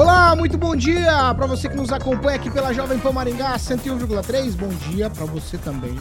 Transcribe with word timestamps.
Olá, 0.00 0.34
muito 0.34 0.56
bom 0.56 0.74
dia 0.74 1.34
para 1.34 1.44
você 1.44 1.68
que 1.68 1.76
nos 1.76 1.92
acompanha 1.92 2.36
aqui 2.36 2.50
pela 2.50 2.72
Jovem 2.72 2.98
Pan 2.98 3.12
Maringá 3.12 3.54
101,3. 3.56 4.56
Bom 4.56 4.70
dia 4.88 5.10
para 5.10 5.26
você 5.26 5.58
também 5.58 5.94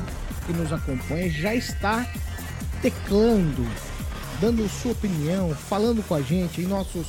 que 0.46 0.54
nos 0.54 0.72
acompanha. 0.72 1.30
Já 1.30 1.54
está 1.54 2.08
teclando, 2.82 3.68
dando 4.40 4.66
sua 4.70 4.94
opinião, 4.94 5.54
falando 5.54 6.02
com 6.08 6.16
a 6.16 6.22
gente 6.22 6.62
em 6.62 6.66
nossos 6.66 7.08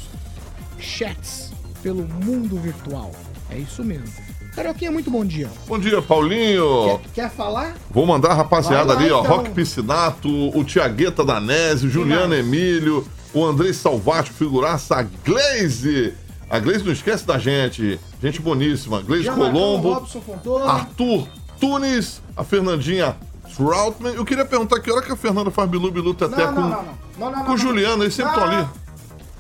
chats 0.81 1.53
pelo 1.81 2.03
mundo 2.03 2.57
virtual. 2.57 3.13
É 3.51 3.59
isso 3.59 3.85
mesmo. 3.85 4.13
Carioquinha, 4.57 4.91
muito 4.91 5.13
bom 5.13 5.25
dia. 5.25 5.49
Bom 5.69 5.79
dia, 5.79 6.03
Paulinho. 6.03 6.99
Quer, 7.15 7.23
quer 7.23 7.31
falar? 7.31 7.77
Vou 7.89 8.05
mandar 8.05 8.33
a 8.33 8.35
rapaziada 8.35 8.95
lá, 8.95 8.99
ali, 8.99 9.13
ó. 9.13 9.21
então. 9.21 9.37
Rock 9.37 9.51
Piscinato, 9.51 10.29
o 10.29 10.65
Tiagueta 10.65 11.25
Danese, 11.25 11.87
o 11.87 11.89
Juliano? 11.89 12.35
Emílio, 12.35 13.07
o 13.33 13.45
Andrei 13.45 13.73
Salvati, 13.73 14.33
figuraça, 14.33 14.97
a 14.97 15.03
Glaze. 15.03 16.15
A 16.51 16.59
Glaze 16.59 16.85
não 16.85 16.93
esquece 16.93 17.25
da 17.25 17.39
gente. 17.39 17.99
Gente 18.21 18.43
boníssima. 18.43 19.01
Glaze 19.01 19.23
Já 19.23 19.37
marcou 19.37 19.49
o 19.49 19.81
Colombo, 19.81 19.93
Robson. 19.95 20.23
Arthur 20.67 21.29
Tunes, 21.61 22.21
a 22.37 22.43
Fernandinha 22.43 23.17
Troutman. 23.55 24.15
Eu 24.15 24.25
queria 24.25 24.45
perguntar 24.45 24.81
que 24.81 24.91
hora 24.91 25.01
que 25.01 25.13
a 25.13 25.17
Fernanda 25.17 25.51
faz 25.53 25.71
Bilu 25.71 25.93
Bilu 25.93 26.13
Teté 26.13 26.45
Não, 26.47 26.55
com, 26.55 26.61
não, 26.61 26.69
não, 26.69 26.83
não. 26.83 26.99
Não, 27.19 27.31
não, 27.31 27.39
com 27.43 27.49
não, 27.49 27.55
o 27.55 27.59
Juliano, 27.59 28.03
eles 28.03 28.15
sempre 28.15 28.33
estão 28.33 28.47
Não. 28.47 28.59
ali. 28.59 28.69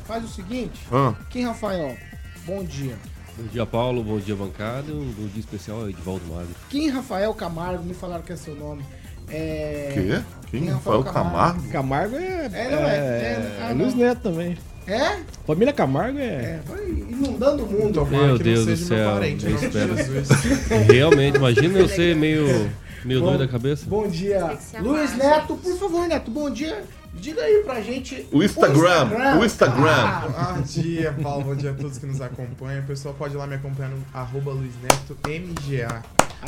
Faz 0.06 0.24
o 0.24 0.28
seguinte. 0.28 0.80
Ah. 0.92 1.14
Kim 1.30 1.44
Rafael, 1.44 1.96
bom 2.44 2.62
dia. 2.62 2.96
Bom 3.36 3.46
dia, 3.46 3.66
Paulo. 3.66 4.04
Bom 4.04 4.18
dia, 4.18 4.36
bancada. 4.36 4.92
Um 4.92 5.12
bom 5.12 5.26
dia 5.28 5.40
especial 5.40 5.80
ao 5.80 5.90
Edvaldo 5.90 6.24
Magro. 6.26 6.54
Kim 6.68 6.90
Rafael 6.90 7.32
Camargo, 7.34 7.82
me 7.82 7.94
falaram 7.94 8.22
que 8.22 8.32
é 8.32 8.36
seu 8.36 8.54
nome. 8.54 8.84
É... 9.28 9.92
Quê? 9.94 10.24
Quem? 10.50 10.60
Kim 10.60 10.70
Rafael 10.70 11.02
Rafael 11.02 11.24
Camargo? 11.24 11.68
Camargo 11.70 12.16
é. 12.16 12.50
É, 12.52 12.70
não 12.70 12.78
é? 12.78 12.96
É, 12.96 13.58
ah, 13.62 13.70
é 13.70 13.72
Luiz. 13.72 13.94
Neto 13.94 14.20
também. 14.22 14.58
É? 14.86 15.18
Família 15.46 15.72
Camargo 15.72 16.18
é. 16.18 16.22
É, 16.22 16.60
vai 16.66 16.84
inundando 16.88 17.64
o 17.64 17.66
mundo. 17.66 18.06
Meu 18.06 18.38
Deus 18.38 18.66
do 18.66 18.76
céu. 18.76 19.22
eu 19.22 19.54
espero. 19.56 19.94
Realmente, 20.90 21.36
imagina 21.36 21.78
eu 21.78 21.88
ser 21.88 22.16
meio, 22.16 22.70
meio 23.04 23.20
doido 23.20 23.38
da 23.38 23.48
cabeça. 23.48 23.84
Bom 23.86 24.08
dia. 24.08 24.58
Luiz 24.80 25.16
Neto, 25.16 25.56
por 25.56 25.78
favor, 25.78 26.08
Neto, 26.08 26.30
bom 26.30 26.50
dia. 26.50 26.82
Diga 27.12 27.42
aí 27.42 27.62
pra 27.64 27.80
gente. 27.80 28.26
O 28.32 28.42
Instagram, 28.42 29.38
o 29.38 29.44
Instagram. 29.44 29.90
Ah, 29.90 30.54
Bom 30.56 30.62
dia, 30.62 31.12
Paulo. 31.20 31.44
Bom 31.44 31.54
dia 31.56 31.72
a 31.72 31.74
todos 31.74 31.98
que 31.98 32.06
nos 32.06 32.20
acompanham. 32.20 32.82
O 32.82 32.86
pessoal 32.86 33.14
pode 33.18 33.34
ir 33.34 33.36
lá 33.36 33.46
me 33.46 33.56
acompanhar 33.56 33.90
no 33.90 33.98
arroba 34.14 34.52
Luiz 34.52 34.72
Neto 34.82 35.16
MGA. 35.26 36.02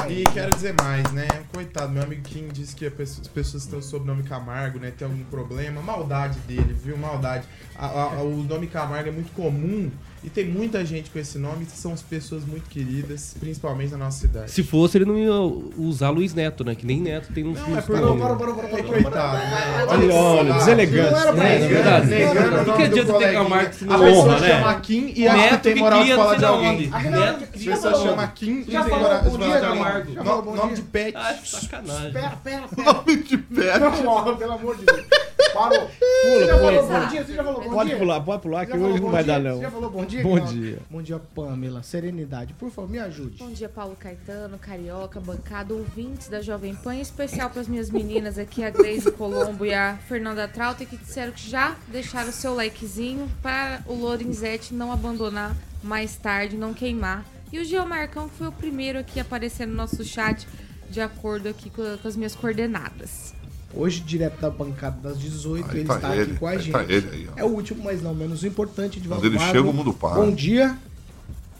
E 0.09 0.25
quero 0.33 0.51
dizer 0.55 0.75
mais, 0.83 1.11
né? 1.13 1.29
Coitado, 1.53 1.93
meu 1.93 2.03
amigo 2.03 2.23
Kim 2.23 2.49
disse 2.53 2.75
que 2.75 2.87
as 2.87 3.29
pessoas 3.29 3.67
têm 3.67 3.79
o 3.79 3.83
sobrenome 3.83 4.23
Camargo, 4.23 4.79
né? 4.79 4.91
Tem 4.97 5.07
algum 5.07 5.23
problema. 5.25 5.81
Maldade 5.83 6.39
dele, 6.41 6.75
viu? 6.83 6.97
Maldade. 6.97 7.45
A- 7.79 7.87
a- 8.17 8.23
o 8.23 8.45
nome 8.49 8.67
Camargo 8.67 9.09
é 9.09 9.13
muito 9.13 9.33
comum 9.33 9.91
e 10.25 10.29
tem 10.31 10.45
muita 10.47 10.85
gente 10.85 11.11
com 11.11 11.19
esse 11.19 11.39
nome. 11.39 11.67
São 11.67 11.93
as 11.93 12.03
pessoas 12.03 12.45
muito 12.45 12.69
queridas, 12.69 13.35
principalmente 13.39 13.93
na 13.93 13.99
nossa 13.99 14.19
cidade. 14.21 14.51
Se 14.51 14.63
fosse, 14.63 14.99
ele 14.99 15.05
não 15.05 15.17
ia 15.19 15.33
usar 15.79 16.11
Luiz 16.11 16.35
Neto, 16.35 16.65
né? 16.65 16.75
Que 16.75 16.87
nem 16.87 17.01
Neto 17.01 17.33
tem 17.33 17.45
um 17.45 17.53
Não, 17.53 17.65
filho. 17.65 17.79
é 17.79 17.83
por 17.83 17.93
parou, 17.95 18.17
parou, 18.17 18.37
parou, 18.37 18.55
É, 18.55 18.69
parou. 18.83 18.85
coitado, 19.03 19.37
né? 19.39 19.87
Olha, 19.89 20.15
olha, 20.15 20.53
deselegante. 20.55 21.11
Não 21.13 21.21
era 21.21 21.33
pra 21.33 21.49
É, 21.49 21.59
isso. 21.59 21.69
verdade. 21.69 22.07
Não 22.07 22.15
Do 22.15 22.63
isso. 22.71 22.77
que 22.77 22.83
adianta 22.83 23.13
ter 23.19 23.33
Camargo 23.33 23.75
se 23.75 23.85
não 23.85 23.95
A 23.95 23.99
pessoa 23.99 24.25
honra, 24.25 24.41
né? 24.41 24.49
chama 24.49 24.75
Kim 24.81 25.13
e 25.17 25.29
acha 25.29 25.37
que 25.39 25.51
Neto 25.51 25.63
tem 25.63 25.75
que 25.75 25.81
moral 25.81 26.05
de 26.05 26.15
falar 26.15 26.33
não 26.33 26.39
de 26.39 26.45
alguém. 26.45 26.89
não, 27.11 27.23
A 27.23 27.33
que 27.35 27.65
pessoa 27.65 27.95
chama 27.95 28.27
Kim 28.29 28.61
e 28.61 28.65
tem 28.65 28.75
moral 28.75 29.23
de 29.23 29.31
falar 29.31 29.59
de 29.61 29.67
alguém. 29.67 29.82
Falou 30.25 30.43
bom 30.43 30.51
No- 30.53 30.57
Nome 30.57 30.75
dia. 30.75 30.77
de 30.77 30.83
pet. 30.83 31.17
Ah, 31.17 31.35
sacanagem. 31.45 32.13
Pera, 32.13 32.31
pera, 32.43 32.69
pera. 32.69 32.93
Nome 32.93 33.17
de 33.23 33.39
pé. 33.39 33.79
Não, 33.79 34.37
pelo 34.37 34.53
amor 34.53 34.77
de 34.77 34.85
Deus. 34.87 35.07
Parou. 35.53 35.91
Você 35.91 36.47
já 36.47 36.57
pula, 36.57 36.73
falou 36.73 36.87
pula. 36.87 37.01
bom 37.01 37.07
dia? 37.09 37.25
Você 37.25 37.35
já 37.35 37.45
falou 37.45 37.63
bom 37.63 37.71
Pode 37.71 37.89
dia? 37.91 37.99
pular, 37.99 38.21
pode 38.23 38.43
pular, 38.43 38.67
que 38.67 38.77
hoje 38.77 39.01
não 39.01 39.11
vai 39.11 39.23
dar, 39.25 39.39
não. 39.41 39.57
Você 39.57 39.63
já 39.63 39.71
falou 39.71 39.91
bom 39.91 40.05
dia? 40.05 40.23
Bom 40.23 40.41
dia. 40.41 40.79
Bom 40.91 41.03
dia, 41.03 41.21
Pamela. 41.35 41.83
Serenidade. 41.83 42.55
Por 42.55 42.71
favor, 42.71 42.89
me 42.91 42.99
ajude. 42.99 43.39
Bom 43.39 43.51
dia, 43.51 43.69
Paulo 43.69 43.95
Caetano, 43.99 44.59
Carioca, 44.59 45.21
bancada, 45.21 45.75
ouvintes 45.75 46.29
da 46.29 46.41
Jovem 46.41 46.75
Pan, 46.75 46.95
em 46.95 47.01
especial 47.03 47.51
para 47.51 47.61
as 47.61 47.69
minhas 47.69 47.91
meninas 47.91 48.39
aqui, 48.39 48.65
a 48.65 48.71
Gleise 48.71 49.11
Colombo 49.13 49.67
e 49.67 49.75
a 49.75 49.99
Fernanda 50.09 50.49
Trauta, 50.49 50.87
que 50.87 50.97
disseram 50.97 51.33
que 51.33 51.49
já 51.51 51.77
deixaram 51.89 52.31
o 52.31 52.33
seu 52.33 52.55
likezinho 52.55 53.29
para 53.43 53.83
o 53.87 53.95
Lorenzetti 53.95 54.73
não 54.73 54.91
abandonar 54.91 55.55
mais 55.83 56.17
tarde, 56.17 56.57
não 56.57 56.73
queimar. 56.73 57.25
E 57.53 57.59
o 57.61 57.65
Geomarcão, 57.65 58.31
foi 58.31 58.49
o 58.49 58.53
primeiro 58.53 58.99
aqui 58.99 59.19
a 59.19 59.23
aparecer 59.23 59.67
no 59.67 59.75
nosso 59.75 60.03
chat, 60.05 60.49
de 60.89 61.01
acordo 61.03 61.49
aqui 61.51 61.69
com, 61.69 61.83
com 61.99 62.09
as 62.09 62.17
minhas 62.17 62.35
coordenadas. 62.35 63.35
Hoje, 63.75 64.01
direto 64.01 64.41
da 64.41 64.49
bancada 64.49 64.97
das 65.03 65.19
18, 65.21 65.71
Aí 65.71 65.77
ele 65.79 65.85
tá 65.87 65.97
está 65.97 66.17
ele, 66.17 66.23
aqui 66.23 66.39
com 66.39 66.47
a 66.47 66.51
aí 66.51 66.59
gente. 66.59 66.73
tá 66.73 66.83
ele 66.85 67.09
aí. 67.13 67.29
É 67.37 67.45
o 67.45 67.49
último, 67.49 67.85
mas 67.85 68.03
não 68.03 68.15
menos 68.15 68.43
importante, 68.43 68.99
de 68.99 69.09
Quando 69.09 69.27
ele 69.27 69.39
chega, 69.39 69.63
o 69.63 69.73
mundo 69.73 69.93
para. 69.93 70.15
Bom 70.15 70.31
dia. 70.31 70.77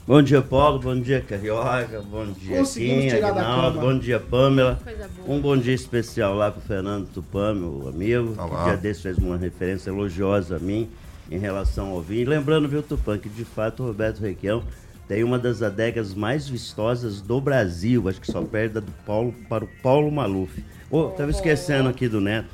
Bom 0.05 0.21
dia, 0.21 0.41
Paulo. 0.41 0.79
Bom 0.79 0.99
dia, 0.99 1.21
Carioca. 1.21 2.01
Bom 2.01 2.25
dia, 2.25 2.63
Kim, 2.65 3.09
Aguinaldo. 3.09 3.79
Bom 3.79 3.97
dia, 3.97 4.19
Pamela. 4.19 4.79
Um 5.27 5.39
bom 5.39 5.55
dia 5.55 5.73
especial 5.73 6.35
lá 6.35 6.51
pro 6.51 6.61
Fernando 6.61 7.07
Tupã, 7.07 7.53
meu 7.53 7.87
amigo. 7.87 8.33
Tá 8.35 8.47
que 8.49 8.63
dia 8.65 8.77
desse 8.77 9.01
fez 9.03 9.17
uma 9.17 9.37
referência 9.37 9.89
elogiosa 9.91 10.57
a 10.57 10.59
mim 10.59 10.89
em 11.31 11.37
relação 11.37 11.89
ao 11.89 12.01
vinho. 12.01 12.21
E 12.21 12.25
lembrando, 12.25 12.67
viu, 12.67 12.83
Tupã, 12.83 13.17
que 13.17 13.29
de 13.29 13.45
fato 13.45 13.81
o 13.81 13.87
Roberto 13.87 14.19
Requião 14.19 14.63
tem 15.07 15.23
uma 15.23 15.37
das 15.37 15.61
adegas 15.61 16.13
mais 16.13 16.47
vistosas 16.47 17.21
do 17.21 17.39
Brasil. 17.41 18.07
Acho 18.07 18.21
que 18.21 18.31
só 18.31 18.41
perde 18.41 18.79
do 18.79 18.91
Paulo 19.05 19.33
para 19.49 19.65
o 19.65 19.69
Paulo 19.81 20.11
Maluf. 20.11 20.63
Ô, 20.89 21.05
tava 21.09 21.31
esquecendo 21.31 21.89
aqui 21.89 22.07
do 22.07 22.21
Neto. 22.21 22.47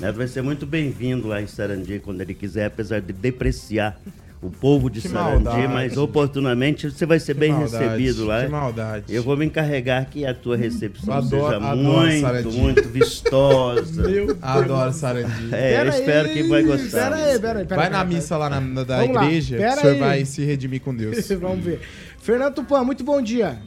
Neto 0.00 0.16
vai 0.16 0.26
ser 0.26 0.42
muito 0.42 0.66
bem-vindo 0.66 1.28
lá 1.28 1.40
em 1.40 1.46
Sarandi 1.46 2.00
quando 2.00 2.20
ele 2.20 2.34
quiser, 2.34 2.66
apesar 2.66 3.00
de 3.00 3.12
depreciar 3.12 4.00
o 4.42 4.50
povo 4.50 4.90
de 4.90 5.00
Que 5.00 5.08
Sarandi, 5.08 5.44
maldade. 5.44 5.68
mas 5.72 5.96
oportunamente 5.96 6.90
você 6.90 7.06
vai 7.06 7.20
ser 7.20 7.34
bem 7.34 7.52
maldade, 7.52 7.84
recebido 7.84 8.24
lá. 8.26 8.42
que 8.44 8.50
maldade. 8.50 9.14
Eu 9.14 9.22
vou 9.22 9.36
me 9.36 9.46
encarregar 9.46 10.10
que 10.10 10.26
a 10.26 10.34
tua 10.34 10.56
recepção 10.56 11.14
adoro- 11.14 11.44
seja 11.44 11.56
adoro 11.58 11.76
muito, 11.78 12.20
Sarandi. 12.20 12.56
muito 12.58 12.88
vistosa. 12.88 14.02
Adoro 14.42 14.92
Sarandi. 14.92 15.54
É, 15.54 15.72
eu 15.72 15.76
Pera 15.76 15.88
espero 15.90 16.28
aí, 16.28 16.34
que 16.34 16.42
vai 16.48 16.62
gostar. 16.64 17.10
Pera 17.10 17.16
aí, 17.16 17.38
pera 17.38 17.58
aí. 17.60 17.64
Pera 17.66 17.80
Vai 17.82 17.90
na 17.90 18.04
missa 18.04 18.36
lá 18.36 18.50
na, 18.50 18.60
na- 18.60 18.82
da 18.84 18.98
Vamos 18.98 19.14
lá, 19.14 19.24
igreja, 19.26 19.56
que 19.56 19.64
o 19.64 19.80
senhor 19.80 19.92
aí. 19.94 20.00
vai 20.00 20.24
se 20.24 20.44
redimir 20.44 20.80
com 20.80 20.94
Deus. 20.94 21.28
Vamos 21.38 21.64
ver. 21.64 21.80
Fernando 22.18 22.54
Tupan, 22.56 22.82
muito 22.84 23.04
bom 23.04 23.22
dia. 23.22 23.58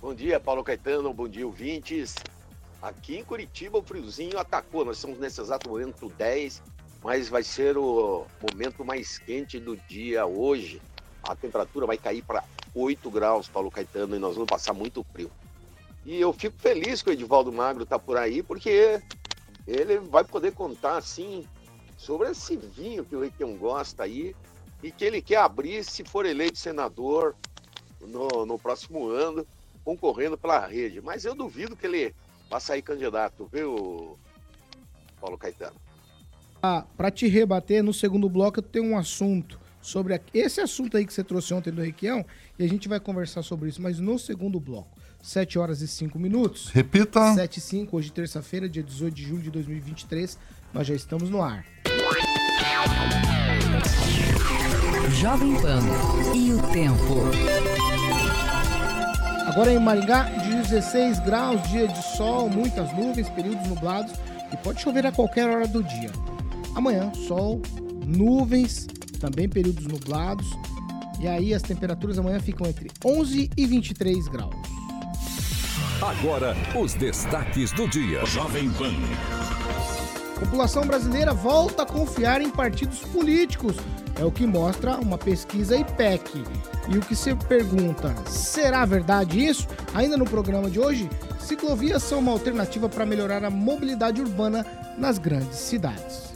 Bom 0.00 0.12
dia, 0.14 0.40
Paulo 0.40 0.64
Caetano. 0.64 1.12
Bom 1.14 1.28
dia, 1.28 1.46
ouvintes. 1.46 2.16
Aqui 2.82 3.18
em 3.18 3.22
Curitiba, 3.24 3.78
o 3.78 3.82
friozinho 3.82 4.36
atacou. 4.36 4.84
Nós 4.84 4.96
estamos 4.96 5.16
nesse 5.20 5.40
exato 5.40 5.70
momento 5.70 6.12
10, 6.18 6.60
mas 7.02 7.28
vai 7.28 7.42
ser 7.42 7.76
o 7.76 8.26
momento 8.40 8.84
mais 8.84 9.18
quente 9.18 9.58
do 9.58 9.76
dia 9.76 10.24
hoje. 10.24 10.80
A 11.22 11.34
temperatura 11.34 11.86
vai 11.86 11.98
cair 11.98 12.22
para 12.22 12.44
8 12.74 13.10
graus, 13.10 13.48
Paulo 13.48 13.70
Caetano, 13.70 14.16
e 14.16 14.18
nós 14.18 14.34
vamos 14.34 14.48
passar 14.48 14.72
muito 14.72 15.04
frio. 15.12 15.30
E 16.04 16.20
eu 16.20 16.32
fico 16.32 16.56
feliz 16.58 17.02
que 17.02 17.10
o 17.10 17.12
Edivaldo 17.12 17.52
Magro 17.52 17.84
está 17.84 17.98
por 17.98 18.16
aí, 18.16 18.42
porque 18.42 19.00
ele 19.66 19.98
vai 19.98 20.24
poder 20.24 20.52
contar, 20.52 20.96
assim, 20.96 21.46
sobre 21.96 22.30
esse 22.30 22.56
vinho 22.56 23.04
que 23.04 23.14
o 23.14 23.20
Requião 23.20 23.56
gosta 23.56 24.04
aí 24.04 24.34
e 24.82 24.90
que 24.90 25.04
ele 25.04 25.22
quer 25.22 25.36
abrir 25.36 25.84
se 25.84 26.04
for 26.04 26.26
eleito 26.26 26.58
senador 26.58 27.36
no, 28.00 28.44
no 28.44 28.58
próximo 28.58 29.08
ano, 29.08 29.46
concorrendo 29.84 30.36
pela 30.36 30.66
rede. 30.66 31.00
Mas 31.00 31.24
eu 31.24 31.34
duvido 31.34 31.76
que 31.76 31.86
ele 31.86 32.14
vá 32.50 32.58
sair 32.58 32.82
candidato, 32.82 33.48
viu, 33.52 34.18
Paulo 35.20 35.38
Caetano? 35.38 35.81
Ah, 36.62 36.84
pra 36.96 37.10
te 37.10 37.26
rebater, 37.26 37.82
no 37.82 37.92
segundo 37.92 38.28
bloco 38.28 38.60
eu 38.60 38.62
tenho 38.62 38.84
um 38.92 38.96
assunto 38.96 39.58
sobre 39.80 40.14
a- 40.14 40.20
esse 40.32 40.60
assunto 40.60 40.96
aí 40.96 41.04
que 41.04 41.12
você 41.12 41.24
trouxe 41.24 41.52
ontem 41.52 41.72
do 41.72 41.82
Requião 41.82 42.24
e 42.58 42.64
a 42.64 42.68
gente 42.68 42.88
vai 42.88 43.00
conversar 43.00 43.42
sobre 43.42 43.68
isso, 43.68 43.82
mas 43.82 43.98
no 43.98 44.16
segundo 44.18 44.60
bloco. 44.60 44.88
7 45.20 45.58
horas 45.58 45.80
e 45.82 45.88
5 45.88 46.18
minutos. 46.18 46.68
Repita. 46.68 47.34
7 47.34 47.56
e 47.56 47.60
5, 47.60 47.96
hoje 47.96 48.12
terça-feira, 48.12 48.68
dia 48.68 48.82
18 48.82 49.14
de 49.14 49.24
julho 49.24 49.42
de 49.42 49.50
2023. 49.50 50.38
Nós 50.72 50.86
já 50.86 50.94
estamos 50.94 51.30
no 51.30 51.42
ar. 51.42 51.64
Jovem 55.20 55.54
Pan 55.60 55.80
e 56.34 56.52
o 56.52 56.62
tempo. 56.72 57.22
Agora 59.48 59.72
em 59.72 59.78
Maringá, 59.78 60.24
16 60.24 61.18
graus, 61.20 61.60
dia 61.70 61.86
de 61.88 62.02
sol, 62.16 62.48
muitas 62.48 62.92
nuvens, 62.96 63.28
períodos 63.28 63.66
nublados 63.68 64.12
e 64.52 64.56
pode 64.56 64.80
chover 64.80 65.06
a 65.06 65.12
qualquer 65.12 65.48
hora 65.48 65.66
do 65.68 65.82
dia. 65.82 66.10
Amanhã, 66.74 67.12
sol, 67.14 67.60
nuvens 68.06 68.86
também 69.20 69.48
períodos 69.48 69.86
nublados. 69.86 70.46
E 71.20 71.28
aí 71.28 71.54
as 71.54 71.62
temperaturas 71.62 72.18
amanhã 72.18 72.40
ficam 72.40 72.66
entre 72.66 72.90
11 73.04 73.50
e 73.56 73.66
23 73.66 74.26
graus. 74.28 74.56
Agora, 76.00 76.56
os 76.76 76.94
destaques 76.94 77.70
do 77.70 77.86
dia. 77.88 78.26
Jovem 78.26 78.68
Pan. 78.70 78.92
A 80.36 80.40
população 80.40 80.84
brasileira 80.84 81.32
volta 81.32 81.84
a 81.84 81.86
confiar 81.86 82.40
em 82.40 82.50
partidos 82.50 82.98
políticos. 83.00 83.76
É 84.20 84.24
o 84.24 84.32
que 84.32 84.44
mostra 84.44 84.96
uma 84.96 85.16
pesquisa 85.16 85.76
IPEC. 85.76 86.42
E 86.88 86.98
o 86.98 87.00
que 87.00 87.14
se 87.14 87.32
pergunta, 87.36 88.12
será 88.26 88.84
verdade 88.84 89.46
isso? 89.46 89.68
Ainda 89.94 90.16
no 90.16 90.24
programa 90.24 90.68
de 90.68 90.80
hoje, 90.80 91.08
ciclovias 91.38 92.02
são 92.02 92.18
uma 92.18 92.32
alternativa 92.32 92.88
para 92.88 93.06
melhorar 93.06 93.44
a 93.44 93.50
mobilidade 93.50 94.20
urbana 94.20 94.66
nas 94.98 95.18
grandes 95.18 95.58
cidades. 95.58 96.31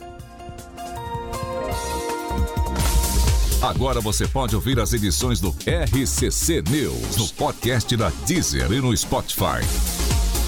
Agora 3.61 3.99
você 3.99 4.27
pode 4.27 4.55
ouvir 4.55 4.79
as 4.79 4.93
edições 4.93 5.39
do 5.39 5.49
RCC 5.65 6.63
News 6.69 7.17
no 7.17 7.27
podcast 7.29 7.95
da 7.97 8.11
Deezer 8.25 8.71
e 8.71 8.79
no 8.79 8.95
Spotify. 8.95 9.65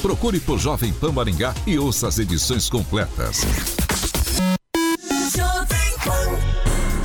Procure 0.02 0.40
por 0.40 0.60
Jovem 0.60 0.94
Pan 0.94 1.12
Maringá 1.12 1.54
e 1.66 1.78
ouça 1.80 2.08
as 2.08 2.20
edições 2.20 2.70
completas. 2.70 3.42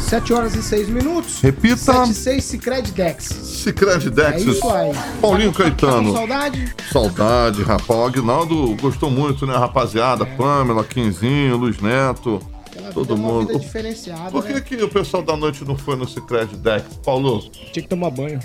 7 0.01 0.33
horas 0.35 0.55
e 0.55 0.63
6 0.63 0.89
minutos. 0.91 1.41
Repita. 1.41 1.77
7 1.77 2.11
e 2.11 2.15
6 2.15 2.45
Cicred 2.45 2.93
Dex. 2.93 3.25
Cicred 3.25 4.11
Dex. 4.11 4.33
É 4.47 4.51
isso 4.51 4.71
aí. 4.71 4.93
Paulinho 5.21 5.53
Tá 5.53 5.65
com 5.65 5.71
Caetano. 5.71 6.13
saudade? 6.13 6.75
Saudade, 6.93 7.63
rapaz. 7.63 7.89
O 7.99 8.05
Aguinaldo 8.05 8.77
gostou 8.81 9.11
muito, 9.11 9.47
né, 9.47 9.57
rapaziada? 9.57 10.25
Pamela, 10.27 10.85
Quinzinho, 10.85 11.57
Luiz 11.57 11.79
Neto. 11.81 12.41
Ela 12.85 12.93
Todo 12.93 13.15
uma 13.15 13.29
mundo. 13.33 13.49
vida 13.49 13.59
diferenciada, 13.61 14.31
Por 14.31 14.45
que, 14.45 14.53
né? 14.53 14.61
que 14.61 14.77
o 14.77 14.89
pessoal 14.89 15.23
da 15.23 15.37
noite 15.37 15.65
não 15.65 15.77
foi 15.77 15.97
no 15.97 16.07
Cicred 16.09 16.57
Dex? 16.57 16.85
Paulo? 17.05 17.41
Tinha 17.73 17.83
que 17.83 17.89
tomar 17.89 18.11
banho. 18.11 18.39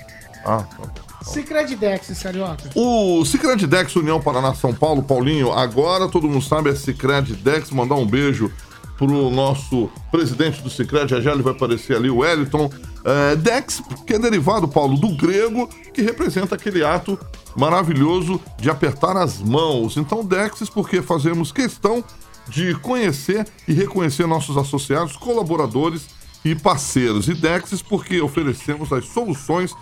Ah, 0.46 0.64
tá. 0.64 1.10
Cicred 1.24 1.76
Dex, 1.76 2.24
carioca. 2.24 2.70
O 2.76 3.26
Cicred 3.26 3.68
Dex 3.68 3.96
União 3.96 4.22
Paraná 4.22 4.54
São 4.56 4.74
Paulo, 4.74 5.04
Paulinho, 5.04 5.52
agora 5.52 6.08
todo 6.08 6.28
mundo 6.30 6.44
sabe 6.44 6.70
é 6.70 6.76
Cicred 6.76 7.34
Dex, 7.36 7.70
mandar 7.72 7.96
um 7.96 8.06
beijo 8.06 8.52
pro 8.98 9.30
nosso 9.30 9.90
presidente 10.12 10.62
do 10.62 10.70
Cicred, 10.70 11.10
já 11.10 11.22
já 11.22 11.32
ele 11.32 11.42
vai 11.44 11.54
aparecer 11.54 11.96
ali, 11.96 12.10
o 12.10 12.18
Wellington. 12.18 12.70
É, 13.04 13.36
Dex, 13.36 13.82
que 14.06 14.14
é 14.14 14.20
derivado, 14.20 14.68
Paulo, 14.68 14.98
do 14.98 15.10
grego, 15.16 15.70
que 15.94 16.02
representa 16.02 16.56
aquele 16.56 16.84
ato 16.84 17.18
maravilhoso 17.56 18.42
de 18.58 18.70
apertar 18.70 19.16
as 19.18 19.40
mãos. 19.40 19.98
Então, 19.98 20.24
Dexes, 20.24 20.70
porque 20.70 21.02
fazemos 21.02 21.52
questão 21.52 22.04
de 22.50 22.74
conhecer 22.76 23.48
e 23.68 23.74
reconhecer 23.74 24.26
nossos 24.26 24.58
associados, 24.58 25.16
colaboradores 25.16 26.08
e 26.44 26.56
parceiros. 26.56 27.28
E 27.28 27.34
Dexes, 27.34 27.82
porque 27.82 28.22
oferecemos 28.22 28.92
as 28.92 29.06
soluções 29.06 29.76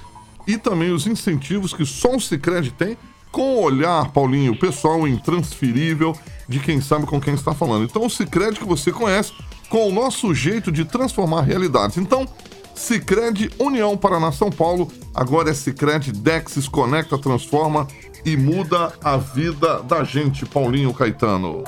e 0.47 0.57
também 0.57 0.91
os 0.91 1.05
incentivos 1.07 1.73
que 1.73 1.85
só 1.85 2.15
o 2.15 2.21
Cicred 2.21 2.71
tem, 2.71 2.97
com 3.31 3.55
o 3.55 3.61
olhar, 3.61 4.11
Paulinho, 4.11 4.57
pessoal 4.57 5.07
intransferível 5.07 6.17
de 6.47 6.59
quem 6.59 6.79
sabe 6.79 7.05
com 7.05 7.19
quem 7.19 7.33
está 7.33 7.53
falando. 7.53 7.83
Então, 7.83 8.05
o 8.05 8.09
Cicred 8.09 8.57
que 8.57 8.65
você 8.65 8.91
conhece, 8.91 9.33
com 9.69 9.89
o 9.89 9.91
nosso 9.91 10.33
jeito 10.33 10.71
de 10.71 10.85
transformar 10.85 11.41
realidades. 11.41 11.97
Então, 11.97 12.25
Cicred 12.73 13.49
União 13.59 13.97
Paraná 13.97 14.31
São 14.31 14.49
Paulo, 14.49 14.87
agora 15.13 15.49
é 15.49 15.53
Cicred 15.53 16.11
Dexis 16.13 16.67
Conecta, 16.67 17.17
transforma 17.17 17.87
e 18.23 18.37
muda 18.37 18.93
a 19.03 19.17
vida 19.17 19.81
da 19.83 20.03
gente, 20.03 20.45
Paulinho 20.45 20.93
Caetano. 20.93 21.63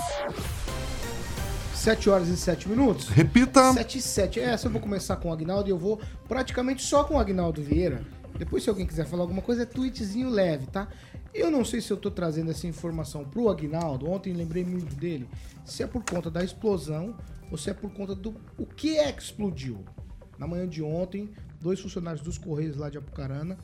7 1.79 2.09
horas 2.09 2.27
e 2.27 2.35
7 2.35 2.67
minutos. 2.67 3.07
Repita. 3.07 3.71
7 3.71 3.97
e 3.97 4.01
7. 4.01 4.39
Essa 4.41 4.67
eu 4.67 4.71
vou 4.71 4.81
começar 4.81 5.15
com 5.15 5.29
o 5.29 5.31
Agnaldo 5.31 5.69
e 5.69 5.71
eu 5.71 5.77
vou 5.77 5.97
praticamente 6.27 6.83
só 6.83 7.05
com 7.05 7.13
o 7.13 7.17
Agnaldo 7.17 7.63
Vieira. 7.63 8.01
Depois, 8.37 8.63
se 8.63 8.69
alguém 8.69 8.85
quiser 8.85 9.05
falar 9.05 9.23
alguma 9.23 9.41
coisa, 9.41 9.63
é 9.63 9.65
tweetzinho 9.65 10.29
leve, 10.29 10.67
tá? 10.67 10.89
Eu 11.33 11.49
não 11.49 11.63
sei 11.63 11.79
se 11.79 11.89
eu 11.89 11.95
tô 11.95 12.11
trazendo 12.11 12.51
essa 12.51 12.67
informação 12.67 13.23
pro 13.23 13.47
Agnaldo. 13.47 14.11
Ontem 14.11 14.33
lembrei 14.33 14.65
muito 14.65 14.93
dele. 14.93 15.29
Se 15.63 15.81
é 15.81 15.87
por 15.87 16.03
conta 16.03 16.29
da 16.29 16.43
explosão 16.43 17.15
ou 17.49 17.57
se 17.57 17.69
é 17.69 17.73
por 17.73 17.89
conta 17.91 18.13
do 18.13 18.35
o 18.57 18.65
que 18.65 18.97
é 18.97 19.09
que 19.13 19.23
explodiu. 19.23 19.85
Na 20.37 20.45
manhã 20.45 20.67
de 20.67 20.83
ontem, 20.83 21.29
dois 21.61 21.79
funcionários 21.79 22.21
dos 22.21 22.37
Correios 22.37 22.75
lá 22.75 22.89
de 22.89 22.97
Apucarana, 22.97 23.57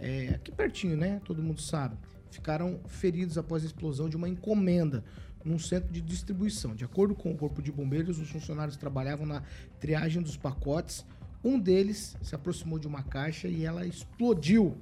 é, 0.00 0.28
aqui 0.30 0.50
pertinho, 0.50 0.96
né? 0.96 1.20
Todo 1.22 1.42
mundo 1.42 1.60
sabe, 1.60 1.98
ficaram 2.30 2.80
feridos 2.86 3.36
após 3.36 3.62
a 3.62 3.66
explosão 3.66 4.08
de 4.08 4.16
uma 4.16 4.28
encomenda 4.28 5.04
num 5.48 5.58
centro 5.58 5.92
de 5.92 6.00
distribuição. 6.00 6.74
De 6.74 6.84
acordo 6.84 7.14
com 7.14 7.32
o 7.32 7.36
Corpo 7.36 7.62
de 7.62 7.72
Bombeiros, 7.72 8.18
os 8.18 8.30
funcionários 8.30 8.76
trabalhavam 8.76 9.26
na 9.26 9.42
triagem 9.80 10.22
dos 10.22 10.36
pacotes. 10.36 11.04
Um 11.42 11.58
deles 11.58 12.16
se 12.20 12.34
aproximou 12.34 12.78
de 12.78 12.86
uma 12.86 13.02
caixa 13.02 13.48
e 13.48 13.64
ela 13.64 13.86
explodiu. 13.86 14.76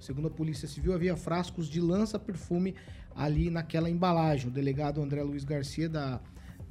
Segundo 0.00 0.28
a 0.28 0.30
Polícia 0.30 0.66
Civil, 0.66 0.94
havia 0.94 1.16
frascos 1.16 1.68
de 1.68 1.80
lança-perfume 1.80 2.74
ali 3.14 3.50
naquela 3.50 3.90
embalagem. 3.90 4.48
O 4.48 4.50
delegado 4.50 5.02
André 5.02 5.22
Luiz 5.22 5.44
Garcia, 5.44 5.88
da 5.88 6.20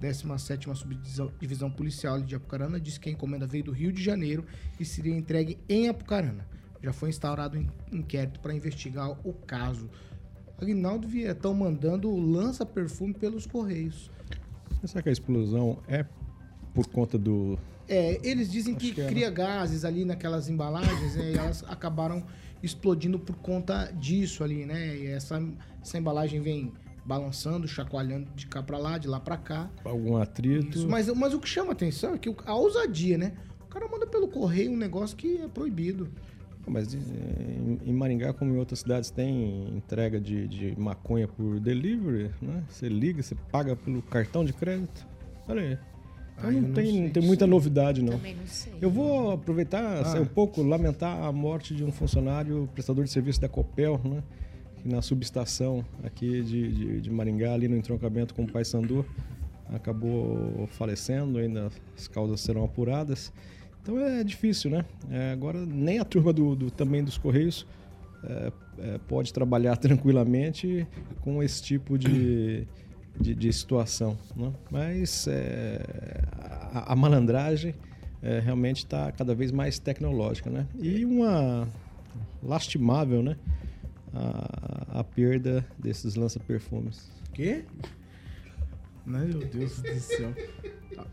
17ª 0.02 0.76
Subdivisão 0.76 1.32
Divisão 1.40 1.72
Policial 1.72 2.22
de 2.22 2.36
Apucarana, 2.36 2.80
disse 2.80 3.00
que 3.00 3.10
a 3.10 3.12
encomenda 3.12 3.48
veio 3.48 3.64
do 3.64 3.72
Rio 3.72 3.92
de 3.92 4.04
Janeiro 4.04 4.46
e 4.80 4.86
seria 4.86 5.16
entregue 5.16 5.58
em 5.70 5.88
Apucarana. 5.88 6.48
Já 6.82 6.94
foi 6.94 7.10
instaurado 7.10 7.58
um 7.58 7.68
inquérito 7.92 8.40
para 8.40 8.54
investigar 8.54 9.10
o 9.28 9.34
caso. 9.34 9.90
Aguinaldo 10.62 11.08
Vieira 11.08 11.34
estão 11.34 11.54
mandando 11.54 12.14
lança-perfume 12.16 13.14
pelos 13.14 13.46
Correios. 13.46 14.10
Será 14.86 15.02
que 15.02 15.10
a 15.10 15.12
explosão 15.12 15.80
é 15.88 16.06
por 16.74 16.88
conta 16.88 17.18
do. 17.18 17.58
É, 17.88 18.20
eles 18.28 18.52
dizem 18.52 18.76
que, 18.76 18.88
Acho 18.88 18.96
que 18.96 19.02
é, 19.02 19.08
cria 19.08 19.30
gases 19.30 19.86
ali 19.86 20.06
naquelas 20.06 20.50
embalagens 20.50 21.16
né, 21.16 21.32
e 21.32 21.38
elas 21.38 21.64
acabaram 21.68 22.24
explodindo 22.62 23.20
por 23.20 23.36
conta 23.38 23.92
disso 23.92 24.44
ali, 24.44 24.66
né? 24.66 24.96
E 24.96 25.08
essa, 25.08 25.42
essa 25.82 25.98
embalagem 25.98 26.42
vem 26.42 26.74
balançando, 27.06 27.68
chacoalhando 27.68 28.28
de 28.36 28.48
cá 28.48 28.64
pra 28.64 28.78
lá, 28.78 28.98
de 28.98 29.08
lá 29.08 29.20
pra 29.20 29.38
cá. 29.38 29.70
Algum 29.84 30.18
atrito? 30.18 30.78
Isso, 30.78 30.88
mas, 30.88 31.08
mas 31.10 31.34
o 31.34 31.40
que 31.40 31.48
chama 31.48 31.72
atenção 31.74 32.16
é 32.16 32.18
que 32.18 32.34
a 32.46 32.56
ousadia, 32.56 33.18
né? 33.18 33.34
O 33.62 33.68
cara 33.68 33.88
manda 33.88 34.08
pelo 34.08 34.28
correio 34.28 34.72
um 34.72 34.78
negócio 34.78 35.16
que 35.16 35.38
é 35.38 35.48
proibido. 35.48 36.10
Mas 36.68 36.94
eh, 36.96 37.00
em, 37.86 37.94
Maringá, 37.94 38.34
como 38.34 38.54
em 38.54 38.58
outras 38.58 38.80
cidades, 38.80 39.12
tem 39.12 39.68
entrega 39.76 40.20
de, 40.20 40.48
de 40.48 40.80
maconha 40.80 41.28
por 41.28 41.60
delivery, 41.60 42.32
né? 42.42 42.64
Você 42.70 42.90
liga, 42.90 43.22
você 43.22 43.36
paga 43.52 43.76
pelo 43.76 44.02
cartão 44.02 44.44
de 44.44 44.52
crédito. 44.52 45.06
Olha 45.48 45.62
aí. 45.62 45.78
Então 46.38 46.50
Ah, 46.50 46.52
não, 46.52 46.74
tem, 46.74 46.86
sei 46.92 47.02
não 47.02 47.10
tem 47.12 47.24
muita 47.24 47.46
aí. 47.46 47.52
novidade, 47.52 48.02
não. 48.02 48.14
Também 48.14 48.36
não 48.36 48.48
sei. 48.48 48.74
Eu 48.82 48.90
vou 48.90 49.32
aproveitar 49.32 50.02
Ah. 50.02 50.06
sair 50.06 50.22
um 50.22 50.26
pouco, 50.26 50.62
lamentar 50.64 51.24
a 51.24 51.32
morte 51.32 51.74
de 51.76 51.84
um 51.84 51.92
funcionário 51.92 52.68
prestador 52.74 53.04
de 53.06 53.12
serviço 53.12 53.40
da 53.40 53.48
Copel, 53.48 54.02
né? 54.04 54.24
Que 54.82 54.90
na 54.90 55.02
subestação 55.02 55.86
aqui 56.04 56.42
de, 56.42 56.72
de, 56.74 57.02
de 57.02 57.10
Maringá, 57.12 57.54
ali 57.54 57.68
no 57.68 57.78
entroncamento 57.78 58.34
com 58.34 58.44
o 58.44 58.48
Paysandu, 58.52 59.06
acabou 59.70 60.68
falecendo, 60.72 61.38
ainda 61.38 61.70
as 61.98 62.08
causas 62.08 62.42
serão 62.42 62.64
apuradas. 62.64 63.32
Então 63.86 64.00
é 64.00 64.24
difícil, 64.24 64.72
né? 64.72 64.84
É, 65.12 65.32
agora 65.32 65.64
nem 65.64 66.00
a 66.00 66.04
turma 66.04 66.34
do, 66.34 66.56
do- 66.56 66.72
também 66.72 67.04
dos 67.04 67.20
Correios 67.20 67.68
é, 68.24 68.52
é, 68.80 68.98
pode 69.08 69.32
trabalhar 69.32 69.78
tranquilamente 69.78 70.88
com 71.22 71.44
esse 71.44 71.62
tipo 71.62 71.96
de, 71.96 72.66
de, 73.22 73.36
de 73.36 73.54
situação. 73.54 74.18
Né? 74.36 74.52
Mas 74.72 75.28
é, 75.28 75.84
a, 76.74 76.94
a 76.94 76.96
malandragem 76.96 77.76
é, 78.24 78.40
realmente 78.40 78.78
está 78.78 79.12
cada 79.12 79.36
vez 79.36 79.52
mais 79.52 79.78
tecnológica. 79.78 80.50
Né? 80.50 80.66
E 80.82 81.06
uma 81.06 81.68
lastimável 82.42 83.22
né? 83.22 83.38
a, 84.16 85.00
a 85.02 85.04
perda 85.04 85.64
desses 85.78 86.16
lança-perfumes. 86.16 87.12
Quê? 87.36 87.66
Meu 89.06 89.46
Deus 89.46 89.80
do 89.80 89.94
céu. 90.00 90.34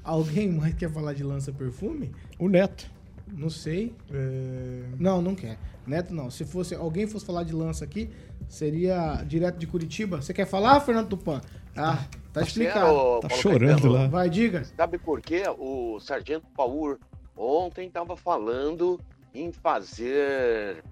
Alguém 0.04 0.50
mais 0.50 0.74
quer 0.74 0.90
falar 0.90 1.12
de 1.14 1.22
lança-perfume? 1.22 2.12
O 2.38 2.48
Neto. 2.48 2.90
Não 3.32 3.48
sei. 3.48 3.94
É, 4.12 4.82
Não, 4.98 5.22
não 5.22 5.34
quer. 5.34 5.58
Neto 5.86 6.12
não. 6.14 6.30
Se 6.30 6.44
fosse 6.44 6.74
alguém 6.74 7.06
fosse 7.06 7.24
falar 7.24 7.42
de 7.44 7.52
lança 7.52 7.84
aqui, 7.84 8.10
seria 8.48 9.22
direto 9.26 9.58
de 9.58 9.66
Curitiba. 9.66 10.20
Você 10.20 10.32
quer 10.34 10.46
falar, 10.46 10.80
Fernando 10.80 11.08
Tupan? 11.08 11.40
Ah, 11.76 12.04
tá 12.32 12.42
explicado. 12.42 12.86
Quero, 12.86 13.20
Tá 13.20 13.28
Paulo 13.28 13.42
chorando 13.42 13.68
Caetano, 13.82 13.92
lá. 13.94 14.06
Vai, 14.08 14.28
diga. 14.30 14.64
Sabe 14.76 14.98
por 14.98 15.20
quê? 15.20 15.42
O 15.58 15.98
Sargento 16.00 16.46
Paur 16.54 16.98
ontem 17.36 17.86
estava 17.86 18.16
falando 18.16 19.00
em 19.34 19.50
fazer 19.50 20.84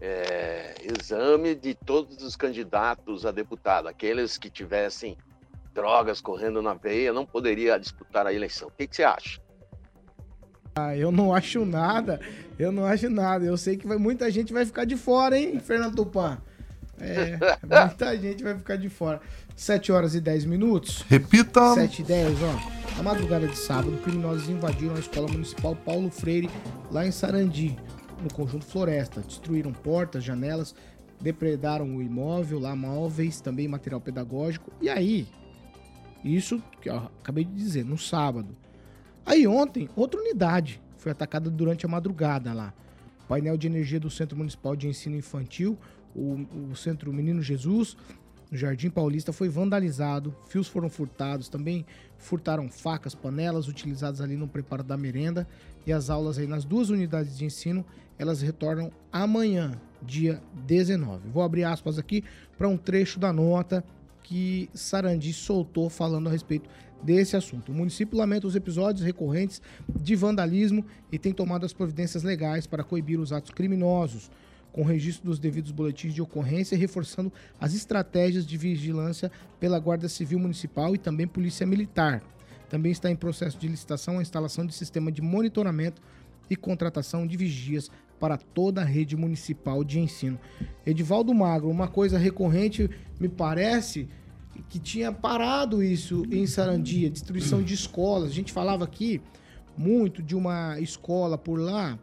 é, 0.00 0.74
exame 0.82 1.54
de 1.54 1.74
todos 1.74 2.22
os 2.22 2.36
candidatos 2.36 3.24
a 3.24 3.32
deputado. 3.32 3.88
Aqueles 3.88 4.36
que 4.36 4.50
tivessem 4.50 5.16
drogas 5.76 6.22
correndo 6.22 6.62
na 6.62 6.72
veia 6.72 7.12
não 7.12 7.26
poderia 7.26 7.78
disputar 7.78 8.26
a 8.26 8.32
eleição. 8.32 8.68
O 8.68 8.70
que, 8.70 8.86
que 8.86 8.96
você 8.96 9.04
acha? 9.04 9.38
Ah, 10.74 10.96
eu 10.96 11.12
não 11.12 11.34
acho 11.34 11.64
nada. 11.66 12.18
Eu 12.58 12.72
não 12.72 12.86
acho 12.86 13.10
nada. 13.10 13.44
Eu 13.44 13.56
sei 13.58 13.76
que 13.76 13.86
vai, 13.86 13.98
muita 13.98 14.30
gente 14.30 14.52
vai 14.52 14.64
ficar 14.64 14.86
de 14.86 14.96
fora, 14.96 15.38
hein, 15.38 15.60
Fernando 15.60 15.94
Tupan? 15.94 16.38
É, 16.98 17.38
muita 17.88 18.16
gente 18.16 18.42
vai 18.42 18.56
ficar 18.56 18.76
de 18.76 18.88
fora. 18.88 19.20
7 19.54 19.92
horas 19.92 20.14
e 20.14 20.20
10 20.20 20.46
minutos. 20.46 21.04
Repita. 21.08 21.74
7 21.74 22.00
e 22.00 22.04
10, 22.04 22.38
ó. 22.42 22.96
Na 22.96 23.02
madrugada 23.02 23.46
de 23.46 23.56
sábado, 23.56 23.98
criminosos 24.02 24.48
invadiram 24.48 24.96
a 24.96 24.98
escola 24.98 25.28
municipal 25.28 25.76
Paulo 25.76 26.10
Freire, 26.10 26.50
lá 26.90 27.06
em 27.06 27.10
Sarandi, 27.10 27.76
no 28.22 28.32
conjunto 28.32 28.64
Floresta. 28.64 29.20
Destruíram 29.20 29.72
portas, 29.72 30.24
janelas, 30.24 30.74
depredaram 31.20 31.96
o 31.96 32.02
imóvel, 32.02 32.58
lá 32.58 32.74
móveis, 32.74 33.40
também 33.40 33.68
material 33.68 34.00
pedagógico. 34.00 34.72
E 34.80 34.88
aí, 34.88 35.26
isso 36.26 36.62
que 36.80 36.88
eu 36.88 36.96
acabei 36.96 37.44
de 37.44 37.54
dizer, 37.54 37.84
no 37.84 37.96
sábado. 37.96 38.56
Aí 39.24 39.46
ontem, 39.46 39.88
outra 39.96 40.20
unidade 40.20 40.80
foi 40.96 41.12
atacada 41.12 41.50
durante 41.50 41.86
a 41.86 41.88
madrugada 41.88 42.52
lá. 42.52 42.72
O 43.24 43.28
painel 43.28 43.56
de 43.56 43.66
energia 43.66 43.98
do 43.98 44.10
Centro 44.10 44.36
Municipal 44.36 44.76
de 44.76 44.88
Ensino 44.88 45.16
Infantil, 45.16 45.76
o, 46.14 46.46
o 46.70 46.76
Centro 46.76 47.12
Menino 47.12 47.42
Jesus, 47.42 47.96
no 48.50 48.56
Jardim 48.56 48.88
Paulista, 48.88 49.32
foi 49.32 49.48
vandalizado, 49.48 50.34
fios 50.48 50.68
foram 50.68 50.88
furtados, 50.88 51.48
também 51.48 51.84
furtaram 52.16 52.68
facas, 52.68 53.14
panelas 53.14 53.68
utilizadas 53.68 54.20
ali 54.20 54.36
no 54.36 54.46
preparo 54.46 54.82
da 54.82 54.96
merenda 54.96 55.46
e 55.86 55.92
as 55.92 56.08
aulas 56.10 56.38
aí 56.38 56.46
nas 56.46 56.64
duas 56.64 56.90
unidades 56.90 57.36
de 57.36 57.44
ensino, 57.44 57.84
elas 58.18 58.40
retornam 58.40 58.90
amanhã, 59.12 59.72
dia 60.02 60.40
19. 60.66 61.28
Vou 61.28 61.42
abrir 61.42 61.64
aspas 61.64 61.98
aqui 61.98 62.24
para 62.56 62.68
um 62.68 62.76
trecho 62.76 63.18
da 63.18 63.32
nota 63.32 63.84
que 64.26 64.68
Sarandi 64.74 65.32
soltou 65.32 65.88
falando 65.88 66.26
a 66.28 66.32
respeito 66.32 66.68
desse 67.00 67.36
assunto. 67.36 67.70
O 67.70 67.74
município 67.74 68.18
lamenta 68.18 68.46
os 68.46 68.56
episódios 68.56 69.04
recorrentes 69.04 69.62
de 69.88 70.16
vandalismo 70.16 70.84
e 71.12 71.18
tem 71.18 71.32
tomado 71.32 71.64
as 71.64 71.72
providências 71.72 72.24
legais 72.24 72.66
para 72.66 72.82
coibir 72.82 73.20
os 73.20 73.32
atos 73.32 73.52
criminosos, 73.52 74.28
com 74.72 74.82
registro 74.82 75.26
dos 75.26 75.38
devidos 75.38 75.70
boletins 75.70 76.12
de 76.12 76.20
ocorrência 76.20 76.74
e 76.74 76.78
reforçando 76.78 77.32
as 77.60 77.72
estratégias 77.72 78.44
de 78.44 78.56
vigilância 78.56 79.30
pela 79.60 79.78
Guarda 79.78 80.08
Civil 80.08 80.40
Municipal 80.40 80.92
e 80.94 80.98
também 80.98 81.28
Polícia 81.28 81.64
Militar. 81.64 82.20
Também 82.68 82.90
está 82.90 83.08
em 83.08 83.16
processo 83.16 83.56
de 83.56 83.68
licitação 83.68 84.18
a 84.18 84.22
instalação 84.22 84.66
de 84.66 84.74
sistema 84.74 85.12
de 85.12 85.22
monitoramento 85.22 86.02
e 86.50 86.56
contratação 86.56 87.26
de 87.28 87.36
vigias 87.36 87.92
para 88.18 88.36
toda 88.36 88.82
a 88.82 88.84
rede 88.84 89.16
municipal 89.16 89.84
de 89.84 90.00
ensino. 90.00 90.38
Edivaldo 90.84 91.34
Magro, 91.34 91.68
uma 91.68 91.88
coisa 91.88 92.18
recorrente, 92.18 92.90
me 93.20 93.28
parece, 93.28 94.08
que 94.68 94.78
tinha 94.78 95.12
parado 95.12 95.82
isso 95.82 96.24
em 96.30 96.46
Sarandia, 96.46 97.10
destruição 97.10 97.62
de 97.62 97.74
escolas. 97.74 98.30
A 98.30 98.34
gente 98.34 98.52
falava 98.52 98.84
aqui 98.84 99.20
muito 99.76 100.22
de 100.22 100.34
uma 100.34 100.80
escola 100.80 101.36
por 101.36 101.58
lá 101.58 101.98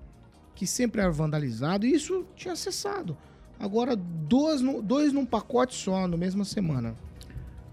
que 0.55 0.67
sempre 0.67 1.01
era 1.01 1.11
vandalizado 1.11 1.85
e 1.85 1.93
isso 1.93 2.25
tinha 2.35 2.55
cessado. 2.55 3.17
Agora, 3.59 3.95
dois, 3.95 4.61
dois 4.83 5.13
num 5.13 5.25
pacote 5.25 5.75
só, 5.75 6.07
na 6.07 6.17
mesma 6.17 6.45
semana. 6.45 6.95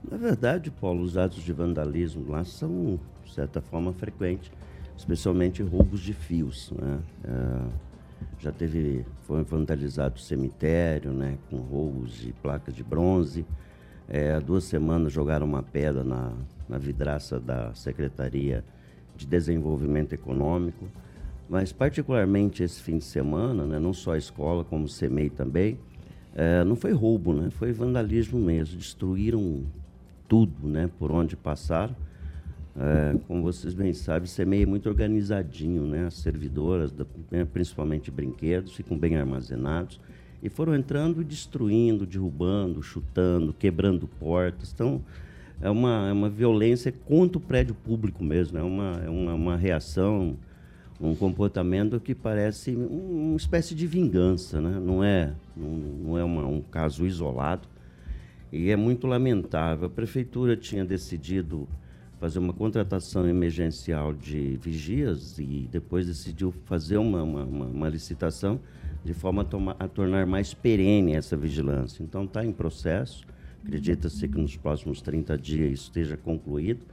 Na 0.08 0.16
verdade, 0.16 0.70
Paulo, 0.70 1.02
os 1.02 1.16
atos 1.16 1.42
de 1.42 1.52
vandalismo 1.52 2.30
lá 2.30 2.44
são, 2.44 2.98
de 3.24 3.34
certa 3.34 3.60
forma, 3.60 3.92
frequentes, 3.92 4.50
especialmente 4.96 5.62
roubos 5.62 6.00
de 6.00 6.14
fios. 6.14 6.72
Né? 6.72 6.98
É, 7.24 7.89
já 8.38 8.50
teve, 8.50 9.04
foi 9.22 9.42
vandalizado 9.42 10.16
o 10.16 10.20
cemitério, 10.20 11.12
né, 11.12 11.36
com 11.48 11.56
roubos 11.56 12.12
de 12.12 12.32
placas 12.32 12.74
de 12.74 12.82
bronze. 12.82 13.44
É, 14.08 14.32
há 14.32 14.40
duas 14.40 14.64
semanas 14.64 15.12
jogaram 15.12 15.46
uma 15.46 15.62
pedra 15.62 16.02
na, 16.02 16.32
na 16.68 16.78
vidraça 16.78 17.38
da 17.38 17.72
Secretaria 17.74 18.64
de 19.16 19.26
Desenvolvimento 19.26 20.12
Econômico. 20.14 20.86
Mas, 21.48 21.72
particularmente 21.72 22.62
esse 22.62 22.80
fim 22.80 22.98
de 22.98 23.04
semana, 23.04 23.64
né, 23.64 23.78
não 23.78 23.92
só 23.92 24.12
a 24.12 24.18
escola, 24.18 24.64
como 24.64 24.84
o 24.84 24.88
CEMEI 24.88 25.30
também, 25.30 25.78
é, 26.34 26.64
não 26.64 26.76
foi 26.76 26.92
roubo, 26.92 27.32
né, 27.32 27.50
foi 27.50 27.72
vandalismo 27.72 28.38
mesmo. 28.38 28.78
Destruíram 28.78 29.64
tudo 30.28 30.66
né, 30.66 30.88
por 30.98 31.10
onde 31.10 31.36
passaram. 31.36 31.94
É, 32.78 33.18
como 33.26 33.42
vocês 33.42 33.74
bem 33.74 33.92
sabem, 33.92 34.24
o 34.24 34.28
CEMEI 34.28 34.62
é 34.62 34.66
muito 34.66 34.88
organizadinho, 34.88 35.86
né? 35.86 36.06
As 36.06 36.14
servidoras, 36.14 36.92
né, 37.30 37.44
principalmente 37.44 38.10
brinquedos, 38.10 38.72
ficam 38.72 38.96
bem 38.96 39.16
armazenados 39.16 40.00
e 40.42 40.48
foram 40.48 40.74
entrando 40.74 41.22
destruindo, 41.24 42.06
derrubando, 42.06 42.82
chutando, 42.82 43.52
quebrando 43.52 44.06
portas. 44.06 44.72
Então, 44.72 45.02
é 45.60 45.68
uma, 45.68 46.08
é 46.08 46.12
uma 46.12 46.30
violência 46.30 46.92
contra 47.04 47.38
o 47.38 47.40
prédio 47.40 47.74
público 47.74 48.24
mesmo, 48.24 48.56
é 48.56 48.62
uma, 48.62 49.00
é 49.04 49.10
uma, 49.10 49.34
uma 49.34 49.56
reação, 49.56 50.36
um 50.98 51.14
comportamento 51.14 52.00
que 52.00 52.14
parece 52.14 52.74
uma 52.74 53.36
espécie 53.36 53.74
de 53.74 53.86
vingança, 53.86 54.60
né? 54.60 54.78
não 54.80 55.02
é, 55.02 55.32
não, 55.56 55.68
não 55.68 56.18
é 56.18 56.24
uma, 56.24 56.46
um 56.46 56.60
caso 56.60 57.06
isolado. 57.06 57.68
E 58.52 58.70
é 58.70 58.76
muito 58.76 59.06
lamentável. 59.06 59.86
A 59.86 59.90
prefeitura 59.90 60.56
tinha 60.56 60.84
decidido 60.84 61.68
fazer 62.20 62.38
uma 62.38 62.52
contratação 62.52 63.26
emergencial 63.26 64.12
de 64.12 64.58
vigias 64.62 65.38
e 65.38 65.66
depois 65.72 66.06
decidiu 66.06 66.52
fazer 66.66 66.98
uma, 66.98 67.22
uma, 67.22 67.44
uma, 67.44 67.64
uma 67.64 67.88
licitação 67.88 68.60
de 69.02 69.14
forma 69.14 69.40
a, 69.40 69.44
tomar, 69.46 69.76
a 69.78 69.88
tornar 69.88 70.26
mais 70.26 70.52
perene 70.52 71.14
essa 71.14 71.34
vigilância. 71.34 72.02
Então 72.02 72.24
está 72.24 72.44
em 72.44 72.52
processo, 72.52 73.26
acredita-se 73.64 74.28
que 74.28 74.38
nos 74.38 74.54
próximos 74.54 75.00
30 75.00 75.38
dias 75.38 75.72
isso 75.72 75.84
esteja 75.84 76.14
concluído. 76.14 76.84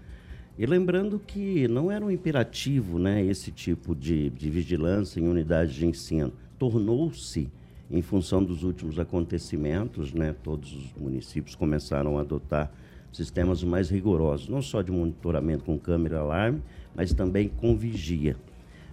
E 0.58 0.66
lembrando 0.66 1.20
que 1.20 1.68
não 1.68 1.92
era 1.92 2.04
um 2.04 2.10
imperativo 2.10 2.98
né, 2.98 3.22
esse 3.22 3.52
tipo 3.52 3.94
de, 3.94 4.30
de 4.30 4.50
vigilância 4.50 5.20
em 5.20 5.28
unidades 5.28 5.76
de 5.76 5.86
ensino. 5.86 6.32
Tornou-se, 6.58 7.50
em 7.92 8.02
função 8.02 8.42
dos 8.42 8.64
últimos 8.64 8.98
acontecimentos, 8.98 10.14
né, 10.14 10.34
todos 10.42 10.74
os 10.74 10.94
municípios 10.94 11.54
começaram 11.54 12.18
a 12.18 12.22
adotar 12.22 12.72
sistemas 13.12 13.64
mais 13.64 13.90
rigorosos, 13.90 14.48
não 14.48 14.62
só 14.62 14.82
de 14.82 14.92
monitoramento 14.92 15.64
com 15.64 15.78
câmera 15.78 16.20
alarme, 16.20 16.62
mas 16.96 17.14
também 17.14 17.48
com 17.48 17.76
vigia. 17.76 18.36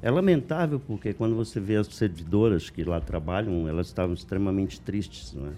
É 0.03 0.11
lamentável 0.11 0.81
porque 0.81 1.13
quando 1.13 1.35
você 1.35 1.59
vê 1.59 1.77
as 1.77 1.87
servidoras 1.89 2.69
que 2.69 2.85
lá 2.85 3.01
trabalham, 3.01 3.69
elas 3.69 3.87
estavam 3.87 4.15
extremamente 4.15 4.81
tristes, 4.81 5.33
não 5.33 5.49
é? 5.49 5.53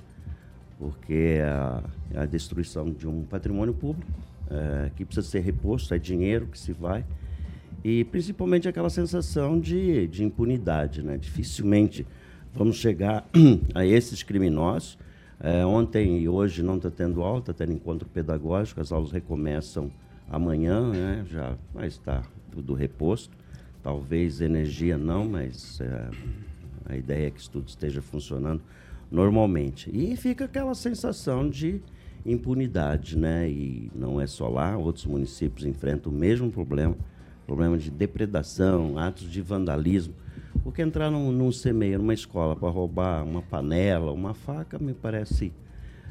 porque 0.78 1.38
a, 1.42 1.82
a 2.22 2.26
destruição 2.26 2.90
de 2.90 3.08
um 3.08 3.24
patrimônio 3.24 3.74
público 3.74 4.10
é, 4.50 4.90
que 4.94 5.04
precisa 5.04 5.26
ser 5.26 5.40
reposto, 5.40 5.92
é 5.94 5.98
dinheiro 5.98 6.46
que 6.46 6.58
se 6.58 6.72
vai, 6.72 7.04
e 7.82 8.04
principalmente 8.04 8.68
aquela 8.68 8.90
sensação 8.90 9.58
de, 9.58 10.06
de 10.08 10.24
impunidade. 10.24 11.02
Né? 11.02 11.16
Dificilmente 11.16 12.06
vamos 12.54 12.76
chegar 12.76 13.28
a 13.74 13.84
esses 13.84 14.22
criminosos. 14.22 14.98
É, 15.38 15.64
ontem 15.66 16.20
e 16.20 16.28
hoje 16.28 16.62
não 16.62 16.76
está 16.76 16.90
tendo 16.90 17.22
aula, 17.22 17.40
está 17.40 17.52
tendo 17.52 17.72
encontro 17.72 18.08
pedagógico, 18.08 18.80
as 18.80 18.90
aulas 18.90 19.12
recomeçam 19.12 19.90
amanhã, 20.30 20.90
né? 20.90 21.26
já 21.28 21.56
vai 21.74 21.86
estar 21.86 22.26
tudo 22.50 22.74
reposto. 22.74 23.36
Talvez 23.82 24.40
energia 24.40 24.98
não, 24.98 25.28
mas 25.28 25.80
é, 25.80 26.10
a 26.86 26.96
ideia 26.96 27.28
é 27.28 27.30
que 27.30 27.48
tudo 27.48 27.68
esteja 27.68 28.02
funcionando 28.02 28.62
normalmente. 29.10 29.90
E 29.92 30.16
fica 30.16 30.46
aquela 30.46 30.74
sensação 30.74 31.48
de 31.48 31.80
impunidade, 32.24 33.16
né? 33.16 33.48
E 33.48 33.90
não 33.94 34.20
é 34.20 34.26
só 34.26 34.48
lá, 34.48 34.76
outros 34.76 35.06
municípios 35.06 35.64
enfrentam 35.64 36.10
o 36.10 36.14
mesmo 36.14 36.50
problema, 36.50 36.96
problema 37.46 37.78
de 37.78 37.90
depredação, 37.90 38.98
atos 38.98 39.30
de 39.30 39.40
vandalismo. 39.40 40.14
Porque 40.62 40.82
entrar 40.82 41.10
num, 41.10 41.30
num 41.30 41.50
CMEI, 41.50 41.96
numa 41.98 42.14
escola, 42.14 42.56
para 42.56 42.68
roubar 42.68 43.24
uma 43.24 43.42
panela, 43.42 44.12
uma 44.12 44.34
faca, 44.34 44.78
me 44.78 44.94
parece 44.94 45.52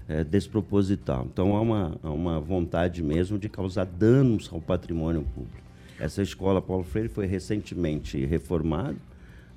é, 0.07 0.23
desproposital. 0.23 1.27
Então 1.31 1.55
há 1.55 1.61
uma, 1.61 1.97
há 2.01 2.09
uma 2.09 2.39
vontade 2.39 3.03
mesmo 3.03 3.37
de 3.37 3.49
causar 3.49 3.85
danos 3.85 4.49
ao 4.51 4.61
patrimônio 4.61 5.23
público. 5.23 5.65
Essa 5.99 6.21
escola 6.21 6.61
Paulo 6.61 6.83
Freire 6.83 7.09
foi 7.09 7.25
recentemente 7.25 8.25
reformada, 8.25 8.97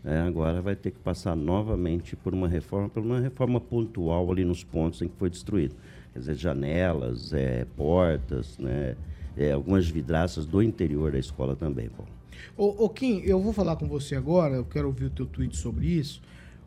é, 0.04 0.18
agora 0.20 0.62
vai 0.62 0.76
ter 0.76 0.92
que 0.92 0.98
passar 1.00 1.34
novamente 1.34 2.14
por 2.14 2.32
uma 2.32 2.48
reforma, 2.48 2.88
por 2.88 3.02
uma 3.02 3.18
reforma 3.18 3.60
pontual 3.60 4.30
ali 4.30 4.44
nos 4.44 4.62
pontos 4.62 5.02
em 5.02 5.08
que 5.08 5.16
foi 5.16 5.28
destruído. 5.28 5.74
Quer 6.12 6.20
dizer, 6.20 6.34
janelas, 6.36 7.32
é, 7.32 7.66
portas, 7.76 8.56
né, 8.58 8.96
é, 9.36 9.52
algumas 9.52 9.88
vidraças 9.88 10.46
do 10.46 10.62
interior 10.62 11.12
da 11.12 11.18
escola 11.18 11.56
também, 11.56 11.88
Paulo. 11.88 12.17
Ô, 12.56 12.84
ô, 12.84 12.88
Kim, 12.88 13.20
eu 13.24 13.40
vou 13.40 13.52
falar 13.52 13.76
com 13.76 13.86
você 13.88 14.14
agora, 14.14 14.56
eu 14.56 14.64
quero 14.64 14.86
ouvir 14.86 15.06
o 15.06 15.10
teu 15.10 15.26
tweet 15.26 15.56
sobre 15.56 15.86
isso. 15.86 16.20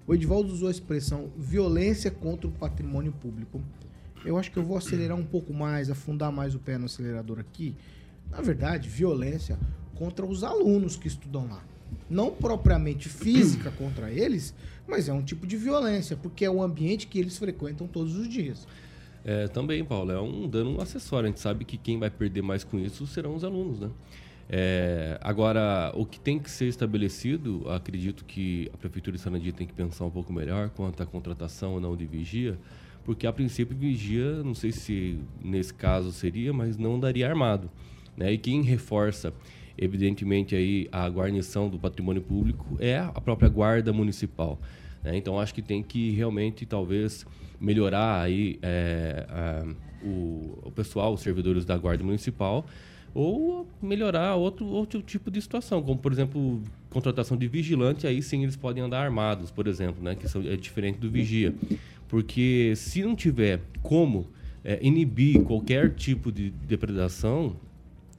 O 0.08 0.14
Edvaldo 0.14 0.52
usou 0.52 0.68
a 0.68 0.72
expressão 0.72 1.30
violência 1.38 2.10
contra 2.10 2.48
o 2.48 2.52
patrimônio 2.52 3.12
público. 3.12 3.62
Eu 4.26 4.38
acho 4.38 4.52
que 4.52 4.58
eu 4.58 4.64
vou 4.64 4.78
acelerar 4.78 5.18
um 5.18 5.26
pouco 5.26 5.54
mais, 5.54 5.90
afundar 5.90 6.32
mais 6.32 6.54
o 6.54 6.60
pé 6.60 6.78
no 6.78 6.86
acelerador 6.86 7.40
aqui, 7.40 7.76
na 8.30 8.42
verdade, 8.42 8.88
violência 8.88 9.58
contra 9.96 10.26
os 10.26 10.44
alunos 10.44 10.96
que 10.96 11.08
estudam 11.08 11.48
lá. 11.48 11.64
Não 12.10 12.32
propriamente 12.32 13.10
física 13.10 13.72
contra 13.72 14.12
eles, 14.12 14.54
mas 14.88 15.10
é 15.10 15.14
um 15.14 15.22
tipo 15.22 15.46
de 15.46 15.58
violência, 15.58 16.16
porque 16.16 16.46
é 16.46 16.50
o 16.50 16.62
ambiente 16.62 17.08
que 17.08 17.20
eles 17.20 17.38
frequentam 17.38 17.88
todos 17.88 18.16
os 18.16 18.28
dias. 18.28 18.68
É, 19.24 19.48
também, 19.48 19.84
Paulo, 19.84 20.12
é 20.12 20.20
um 20.20 20.48
dano 20.48 20.82
acessório. 20.82 21.28
A 21.28 21.30
gente 21.30 21.40
sabe 21.40 21.66
que 21.66 21.78
quem 21.78 22.00
vai 22.00 22.10
perder 22.10 22.42
mais 22.42 22.64
com 22.64 22.80
isso 22.80 23.06
serão 23.06 23.36
os 23.36 23.44
alunos, 23.44 23.80
né? 23.80 23.90
É, 24.54 25.18
agora, 25.22 25.94
o 25.96 26.06
que 26.06 26.20
tem 26.20 26.38
que 26.38 26.52
ser 26.52 26.66
estabelecido, 26.66 27.64
acredito 27.70 28.26
que 28.26 28.70
a 28.74 28.78
Prefeitura 28.78 29.16
de 29.16 29.24
Sanadi 29.24 29.54
tem 29.54 29.66
que 29.66 29.74
pensar 29.74 30.04
um 30.04 30.10
pouco 30.10 30.34
melhor 30.34 30.70
quanto 30.72 31.02
à 31.02 31.06
contratação 31.06 31.76
ou 31.76 31.80
não 31.80 31.96
de 31.96 32.06
vigia, 32.06 32.60
porque 33.06 33.26
a 33.26 33.32
princípio 33.32 33.78
vigia, 33.78 34.44
não 34.44 34.54
sei 34.54 34.74
se 34.74 35.18
nesse 35.42 35.74
caso 35.74 36.12
seria, 36.12 36.52
mas 36.52 36.78
não 36.78 37.00
daria 37.00 37.30
armado. 37.30 37.72
Né? 38.18 38.34
E 38.34 38.38
quem 38.38 38.62
reforça, 38.62 39.34
evidentemente, 39.78 40.54
aí 40.54 40.90
a 40.92 41.08
guarnição 41.08 41.70
do 41.70 41.80
patrimônio 41.80 42.22
público 42.22 42.76
é 42.78 42.98
a 42.98 43.22
própria 43.22 43.48
guarda 43.48 43.94
municipal. 43.94 44.60
Né? 45.02 45.16
Então, 45.16 45.40
acho 45.40 45.54
que 45.54 45.62
tem 45.62 45.82
que 45.82 46.12
realmente, 46.12 46.66
talvez, 46.66 47.26
melhorar 47.58 48.22
aí 48.22 48.60
é, 48.62 49.26
a, 49.30 50.06
o, 50.06 50.60
o 50.64 50.72
pessoal, 50.72 51.14
os 51.14 51.22
servidores 51.22 51.64
da 51.64 51.78
guarda 51.78 52.04
municipal, 52.04 52.66
ou 53.14 53.68
melhorar 53.82 54.36
outro, 54.36 54.66
outro 54.66 55.02
tipo 55.02 55.30
de 55.30 55.42
situação, 55.42 55.82
como 55.82 56.00
por 56.00 56.12
exemplo 56.12 56.62
contratação 56.90 57.38
de 57.38 57.48
vigilante, 57.48 58.08
aí 58.08 58.22
sim 58.22 58.44
eles 58.44 58.56
podem 58.56 58.84
andar 58.84 59.04
armados, 59.04 59.52
por 59.52 59.68
exemplo, 59.68 60.04
né, 60.04 60.16
que 60.16 60.28
são, 60.28 60.42
é 60.42 60.56
diferente 60.56 60.98
do 61.00 61.10
vigia, 61.10 61.54
porque 62.08 62.74
se 62.76 63.02
não 63.04 63.16
tiver 63.16 63.62
como 63.82 64.28
é, 64.64 64.80
inibir 64.82 65.42
qualquer 65.44 65.94
tipo 65.94 66.32
de 66.32 66.50
depredação, 66.50 67.56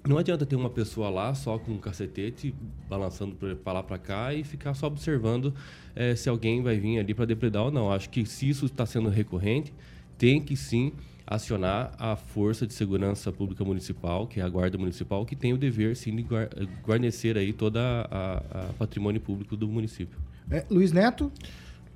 não 0.07 0.19
adianta 0.19 0.45
ter 0.45 0.57
uma 0.57 0.71
pessoa 0.71 1.09
lá 1.09 1.33
só 1.33 1.59
com 1.59 1.73
um 1.73 1.79
cacetete 1.79 2.55
balançando 2.89 3.37
para 3.57 3.73
lá 3.73 3.83
para 3.83 3.99
cá 3.99 4.35
e 4.35 4.43
ficar 4.43 4.75
só 4.75 4.89
observando 4.89 5.55
é, 5.95 6.17
se 6.17 6.29
alguém 6.29 6.61
vai 6.61 6.77
vir 6.77 6.99
ali 6.99 7.15
para 7.15 7.25
depredar 7.25 7.63
ou 7.63 7.71
não. 7.71 7.93
Acho 7.93 8.11
que 8.11 8.27
se 8.27 8.49
isso 8.49 8.67
está 8.67 8.85
sendo 8.85 9.09
recorrente, 9.09 9.73
tem 10.19 10.43
que 10.43 10.57
sim 10.57 10.93
acionar 11.35 11.93
a 11.99 12.17
Força 12.17 12.67
de 12.67 12.75
Segurança 12.75 13.33
Pública 13.33 13.65
Municipal, 13.65 14.27
que 14.27 14.41
é 14.41 14.43
a 14.43 14.49
Guarda 14.49 14.77
Municipal, 14.79 15.25
que 15.25 15.37
tem 15.37 15.53
o 15.53 15.59
dever, 15.59 15.97
sim, 15.97 16.15
de 16.15 16.27
guarnecer 16.85 17.37
aí 17.37 17.53
toda 17.53 17.81
a, 18.11 18.37
a 18.39 18.73
patrimônio 18.79 19.21
público 19.21 19.57
do 19.57 19.69
município. 19.69 20.19
É, 20.51 20.65
Luiz 20.71 20.93
Neto? 20.93 21.33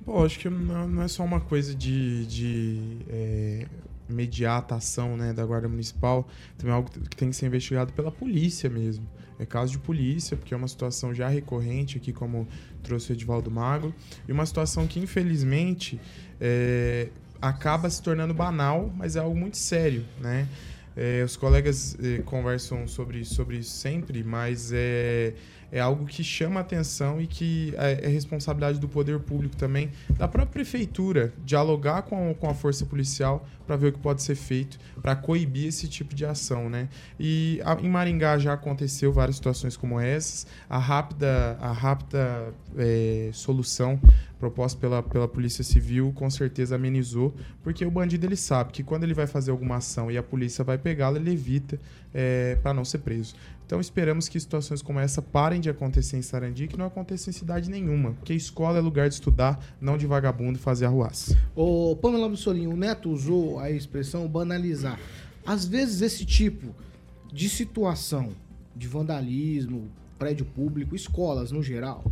Pô, 0.05 0.23
acho 0.23 0.39
que 0.39 0.49
não, 0.49 0.87
não 0.87 1.01
é 1.03 1.07
só 1.07 1.23
uma 1.23 1.39
coisa 1.39 1.75
de, 1.75 2.25
de 2.25 2.97
é, 3.09 3.67
imediata 4.09 4.75
ação 4.75 5.17
né, 5.17 5.33
da 5.33 5.45
Guarda 5.45 5.67
Municipal, 5.67 6.27
também 6.57 6.71
é 6.71 6.75
algo 6.75 6.89
que 6.89 7.15
tem 7.15 7.29
que 7.29 7.35
ser 7.35 7.45
investigado 7.45 7.91
pela 7.93 8.11
polícia 8.11 8.69
mesmo. 8.69 9.07
É 9.39 9.45
caso 9.45 9.73
de 9.73 9.79
polícia, 9.79 10.35
porque 10.35 10.53
é 10.53 10.57
uma 10.57 10.67
situação 10.67 11.13
já 11.13 11.27
recorrente 11.27 11.97
aqui, 11.97 12.11
como 12.11 12.47
trouxe 12.81 13.11
o 13.11 13.13
Edivaldo 13.13 13.51
Magro, 13.51 13.93
e 14.27 14.31
uma 14.31 14.45
situação 14.45 14.87
que, 14.87 14.99
infelizmente, 14.99 15.99
é, 16.41 17.09
acaba 17.41 17.89
se 17.89 18.01
tornando 18.01 18.33
banal, 18.33 18.91
mas 18.95 19.15
é 19.15 19.19
algo 19.19 19.35
muito 19.35 19.57
sério, 19.57 20.05
né? 20.19 20.47
É, 20.95 21.23
os 21.23 21.37
colegas 21.37 21.95
é, 22.03 22.23
conversam 22.23 22.87
sobre, 22.87 23.23
sobre 23.23 23.57
isso 23.57 23.71
sempre, 23.71 24.23
mas 24.23 24.71
é, 24.73 25.33
é 25.71 25.79
algo 25.79 26.05
que 26.05 26.23
chama 26.23 26.59
atenção 26.59 27.19
e 27.21 27.27
que 27.27 27.73
é, 27.77 28.05
é, 28.05 28.07
responsabilidade 28.07 28.79
do 28.79 28.87
poder 28.87 29.19
público 29.19 29.55
também, 29.55 29.91
da 30.17 30.27
própria 30.27 30.63
prefeitura, 30.63 31.33
dialogar 31.43 32.03
com, 32.03 32.33
com 32.33 32.49
a 32.49 32.53
força 32.53 32.85
policial 32.85 33.45
para 33.65 33.75
ver 33.75 33.87
o 33.87 33.91
que 33.91 33.99
pode 33.99 34.23
ser 34.23 34.35
feito 34.35 34.79
para 35.01 35.15
coibir 35.15 35.67
esse 35.67 35.87
tipo 35.87 36.15
de 36.15 36.25
ação, 36.25 36.69
né? 36.69 36.87
E 37.19 37.61
a, 37.65 37.73
em 37.81 37.89
Maringá 37.89 38.37
já 38.37 38.53
aconteceu 38.53 39.11
várias 39.11 39.35
situações 39.35 39.75
como 39.75 39.99
essas. 39.99 40.47
A 40.69 40.77
rápida, 40.77 41.57
a 41.59 41.71
rápida 41.71 42.53
é, 42.77 43.29
solução 43.33 43.99
proposta 44.39 44.79
pela, 44.79 45.03
pela 45.03 45.27
Polícia 45.27 45.63
Civil 45.63 46.13
com 46.13 46.29
certeza 46.29 46.75
amenizou, 46.75 47.33
porque 47.63 47.83
o 47.85 47.91
bandido 47.91 48.25
ele 48.25 48.35
sabe 48.35 48.71
que 48.71 48.83
quando 48.83 49.03
ele 49.03 49.13
vai 49.13 49.27
fazer 49.27 49.51
alguma 49.51 49.77
ação 49.77 50.11
e 50.11 50.17
a 50.17 50.23
polícia 50.23 50.63
vai 50.63 50.77
pegá-lo, 50.77 51.17
ele 51.17 51.31
evita 51.31 51.79
é, 52.13 52.55
para 52.61 52.73
não 52.73 52.85
ser 52.85 52.99
preso. 52.99 53.35
Então 53.67 53.81
esperamos 53.81 54.29
que 54.29 54.39
situações 54.39 54.81
como 54.81 54.97
essa 54.97 55.21
parem 55.21 55.59
de 55.59 55.69
acontecer 55.69 56.15
em 56.15 56.21
Sarandi 56.21 56.69
que 56.69 56.77
não 56.77 56.85
aconteça 56.85 57.29
em 57.29 57.33
cidade 57.33 57.69
nenhuma, 57.69 58.13
porque 58.13 58.33
escola 58.33 58.77
é 58.77 58.81
lugar 58.81 59.09
de 59.09 59.15
estudar, 59.15 59.61
não 59.81 59.97
de 59.97 60.07
vagabundo 60.07 60.57
fazer 60.57 60.85
arruaça. 60.85 61.37
O 61.53 61.93
Pamela 61.97 62.29
Mussolini, 62.29 62.65
o 62.65 62.77
Neto 62.77 63.11
usou 63.11 63.59
a 63.59 63.69
expressão 63.69 64.25
banalizar. 64.25 64.97
Às 65.45 65.65
vezes 65.65 66.01
esse 66.01 66.25
tipo 66.25 66.73
de 67.31 67.49
situação 67.49 68.29
de 68.73 68.87
vandalismo, 68.87 69.91
prédio 70.17 70.45
público, 70.45 70.95
escolas 70.95 71.51
no 71.51 71.61
geral, 71.61 72.09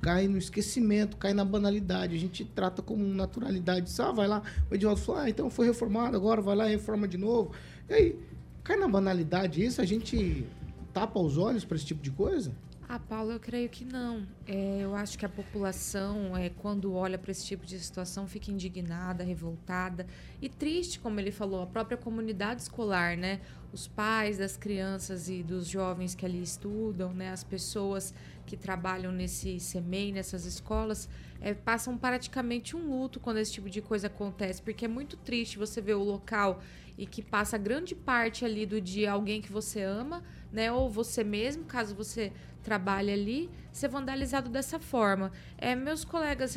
cai 0.00 0.28
no 0.28 0.38
esquecimento, 0.38 1.16
cai 1.16 1.34
na 1.34 1.44
banalidade. 1.44 2.14
A 2.14 2.18
gente 2.18 2.44
trata 2.44 2.82
como 2.82 3.04
naturalidade. 3.04 3.92
Ah, 3.98 4.12
vai 4.12 4.28
lá, 4.28 4.42
o 4.70 4.74
Edivaldo 4.76 5.00
falou, 5.00 5.22
ah, 5.22 5.28
então 5.28 5.50
foi 5.50 5.66
reformado, 5.66 6.16
agora 6.16 6.40
vai 6.40 6.54
lá 6.54 6.68
e 6.68 6.72
reforma 6.72 7.08
de 7.08 7.18
novo. 7.18 7.50
E 7.88 7.94
aí, 7.94 8.16
Cai 8.64 8.76
na 8.76 8.86
banalidade 8.86 9.64
isso? 9.64 9.80
A 9.80 9.84
gente 9.84 10.46
tapa 10.92 11.18
os 11.18 11.36
olhos 11.36 11.64
para 11.64 11.76
esse 11.76 11.86
tipo 11.86 12.02
de 12.02 12.10
coisa? 12.10 12.52
Ah, 12.88 12.98
Paulo, 12.98 13.32
eu 13.32 13.40
creio 13.40 13.68
que 13.70 13.84
não. 13.84 14.26
É, 14.46 14.80
eu 14.82 14.94
acho 14.94 15.18
que 15.18 15.24
a 15.24 15.28
população, 15.28 16.36
é, 16.36 16.50
quando 16.50 16.92
olha 16.92 17.18
para 17.18 17.30
esse 17.30 17.44
tipo 17.46 17.64
de 17.64 17.80
situação, 17.80 18.28
fica 18.28 18.50
indignada, 18.50 19.24
revoltada 19.24 20.06
e 20.42 20.48
triste, 20.48 21.00
como 21.00 21.18
ele 21.18 21.32
falou, 21.32 21.62
a 21.62 21.66
própria 21.66 21.96
comunidade 21.96 22.60
escolar, 22.60 23.16
né? 23.16 23.40
Os 23.72 23.88
pais 23.88 24.36
das 24.36 24.58
crianças 24.58 25.28
e 25.30 25.42
dos 25.42 25.66
jovens 25.66 26.14
que 26.14 26.26
ali 26.26 26.42
estudam, 26.42 27.14
né? 27.14 27.30
As 27.30 27.42
pessoas 27.42 28.12
que 28.46 28.56
trabalham 28.56 29.12
nesse 29.12 29.58
CEMEI, 29.58 30.12
nessas 30.12 30.44
escolas, 30.44 31.08
é, 31.40 31.54
passam 31.54 31.96
praticamente 31.96 32.76
um 32.76 32.88
luto 32.88 33.18
quando 33.18 33.38
esse 33.38 33.52
tipo 33.52 33.68
de 33.68 33.80
coisa 33.80 34.06
acontece, 34.06 34.62
porque 34.62 34.84
é 34.84 34.88
muito 34.88 35.16
triste 35.16 35.58
você 35.58 35.80
ver 35.80 35.94
o 35.94 36.02
local 36.02 36.62
e 36.96 37.06
que 37.06 37.22
passa 37.22 37.56
grande 37.56 37.94
parte 37.94 38.44
ali 38.44 38.66
do 38.66 38.80
dia 38.80 39.12
alguém 39.12 39.40
que 39.40 39.50
você 39.50 39.82
ama, 39.82 40.22
né? 40.52 40.70
Ou 40.70 40.90
você 40.90 41.24
mesmo, 41.24 41.64
caso 41.64 41.94
você 41.94 42.32
trabalhe 42.62 43.10
ali, 43.10 43.50
ser 43.72 43.88
vandalizado 43.88 44.48
dessa 44.48 44.78
forma. 44.78 45.32
É, 45.58 45.74
meus 45.74 46.04
colegas 46.04 46.56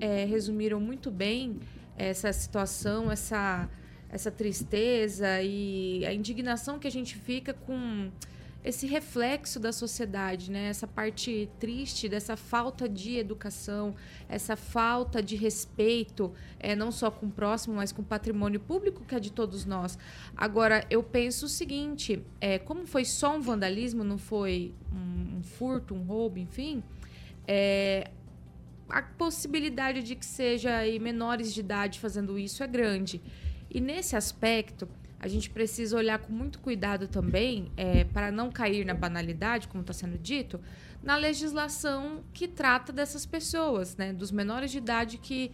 é, 0.00 0.24
resumiram 0.24 0.80
muito 0.80 1.10
bem 1.10 1.58
essa 1.96 2.32
situação, 2.32 3.10
essa, 3.10 3.68
essa 4.10 4.30
tristeza 4.30 5.40
e 5.42 6.04
a 6.04 6.12
indignação 6.12 6.78
que 6.78 6.86
a 6.86 6.90
gente 6.90 7.16
fica 7.16 7.54
com 7.54 8.10
esse 8.66 8.84
reflexo 8.84 9.60
da 9.60 9.72
sociedade, 9.72 10.50
né? 10.50 10.68
Essa 10.68 10.88
parte 10.88 11.48
triste 11.60 12.08
dessa 12.08 12.36
falta 12.36 12.88
de 12.88 13.16
educação, 13.16 13.94
essa 14.28 14.56
falta 14.56 15.22
de 15.22 15.36
respeito, 15.36 16.32
é, 16.58 16.74
não 16.74 16.90
só 16.90 17.08
com 17.08 17.26
o 17.26 17.30
próximo, 17.30 17.76
mas 17.76 17.92
com 17.92 18.02
o 18.02 18.04
patrimônio 18.04 18.58
público 18.58 19.04
que 19.04 19.14
é 19.14 19.20
de 19.20 19.30
todos 19.30 19.64
nós. 19.64 19.96
Agora, 20.36 20.84
eu 20.90 21.00
penso 21.00 21.46
o 21.46 21.48
seguinte: 21.48 22.20
é, 22.40 22.58
como 22.58 22.84
foi 22.88 23.04
só 23.04 23.36
um 23.36 23.40
vandalismo, 23.40 24.02
não 24.02 24.18
foi 24.18 24.74
um, 24.92 25.38
um 25.38 25.42
furto, 25.44 25.94
um 25.94 26.02
roubo, 26.02 26.40
enfim, 26.40 26.82
é, 27.46 28.10
a 28.88 29.00
possibilidade 29.00 30.02
de 30.02 30.16
que 30.16 30.26
seja 30.26 30.74
aí 30.76 30.98
menores 30.98 31.54
de 31.54 31.60
idade 31.60 32.00
fazendo 32.00 32.36
isso 32.36 32.64
é 32.64 32.66
grande. 32.66 33.22
E 33.70 33.80
nesse 33.80 34.16
aspecto, 34.16 34.88
a 35.18 35.28
gente 35.28 35.48
precisa 35.50 35.96
olhar 35.96 36.18
com 36.18 36.32
muito 36.32 36.58
cuidado 36.58 37.08
também, 37.08 37.70
é, 37.76 38.04
para 38.04 38.30
não 38.30 38.50
cair 38.50 38.84
na 38.84 38.94
banalidade, 38.94 39.68
como 39.68 39.80
está 39.80 39.92
sendo 39.92 40.18
dito, 40.18 40.60
na 41.02 41.16
legislação 41.16 42.22
que 42.32 42.46
trata 42.46 42.92
dessas 42.92 43.24
pessoas, 43.24 43.96
né, 43.96 44.12
dos 44.12 44.30
menores 44.30 44.70
de 44.70 44.78
idade 44.78 45.18
que, 45.18 45.50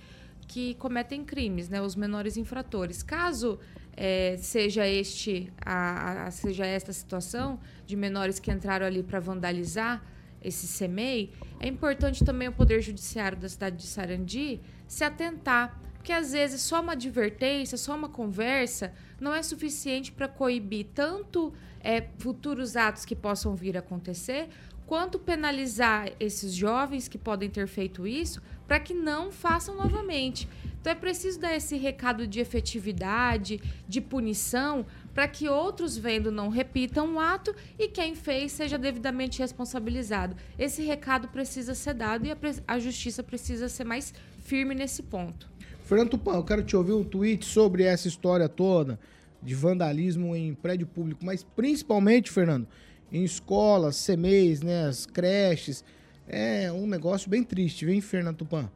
que 0.48 0.74
cometem 0.74 1.24
crimes, 1.24 1.68
né, 1.68 1.80
os 1.80 1.94
menores 1.94 2.36
infratores. 2.36 3.02
Caso 3.02 3.58
é, 3.96 4.36
seja 4.38 4.86
este 4.86 5.52
a, 5.60 6.24
a, 6.24 6.30
seja 6.30 6.66
esta 6.66 6.92
situação 6.92 7.60
de 7.86 7.94
menores 7.94 8.38
que 8.40 8.50
entraram 8.50 8.86
ali 8.86 9.02
para 9.02 9.20
vandalizar 9.20 10.02
esse 10.42 10.66
CEMEI, 10.66 11.32
é 11.60 11.68
importante 11.68 12.24
também 12.24 12.48
o 12.48 12.52
Poder 12.52 12.80
Judiciário 12.80 13.38
da 13.38 13.48
cidade 13.48 13.76
de 13.76 13.86
Sarandi 13.86 14.60
se 14.88 15.04
atentar 15.04 15.80
porque 16.02 16.12
às 16.12 16.32
vezes 16.32 16.60
só 16.60 16.80
uma 16.80 16.94
advertência, 16.94 17.78
só 17.78 17.94
uma 17.94 18.08
conversa 18.08 18.92
não 19.20 19.32
é 19.32 19.40
suficiente 19.40 20.10
para 20.10 20.26
coibir 20.26 20.88
tanto 20.92 21.52
é, 21.80 22.08
futuros 22.18 22.76
atos 22.76 23.04
que 23.04 23.14
possam 23.14 23.54
vir 23.54 23.76
a 23.76 23.78
acontecer, 23.78 24.48
quanto 24.84 25.16
penalizar 25.16 26.10
esses 26.18 26.52
jovens 26.52 27.06
que 27.06 27.16
podem 27.16 27.48
ter 27.48 27.68
feito 27.68 28.04
isso 28.04 28.42
para 28.66 28.80
que 28.80 28.92
não 28.92 29.30
façam 29.30 29.76
novamente. 29.76 30.48
Então 30.80 30.92
é 30.92 30.96
preciso 30.96 31.38
dar 31.38 31.54
esse 31.54 31.76
recado 31.76 32.26
de 32.26 32.40
efetividade, 32.40 33.62
de 33.86 34.00
punição, 34.00 34.84
para 35.14 35.28
que 35.28 35.48
outros 35.48 35.96
vendo 35.96 36.32
não 36.32 36.48
repitam 36.48 37.14
o 37.14 37.20
ato 37.20 37.54
e 37.78 37.86
quem 37.86 38.16
fez 38.16 38.50
seja 38.50 38.76
devidamente 38.76 39.38
responsabilizado. 39.38 40.34
Esse 40.58 40.82
recado 40.82 41.28
precisa 41.28 41.76
ser 41.76 41.94
dado 41.94 42.26
e 42.26 42.32
a, 42.32 42.36
a 42.66 42.80
justiça 42.80 43.22
precisa 43.22 43.68
ser 43.68 43.84
mais 43.84 44.12
firme 44.40 44.74
nesse 44.74 45.04
ponto. 45.04 45.51
Fernando 45.92 46.12
Tupan, 46.12 46.36
eu 46.36 46.42
quero 46.42 46.62
te 46.62 46.74
ouvir 46.74 46.92
um 46.92 47.04
tweet 47.04 47.44
sobre 47.44 47.82
essa 47.82 48.08
história 48.08 48.48
toda 48.48 48.98
de 49.42 49.54
vandalismo 49.54 50.34
em 50.34 50.54
prédio 50.54 50.86
público, 50.86 51.22
mas 51.22 51.44
principalmente, 51.44 52.30
Fernando, 52.30 52.66
em 53.12 53.22
escolas, 53.22 54.02
CMEs, 54.06 54.62
né, 54.62 54.86
as 54.86 55.04
creches. 55.04 55.84
É 56.26 56.72
um 56.72 56.86
negócio 56.86 57.28
bem 57.28 57.44
triste, 57.44 57.84
vem, 57.84 58.00
Fernando 58.00 58.38
Tupan? 58.38 58.72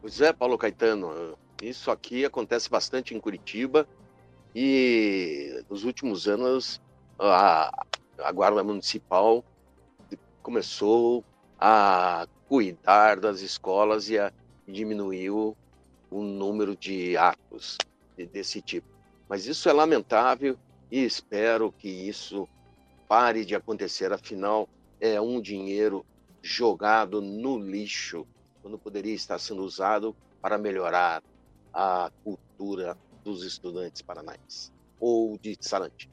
Pois 0.00 0.18
é, 0.22 0.32
Paulo 0.32 0.56
Caetano. 0.56 1.36
Isso 1.60 1.90
aqui 1.90 2.24
acontece 2.24 2.70
bastante 2.70 3.14
em 3.14 3.20
Curitiba 3.20 3.86
e 4.54 5.62
nos 5.68 5.84
últimos 5.84 6.26
anos 6.26 6.80
a, 7.18 7.70
a 8.18 8.32
Guarda 8.32 8.64
Municipal 8.64 9.44
começou 10.42 11.22
a 11.60 12.26
cuidar 12.48 13.20
das 13.20 13.42
escolas 13.42 14.08
e 14.08 14.18
a 14.18 14.32
diminuiu 14.66 15.54
o 16.10 16.22
número 16.22 16.76
de 16.76 17.16
atos 17.16 17.76
desse 18.32 18.60
tipo. 18.60 18.88
Mas 19.28 19.46
isso 19.46 19.68
é 19.68 19.72
lamentável 19.72 20.56
e 20.90 21.04
espero 21.04 21.72
que 21.72 21.88
isso 21.88 22.48
pare 23.06 23.44
de 23.44 23.54
acontecer. 23.54 24.12
Afinal, 24.12 24.68
é 25.00 25.20
um 25.20 25.40
dinheiro 25.40 26.04
jogado 26.42 27.20
no 27.20 27.58
lixo, 27.58 28.26
quando 28.62 28.78
poderia 28.78 29.14
estar 29.14 29.38
sendo 29.38 29.62
usado 29.62 30.14
para 30.40 30.58
melhorar 30.58 31.22
a 31.72 32.10
cultura 32.24 32.96
dos 33.24 33.44
estudantes 33.44 34.02
paranaenses 34.02 34.72
ou 35.00 35.36
de 35.38 35.56
Sarandi. 35.60 36.10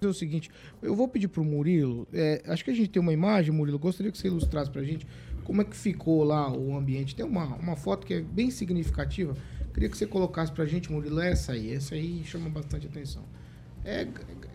É 0.00 0.06
o 0.06 0.14
seguinte, 0.14 0.48
eu 0.80 0.94
vou 0.94 1.08
pedir 1.08 1.26
pro 1.26 1.42
Murilo, 1.42 2.06
é, 2.12 2.40
acho 2.46 2.64
que 2.64 2.70
a 2.70 2.74
gente 2.74 2.88
tem 2.88 3.02
uma 3.02 3.12
imagem, 3.12 3.52
Murilo, 3.52 3.80
gostaria 3.80 4.12
que 4.12 4.18
você 4.18 4.28
ilustrasse 4.28 4.70
pra 4.70 4.82
gente 4.84 5.04
como 5.48 5.62
é 5.62 5.64
que 5.64 5.74
ficou 5.74 6.22
lá 6.24 6.52
o 6.52 6.76
ambiente. 6.76 7.16
Tem 7.16 7.24
uma, 7.24 7.56
uma 7.56 7.74
foto 7.74 8.06
que 8.06 8.12
é 8.12 8.20
bem 8.20 8.50
significativa, 8.50 9.34
queria 9.72 9.88
que 9.88 9.96
você 9.96 10.06
colocasse 10.06 10.52
pra 10.52 10.66
gente, 10.66 10.92
Murilo, 10.92 11.20
essa 11.20 11.52
aí, 11.52 11.72
essa 11.72 11.94
aí 11.94 12.22
chama 12.22 12.50
bastante 12.50 12.86
atenção. 12.86 13.24
É, 13.82 14.06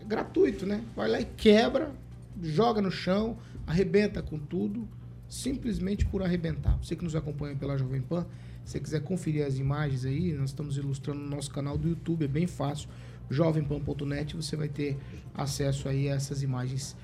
gratuito, 0.06 0.64
né? 0.64 0.84
Vai 0.94 1.08
lá 1.08 1.20
e 1.20 1.24
quebra, 1.24 1.92
joga 2.40 2.80
no 2.80 2.92
chão, 2.92 3.36
arrebenta 3.66 4.22
com 4.22 4.38
tudo, 4.38 4.88
simplesmente 5.28 6.06
por 6.06 6.22
arrebentar. 6.22 6.78
Você 6.80 6.94
que 6.94 7.02
nos 7.02 7.16
acompanha 7.16 7.56
pela 7.56 7.76
Jovem 7.76 8.00
Pan, 8.00 8.24
se 8.64 8.74
você 8.74 8.80
quiser 8.80 9.00
conferir 9.00 9.44
as 9.44 9.58
imagens 9.58 10.04
aí, 10.04 10.32
nós 10.34 10.50
estamos 10.50 10.76
ilustrando 10.76 11.18
no 11.18 11.28
nosso 11.28 11.50
canal 11.50 11.76
do 11.76 11.88
YouTube, 11.88 12.24
é 12.24 12.28
bem 12.28 12.46
fácil, 12.46 12.88
jovempan.net, 13.28 14.36
você 14.36 14.54
vai 14.54 14.68
ter 14.68 14.96
acesso 15.34 15.88
aí 15.88 16.08
a 16.08 16.14
essas 16.14 16.40
imagens 16.44 16.94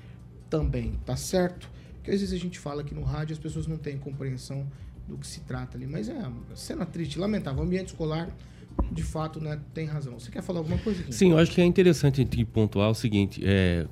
também, 0.49 0.97
tá 1.05 1.17
certo? 1.17 1.69
Porque 2.01 2.11
às 2.11 2.19
vezes 2.19 2.33
a 2.33 2.37
gente 2.41 2.57
fala 2.57 2.81
aqui 2.81 2.95
no 2.95 3.03
rádio, 3.03 3.33
as 3.33 3.39
pessoas 3.39 3.67
não 3.67 3.77
têm 3.77 3.95
compreensão 3.97 4.65
do 5.07 5.17
que 5.17 5.27
se 5.27 5.41
trata 5.41 5.77
ali, 5.77 5.85
mas 5.85 6.09
é 6.09 6.13
uma 6.13 6.55
cena 6.55 6.83
triste, 6.85 7.19
lamentável, 7.19 7.61
o 7.61 7.65
ambiente 7.65 7.87
escolar, 7.89 8.27
de 8.91 9.03
fato, 9.03 9.39
né, 9.39 9.59
tem 9.73 9.85
razão. 9.85 10.19
Você 10.19 10.31
quer 10.31 10.41
falar 10.41 10.59
alguma 10.59 10.77
coisa 10.79 11.01
aqui? 11.01 11.13
Sim, 11.13 11.31
eu 11.31 11.37
acho 11.37 11.51
que 11.51 11.61
é 11.61 11.65
interessante 11.65 12.21
a 12.21 12.23
gente 12.23 12.43
pontuar 12.45 12.89
o 12.89 12.95
seguinte: 12.95 13.41
é, 13.45 13.85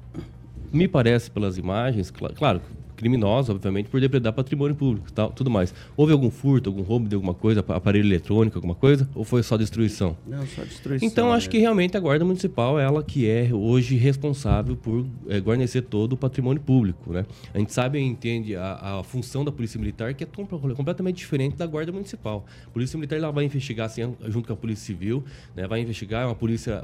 me 0.73 0.87
parece 0.87 1.29
pelas 1.29 1.57
imagens, 1.57 2.09
cla- 2.09 2.33
claro, 2.33 2.61
criminosa, 2.99 3.53
obviamente, 3.53 3.87
por 3.89 4.01
depredar 4.01 4.33
patrimônio 4.33 4.75
público 4.75 5.07
e 5.09 5.13
tal, 5.13 5.31
tudo 5.31 5.49
mais. 5.49 5.73
Houve 5.95 6.11
algum 6.11 6.29
furto, 6.29 6.69
algum 6.69 6.81
roubo 6.81 7.07
de 7.07 7.15
alguma 7.15 7.33
coisa, 7.33 7.61
ap- 7.61 7.71
aparelho 7.71 8.05
eletrônico, 8.05 8.57
alguma 8.57 8.75
coisa? 8.75 9.09
Ou 9.15 9.23
foi 9.23 9.41
só 9.41 9.55
destruição? 9.55 10.17
Não, 10.27 10.45
só 10.45 10.63
destruição. 10.63 11.07
Então, 11.07 11.31
acho 11.31 11.47
né? 11.47 11.51
que 11.51 11.57
realmente 11.59 11.95
a 11.95 11.99
Guarda 11.99 12.25
Municipal 12.25 12.77
é 12.77 12.83
ela 12.83 13.01
que 13.01 13.27
é 13.29 13.49
hoje 13.53 13.95
responsável 13.95 14.75
por 14.75 15.05
eh, 15.29 15.39
guarnecer 15.39 15.83
todo 15.83 16.13
o 16.13 16.17
patrimônio 16.17 16.61
público. 16.61 17.13
Né? 17.13 17.25
A 17.53 17.57
gente 17.59 17.71
sabe 17.71 17.97
e 17.99 18.01
entende 18.01 18.55
a, 18.55 18.99
a 18.99 19.03
função 19.03 19.45
da 19.45 19.51
Polícia 19.51 19.79
Militar, 19.79 20.13
que 20.13 20.23
é 20.23 20.27
completamente 20.75 21.15
diferente 21.15 21.55
da 21.55 21.65
Guarda 21.65 21.91
Municipal. 21.91 22.45
A 22.67 22.69
Polícia 22.71 22.97
Militar 22.97 23.15
ela 23.15 23.31
vai 23.31 23.45
investigar 23.45 23.85
assim, 23.85 24.01
junto 24.27 24.47
com 24.47 24.53
a 24.53 24.57
Polícia 24.57 24.85
Civil, 24.85 25.23
né? 25.55 25.67
vai 25.67 25.79
investigar, 25.81 26.23
é 26.23 26.25
uma 26.25 26.35
polícia 26.35 26.83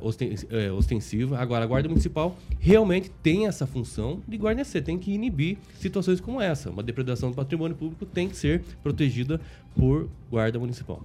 eh, 0.49 0.71
ostensiva. 0.71 1.37
Agora, 1.37 1.65
a 1.65 1.67
Guarda 1.67 1.89
Municipal 1.89 2.37
realmente 2.59 3.11
tem 3.21 3.47
essa 3.47 3.65
função 3.67 4.21
de 4.27 4.37
guarnecer, 4.37 4.83
tem 4.83 4.97
que 4.97 5.11
inibir 5.11 5.57
situações 5.79 6.04
como 6.21 6.41
essa. 6.41 6.69
Uma 6.69 6.83
depredação 6.83 7.29
do 7.29 7.35
patrimônio 7.35 7.75
público 7.75 8.05
tem 8.05 8.29
que 8.29 8.35
ser 8.35 8.63
protegida 8.81 9.39
por 9.75 10.09
Guarda 10.29 10.59
Municipal. 10.59 11.03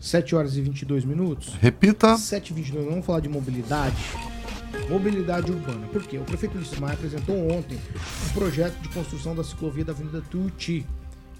7 0.00 0.34
horas 0.36 0.56
e 0.56 0.60
22 0.60 1.04
minutos. 1.04 1.54
Repita. 1.54 2.16
7 2.16 2.50
e 2.50 2.54
22, 2.54 2.86
vamos 2.86 3.04
falar 3.04 3.20
de 3.20 3.28
mobilidade. 3.28 3.96
Mobilidade 4.88 5.50
urbana. 5.50 5.86
Por 5.88 6.02
quê? 6.02 6.18
O 6.18 6.24
prefeito 6.24 6.56
Maia 6.80 6.94
apresentou 6.94 7.36
ontem 7.50 7.78
um 8.30 8.32
projeto 8.32 8.78
de 8.80 8.88
construção 8.90 9.34
da 9.34 9.42
ciclovia 9.42 9.84
da 9.84 9.92
Avenida 9.92 10.20
Tuiuti. 10.30 10.86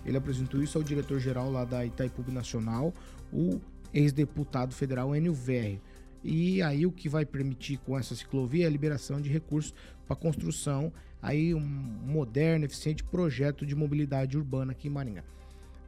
Ele 0.04 0.16
apresentou 0.16 0.62
isso 0.62 0.76
ao 0.76 0.84
diretor-geral 0.84 1.50
lá 1.50 1.64
da 1.64 1.84
Itaipu 1.84 2.30
Nacional, 2.32 2.92
o 3.32 3.60
ex-deputado 3.92 4.74
federal 4.74 5.14
Enio 5.14 5.34
Verri. 5.34 5.80
E 6.24 6.60
aí 6.62 6.84
o 6.84 6.92
que 6.92 7.08
vai 7.08 7.24
permitir 7.24 7.78
com 7.78 7.96
essa 7.96 8.14
ciclovia 8.14 8.64
é 8.64 8.66
a 8.66 8.70
liberação 8.70 9.20
de 9.20 9.30
recursos 9.30 9.72
para 10.06 10.16
construção 10.16 10.92
aí 11.20 11.54
um 11.54 11.60
moderno, 11.60 12.64
eficiente 12.64 13.02
projeto 13.04 13.66
de 13.66 13.74
mobilidade 13.74 14.36
urbana 14.36 14.72
aqui 14.72 14.88
em 14.88 14.90
Maringá. 14.90 15.24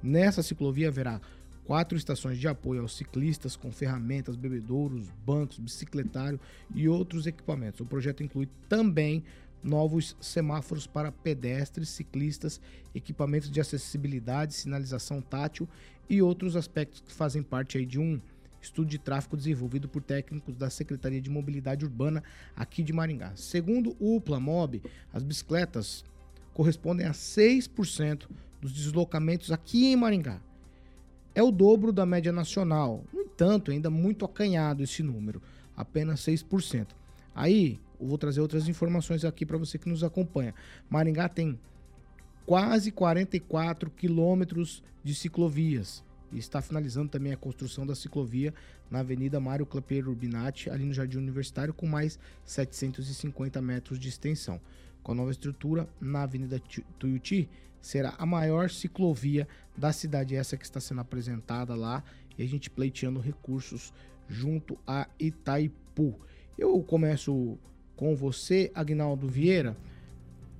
Nessa 0.03 0.43
ciclovia 0.43 0.88
haverá 0.88 1.21
quatro 1.64 1.97
estações 1.97 2.38
de 2.38 2.49
apoio 2.49 2.83
aos 2.83 2.97
ciclistas 2.97 3.55
com 3.55 3.71
ferramentas, 3.71 4.35
bebedouros, 4.35 5.09
bancos, 5.25 5.59
bicicletário 5.59 6.40
e 6.75 6.88
outros 6.88 7.27
equipamentos. 7.27 7.81
O 7.81 7.87
projeto 7.87 8.23
inclui 8.23 8.49
também 8.69 9.23
novos 9.62 10.16
semáforos 10.21 10.87
para 10.87 11.12
pedestres, 11.12 11.90
ciclistas, 11.90 12.61
equipamentos 12.95 13.51
de 13.51 13.61
acessibilidade, 13.61 14.55
sinalização 14.55 15.21
tátil 15.21 15.69
e 16.09 16.21
outros 16.21 16.57
aspectos 16.57 17.01
que 17.01 17.12
fazem 17.12 17.43
parte 17.43 17.79
aí 17.79 17.87
de 17.87 18.01
um 18.01 18.21
estudo 18.61 18.88
de 18.88 18.99
tráfego 18.99 19.37
desenvolvido 19.37 19.88
por 19.88 20.03
técnicos 20.03 20.57
da 20.57 20.68
Secretaria 20.70 21.20
de 21.20 21.31
Mobilidade 21.31 21.85
Urbana 21.85 22.23
aqui 22.55 22.83
de 22.83 22.92
Maringá. 22.92 23.33
Segundo 23.37 23.96
o 23.99 24.20
Plamob, 24.20 24.83
as 25.12 25.23
bicicletas 25.23 26.05
correspondem 26.53 27.07
a 27.07 27.12
6% 27.12 28.29
dos 28.61 28.73
deslocamentos 28.73 29.51
aqui 29.51 29.87
em 29.87 29.96
Maringá. 29.96 30.40
É 31.35 31.42
o 31.42 31.51
dobro 31.51 31.92
da 31.92 32.05
média 32.05 32.33
nacional. 32.33 33.05
No 33.12 33.20
entanto, 33.20 33.70
ainda 33.70 33.88
muito 33.88 34.25
acanhado 34.25 34.83
esse 34.83 35.03
número, 35.03 35.40
apenas 35.77 36.20
6%. 36.20 36.88
Aí, 37.35 37.81
eu 38.01 38.07
vou 38.07 38.18
trazer 38.18 38.40
outras 38.40 38.68
informações 38.68 39.25
aqui 39.25 39.46
para 39.46 39.57
você 39.57 39.79
que 39.79 39.88
nos 39.88 40.03
acompanha. 40.03 40.55
Maringá 40.88 41.29
tem 41.29 41.59
quase 42.44 42.90
44 42.90 43.90
quilômetros 43.90 44.83
de 45.05 45.14
ciclovias 45.14 46.03
e 46.33 46.38
está 46.38 46.61
finalizando 46.62 47.09
também 47.09 47.33
a 47.33 47.37
construção 47.37 47.87
da 47.87 47.95
ciclovia 47.95 48.55
na 48.90 49.01
Avenida 49.01 49.40
Mário 49.40 49.66
Clapeiro 49.66 50.11
Urbinati, 50.11 50.71
ali 50.71 50.85
no 50.85 50.93
Jardim 50.95 51.19
Universitário, 51.19 51.75
com 51.75 51.87
mais 51.87 52.19
750 52.45 53.61
metros 53.61 53.99
de 53.99 54.09
extensão. 54.09 54.61
Com 55.03 55.12
a 55.12 55.14
nova 55.14 55.31
estrutura, 55.31 55.88
na 56.01 56.23
Avenida 56.23 56.59
Tu- 56.61 56.83
Tuiuti, 56.99 57.49
será 57.81 58.14
a 58.19 58.27
maior 58.27 58.69
ciclovia 58.71 59.49
da 59.77 59.93
cidade, 59.93 60.35
essa 60.37 60.57
que 60.57 60.64
está 60.64 60.79
sendo 60.81 61.01
apresentada 61.01 61.75
lá, 61.75 62.05
e 62.38 62.43
a 62.43 62.47
gente 62.47 62.69
pleiteando 62.71 63.19
recursos 63.21 63.93
junto 64.29 64.79
a 64.87 65.09
Itaipu. 65.19 66.19
Eu 66.59 66.81
começo 66.83 67.59
com 67.97 68.14
você, 68.14 68.71
Agnaldo 68.75 69.27
Vieira. 69.27 69.77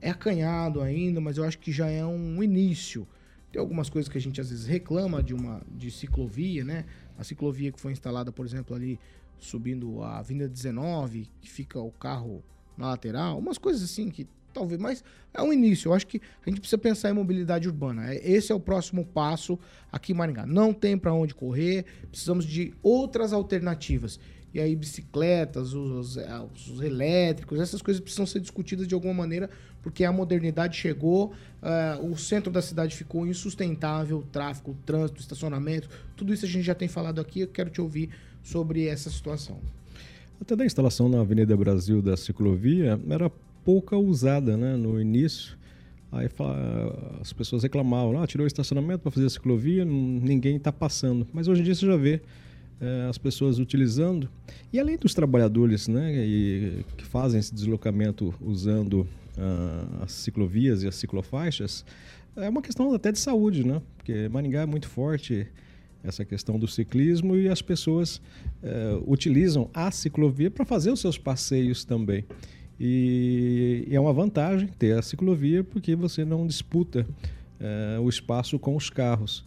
É 0.01 0.11
acanhado 0.11 0.81
ainda, 0.81 1.21
mas 1.21 1.37
eu 1.37 1.45
acho 1.45 1.59
que 1.59 1.71
já 1.71 1.89
é 1.89 2.05
um 2.05 2.43
início. 2.43 3.07
Tem 3.53 3.61
algumas 3.61 3.89
coisas 3.91 4.09
que 4.09 4.17
a 4.17 4.21
gente 4.21 4.41
às 4.41 4.51
vezes 4.51 4.67
reclama 4.67 5.23
de 5.23 5.35
uma 5.35 5.61
de 5.71 5.91
ciclovia, 5.91 6.65
né? 6.65 6.85
A 7.19 7.25
ciclovia 7.25 7.73
que 7.73 7.81
foi 7.81 7.93
instalada, 7.93 8.31
por 8.31 8.47
exemplo, 8.47 8.75
ali 8.77 8.99
subindo 9.39 10.03
a 10.03 10.19
Avenida 10.19 10.49
19, 10.49 11.29
que 11.41 11.51
fica 11.51 11.81
o 11.81 11.91
carro 11.91 12.43
na 12.77 12.89
lateral, 12.89 13.39
umas 13.39 13.59
coisas 13.59 13.83
assim 13.83 14.09
que 14.11 14.27
talvez, 14.53 14.81
mas 14.81 15.05
é 15.33 15.41
um 15.43 15.53
início. 15.53 15.89
Eu 15.89 15.95
acho 15.95 16.07
que 16.07 16.21
a 16.45 16.51
gente 16.51 16.61
precisa 16.61 16.79
pensar 16.79 17.11
em 17.11 17.13
mobilidade 17.13 17.69
urbana. 17.69 18.13
É- 18.13 18.31
Esse 18.31 18.53
é 18.53 18.55
o 18.55 18.61
próximo 18.61 19.05
passo 19.05 19.59
aqui 19.93 20.13
em 20.13 20.15
Maringá. 20.17 20.45
Não 20.47 20.73
tem 20.73 20.97
para 20.99 21.13
onde 21.13 21.35
correr, 21.35 21.85
precisamos 22.11 22.45
de 22.45 22.75
outras 22.83 23.33
alternativas. 23.33 24.19
E 24.53 24.61
aí, 24.61 24.75
bicicletas, 24.75 25.75
os, 25.75 26.17
eh, 26.17 26.43
os 26.55 26.81
elétricos, 26.81 27.61
essas 27.61 27.81
coisas 27.81 28.01
precisam 28.01 28.27
ser 28.27 28.41
discutidas 28.41 28.87
de 28.89 28.95
alguma 28.95 29.15
maneira, 29.15 29.49
porque 29.81 30.05
a 30.05 30.13
modernidade 30.13 30.77
chegou, 30.77 31.33
eh, 31.63 31.99
o 32.03 32.17
centro 32.17 32.51
da 32.51 32.61
cidade 32.61 32.97
ficou 32.97 33.27
insustentável, 33.27 34.25
tráfego, 34.33 34.77
trânsito, 34.85 35.21
estacionamento, 35.21 35.89
tudo 36.17 36.35
isso 36.35 36.45
a 36.45 36.49
gente 36.49 36.65
já 36.65 36.75
tem 36.75 36.89
falado 36.89 37.21
aqui. 37.21 37.41
Eu 37.41 37.49
quero 37.49 37.71
te 37.71 37.81
ouvir 37.81 38.11
sobre 38.43 38.87
essa 38.87 39.09
situação. 39.09 39.59
Até 40.41 40.57
da 40.57 40.65
instalação 40.65 41.09
na 41.09 41.21
Avenida 41.21 41.57
Brasil 41.57 42.01
da 42.01 42.17
ciclovia 42.17 42.99
era 43.09 43.31
pouca 43.65 43.97
usada 43.97 44.57
né, 44.57 44.75
no 44.77 45.01
início. 45.01 45.57
Aí 46.11 46.29
as 47.21 47.33
pessoas 47.33 47.63
reclamavam, 47.63 48.21
ah, 48.21 48.27
tirou 48.27 48.45
o 48.45 48.47
estacionamento 48.49 49.01
para 49.01 49.13
fazer 49.13 49.27
a 49.27 49.31
ciclovia, 49.31 49.85
ninguém 49.85 50.57
está 50.57 50.73
passando. 50.73 51.27
Mas 51.33 51.47
hoje 51.47 51.61
em 51.61 51.65
dia 51.65 51.75
você 51.75 51.87
já 51.87 51.97
vê 51.97 52.21
eh, 52.81 53.07
as 53.09 53.19
pessoas 53.19 53.59
utilizando. 53.59 54.29
E 54.73 54.81
além 54.81 54.97
dos 54.97 55.13
trabalhadores 55.13 55.87
né, 55.87 56.25
e- 56.27 56.85
que 56.97 57.05
fazem 57.05 57.39
esse 57.39 57.55
deslocamento 57.55 58.35
usando 58.41 59.07
ah, 59.37 60.05
as 60.05 60.13
ciclovias 60.13 60.83
e 60.83 60.89
as 60.89 60.95
ciclofaixas, 60.95 61.85
é 62.37 62.49
uma 62.49 62.63
questão 62.63 62.93
até 62.95 63.13
de 63.13 63.19
saúde, 63.19 63.67
né? 63.67 63.83
Porque 63.97 64.29
Maringá 64.29 64.63
é 64.63 64.67
muito 64.67 64.89
forte 64.89 65.47
essa 66.03 66.25
questão 66.25 66.59
do 66.59 66.67
ciclismo 66.67 67.37
e 67.37 67.49
as 67.49 67.61
pessoas 67.61 68.21
eh, 68.63 68.99
utilizam 69.07 69.69
a 69.75 69.91
ciclovia 69.91 70.51
para 70.51 70.65
fazer 70.65 70.91
os 70.91 71.01
seus 71.01 71.19
passeios 71.19 71.85
também. 71.85 72.25
E, 72.79 73.85
e 73.89 73.95
é 73.95 74.01
uma 74.01 74.13
vantagem 74.13 74.69
ter 74.79 74.97
a 74.97 75.03
ciclovia 75.03 75.63
porque 75.63 75.95
você 75.95 76.25
não 76.25 76.47
disputa 76.47 77.07
eh, 77.61 77.99
o 78.01 78.09
espaço 78.09 78.59
com 78.59 78.75
os 78.75 78.89
carros. 78.89 79.45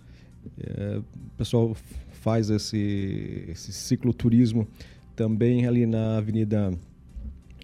Pessoal 1.37 1.75
faz 2.23 2.49
esse, 2.49 3.43
esse 3.49 3.73
cicloturismo 3.73 4.65
também 5.13 5.67
ali 5.67 5.85
na 5.85 6.17
Avenida 6.17 6.71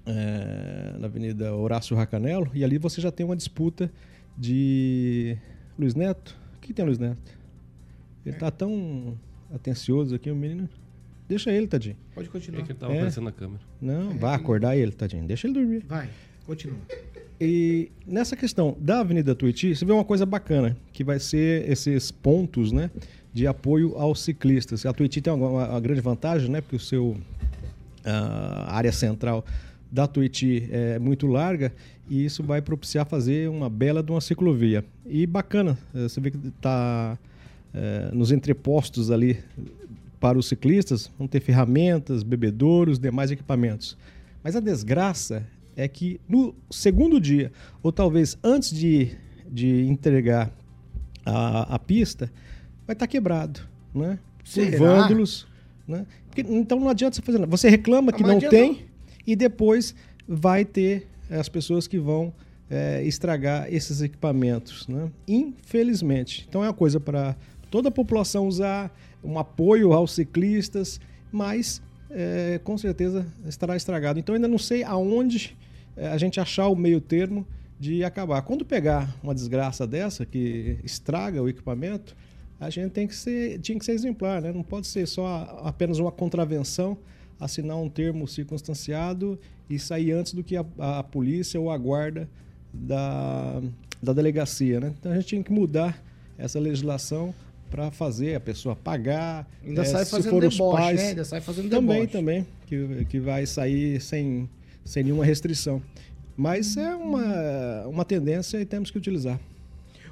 eh, 0.06 0.96
na 1.00 1.08
Avenida 1.08 1.56
Horácio 1.56 1.96
Racanelo 1.96 2.52
e 2.54 2.62
ali 2.64 2.78
você 2.78 3.00
já 3.00 3.10
tem 3.10 3.26
uma 3.26 3.36
disputa 3.38 3.90
de 4.38 5.38
Luiz 5.78 5.96
Neto. 5.96 6.36
O 6.58 6.60
que 6.60 6.74
tem 6.74 6.84
Luiz 6.86 7.00
Neto? 7.00 7.18
Ele 8.26 8.36
tá 8.36 8.52
tão 8.52 9.18
atencioso 9.54 10.14
aqui, 10.14 10.30
o 10.30 10.36
menino. 10.36 10.68
Deixa 11.28 11.52
ele, 11.52 11.68
tadinho. 11.68 11.96
Pode 12.14 12.28
É 12.28 12.32
continuar. 12.32 12.64
que 12.64 12.72
ele 12.74 12.80
tava 12.80 12.94
É. 12.94 12.98
aparecendo 12.98 13.24
na 13.24 13.32
câmera. 13.32 13.62
Não, 13.82 14.18
vai 14.18 14.36
acordar 14.36 14.76
ele, 14.76 14.92
tadinho. 14.92 15.26
Deixa 15.26 15.48
ele 15.48 15.54
dormir. 15.54 15.86
Vai, 15.88 16.10
continua. 16.46 16.78
E 17.40 17.90
nessa 18.06 18.36
questão 18.36 18.76
da 18.80 19.00
Avenida 19.00 19.34
Tuiuti, 19.34 19.74
você 19.74 19.86
vê 19.86 19.94
uma 19.94 20.04
coisa 20.04 20.26
bacana, 20.26 20.76
que 20.92 21.04
vai 21.04 21.18
ser 21.20 21.70
esses 21.70 22.12
pontos, 22.12 22.72
né, 22.74 22.92
de 23.34 23.46
apoio 23.48 23.96
aos 23.98 24.22
ciclistas. 24.22 24.86
A 24.86 24.94
Tuiuti 24.94 25.22
tem 25.22 25.32
uma, 25.32 25.48
uma- 25.68 25.80
grande 25.80 26.02
vantagem, 26.02 26.50
né, 26.50 26.62
porque 26.62 26.76
o 26.76 26.80
seu 26.80 27.18
a 28.04 28.76
área 28.76 28.92
central 28.92 29.46
da 29.92 30.08
Tuiuti 30.08 30.68
é 30.72 30.98
muito 30.98 31.28
larga 31.28 31.72
e 32.10 32.24
isso 32.26 32.42
vai 32.42 32.62
propiciar 32.62 33.06
fazer 33.06 33.50
uma 33.50 33.70
bela 33.70 34.02
de 34.02 34.12
uma 34.12 34.22
ciclovia. 34.22 34.84
E 35.06 35.28
bacana, 35.28 35.78
eh, 35.94 36.04
você 36.04 36.20
vê 36.22 36.32
que 36.32 36.38
está 36.48 37.18
nos 38.14 38.32
entrepostos 38.32 39.12
ali 39.12 39.38
para 40.20 40.38
os 40.40 40.48
ciclistas, 40.48 41.10
vão 41.20 41.28
ter 41.28 41.40
ferramentas, 41.40 42.24
bebedouros, 42.24 42.98
demais 42.98 43.30
equipamentos. 43.30 43.96
Mas 44.44 44.56
a 44.56 44.60
desgraça 44.60 45.46
é 45.76 45.88
que 45.88 46.20
no 46.28 46.56
segundo 46.70 47.20
dia, 47.22 47.52
ou 47.84 47.92
talvez 47.92 48.38
antes 48.44 48.72
de, 48.72 49.12
de 49.50 49.84
entregar 49.86 50.52
a, 51.26 51.76
a 51.76 51.80
pista, 51.80 52.32
vai 52.90 52.96
estar 52.96 53.06
quebrado, 53.06 53.60
né? 53.94 54.18
Por 54.40 54.48
Será? 54.48 54.78
vândalos, 54.80 55.46
né? 55.88 56.08
Porque, 56.26 56.42
então 56.42 56.80
não 56.80 56.90
adianta 56.90 57.16
você 57.16 57.22
fazer 57.22 57.38
nada. 57.38 57.52
Você 57.52 57.70
reclama 57.70 58.10
Ah, 58.10 58.14
que 58.16 58.24
não 58.24 58.32
adianta- 58.32 58.50
tem 58.56 58.86
e 59.28 59.36
depois 59.36 59.94
vai 60.28 60.66
ter 60.66 61.08
as 61.30 61.48
pessoas 61.48 61.88
que 61.88 62.00
vão 62.00 62.34
eh, 62.68 63.04
estragar 63.04 63.72
esses 63.72 64.02
equipamentos, 64.02 64.88
né? 64.88 65.12
Infelizmente. 65.28 66.48
Então 66.50 66.64
é 66.64 66.68
uma 66.68 66.74
coisa 66.74 67.00
para 67.00 67.36
toda 67.70 67.90
a 67.90 67.92
população 67.92 68.48
usar, 68.48 68.92
um 69.24 69.38
apoio 69.38 69.94
aos 69.94 70.14
ciclistas, 70.14 71.00
mas 71.32 71.82
eh, 72.10 72.60
com 72.64 72.76
certeza 72.76 73.24
estará 73.48 73.76
estragado. 73.76 74.18
Então 74.18 74.34
ainda 74.34 74.48
não 74.48 74.58
sei 74.58 74.84
aonde 74.84 75.56
eh, 75.96 76.08
a 76.08 76.18
gente 76.18 76.40
achar 76.40 76.68
o 76.70 76.76
meio 76.76 77.00
termo 77.00 77.46
de 77.80 78.04
acabar. 78.04 78.42
Quando 78.42 78.66
pegar 78.66 79.16
uma 79.22 79.36
desgraça 79.36 79.86
dessa 79.86 80.26
que 80.26 80.78
estraga 80.84 81.42
o 81.44 81.48
equipamento, 81.48 82.16
a 82.60 82.70
gente 82.70 82.92
tem 82.92 83.08
que 83.08 83.16
ser, 83.16 83.60
tinha 83.60 83.78
que 83.78 83.86
ser 83.86 83.94
exemplar, 83.94 84.42
né? 84.42 84.52
Não 84.52 84.64
pode 84.64 84.88
ser 84.88 85.08
só 85.08 85.62
apenas 85.64 85.98
uma 86.00 86.12
contravenção, 86.12 86.98
assinar 87.40 87.78
um 87.78 87.90
termo 87.90 88.28
circunstanciado 88.28 89.40
e 89.70 89.80
sair 89.80 90.12
antes 90.12 90.34
do 90.34 90.44
que 90.44 90.58
a, 90.58 90.66
a 90.80 91.04
polícia 91.04 91.60
ou 91.60 91.72
a 91.72 91.78
guarda 91.78 92.30
da, 92.74 93.62
da 94.04 94.12
delegacia, 94.12 94.80
né? 94.80 94.94
Então 95.00 95.12
a 95.12 95.16
gente 95.16 95.28
tinha 95.28 95.44
que 95.44 95.52
mudar 95.52 96.04
essa 96.38 96.60
legislação 96.60 97.34
para 97.70 97.92
fazer 97.92 98.36
a 98.36 98.40
pessoa 98.40 98.76
pagar. 98.76 99.48
Ainda 99.64 99.84
eh, 99.84 99.86
sai 99.86 100.06
se 100.06 100.12
fazendo 100.12 100.40
deboche, 100.40 100.78
pais, 100.78 101.00
né? 101.00 101.08
Ainda 101.10 101.26
sai 101.26 101.42
fazendo 101.42 101.70
também, 101.70 102.02
deboche. 102.02 102.12
também, 102.12 102.48
que, 102.66 103.06
que 103.06 103.20
vai 103.20 103.46
sair 103.46 104.02
sem, 104.02 104.50
sem 104.84 105.04
nenhuma 105.04 105.24
restrição. 105.24 105.82
Mas 106.36 106.78
é 106.78 106.96
uma, 106.96 107.88
uma 107.88 108.06
tendência 108.06 108.60
e 108.60 108.66
temos 108.66 108.90
que 108.90 108.98
utilizar. 108.98 109.40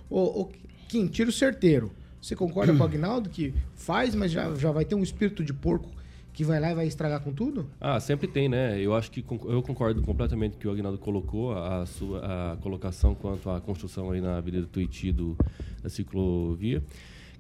Ô, 0.10 0.42
ô, 0.42 0.50
Kim, 0.88 1.08
tiro 1.08 1.32
certeiro. 1.32 1.92
Você 2.22 2.36
concorda 2.36 2.74
com 2.74 2.80
o 2.80 2.84
Agnaldo 2.84 3.30
que 3.30 3.54
faz, 3.76 4.16
mas 4.16 4.32
já, 4.32 4.54
já 4.56 4.72
vai 4.72 4.86
ter 4.86 4.96
um 4.96 5.04
espírito 5.04 5.44
de 5.44 5.54
porco 5.54 5.90
que 6.38 6.44
vai 6.44 6.60
lá 6.60 6.72
e 6.72 6.76
vai 6.76 6.86
estragar 6.86 7.20
com 7.22 7.34
tudo? 7.34 7.68
Ah, 7.82 8.00
sempre 8.00 8.28
tem, 8.28 8.48
né? 8.48 8.80
Eu 8.80 8.94
acho 8.94 9.10
que 9.10 9.26
eu 9.46 9.62
concordo 9.64 10.04
completamente 10.04 10.56
que 10.56 10.68
o 10.68 10.72
Agnaldo 10.72 11.00
colocou 11.00 11.58
a 11.58 11.84
sua 11.88 12.54
a 12.54 12.58
colocação 12.58 13.16
quanto 13.16 13.50
à 13.50 13.60
construção 13.60 14.12
aí 14.12 14.22
na 14.22 14.38
Avenida 14.38 14.68
Tuiuti 14.68 15.12
do, 15.12 15.36
da 15.82 15.90
ciclovia, 15.90 16.84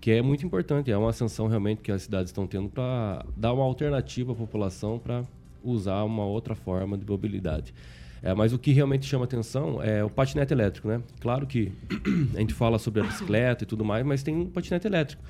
que 0.02 0.10
é 0.10 0.20
muito 0.20 0.44
importante. 0.44 0.92
É 0.92 0.98
uma 0.98 1.12
ascensão 1.12 1.48
realmente 1.48 1.82
que 1.82 1.92
as 1.92 2.02
cidades 2.02 2.32
estão 2.32 2.48
tendo 2.48 2.70
para 2.70 3.24
dar 3.36 3.54
uma 3.54 3.63
alternativa 3.63 4.32
à 4.32 4.36
população 4.36 4.98
para 4.98 5.24
usar 5.63 6.04
uma 6.04 6.26
outra 6.26 6.56
forma 6.56 6.98
de 6.98 7.06
mobilidade. 7.06 7.76
É, 8.21 8.34
mas 8.34 8.53
o 8.53 8.60
que 8.60 8.71
realmente 8.71 9.06
chama 9.06 9.25
atenção 9.25 9.82
é 9.82 10.03
o 10.03 10.10
patinete 10.10 10.53
elétrico, 10.53 10.88
né? 10.88 11.01
Claro 11.19 11.45
que 11.45 11.71
a 12.36 12.39
gente 12.39 12.53
fala 12.53 12.80
sobre 12.80 13.01
a 13.01 13.03
bicicleta 13.03 13.63
e 13.63 13.67
tudo 13.67 13.86
mais, 13.86 14.06
mas 14.06 14.23
tem 14.23 14.36
um 14.36 14.45
patinete 14.47 14.88
elétrico. 14.88 15.23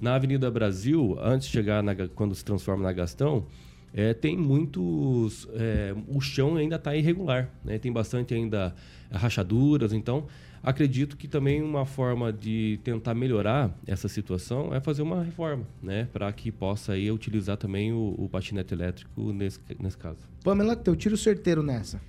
Na 0.00 0.14
Avenida 0.14 0.50
Brasil, 0.50 1.16
antes 1.20 1.48
de 1.48 1.52
chegar 1.52 1.82
na, 1.82 1.94
quando 2.14 2.34
se 2.34 2.44
transforma 2.44 2.82
na 2.82 2.92
Gastão, 2.92 3.46
é, 3.92 4.12
tem 4.12 4.36
muitos. 4.36 5.48
é, 5.54 5.94
o 6.06 6.20
chão 6.20 6.56
ainda 6.56 6.76
está 6.76 6.94
irregular, 6.94 7.50
né? 7.64 7.78
tem 7.78 7.92
bastante 7.92 8.34
ainda 8.34 8.74
rachaduras. 9.10 9.92
Então, 9.92 10.26
acredito 10.62 11.16
que 11.16 11.26
também 11.26 11.62
uma 11.62 11.86
forma 11.86 12.32
de 12.32 12.78
tentar 12.84 13.14
melhorar 13.14 13.74
essa 13.86 14.08
situação 14.08 14.74
é 14.74 14.80
fazer 14.80 15.02
uma 15.02 15.22
reforma, 15.22 15.64
né? 15.82 16.06
para 16.12 16.30
que 16.32 16.52
possa 16.52 16.92
aí 16.92 17.10
utilizar 17.10 17.56
também 17.56 17.92
o, 17.92 18.14
o 18.18 18.28
patinete 18.28 18.74
elétrico 18.74 19.32
nesse, 19.32 19.58
nesse 19.80 19.96
caso. 19.96 20.18
Pamela, 20.44 20.76
teu 20.76 20.94
tiro 20.94 21.16
certeiro 21.16 21.62
nessa. 21.62 22.00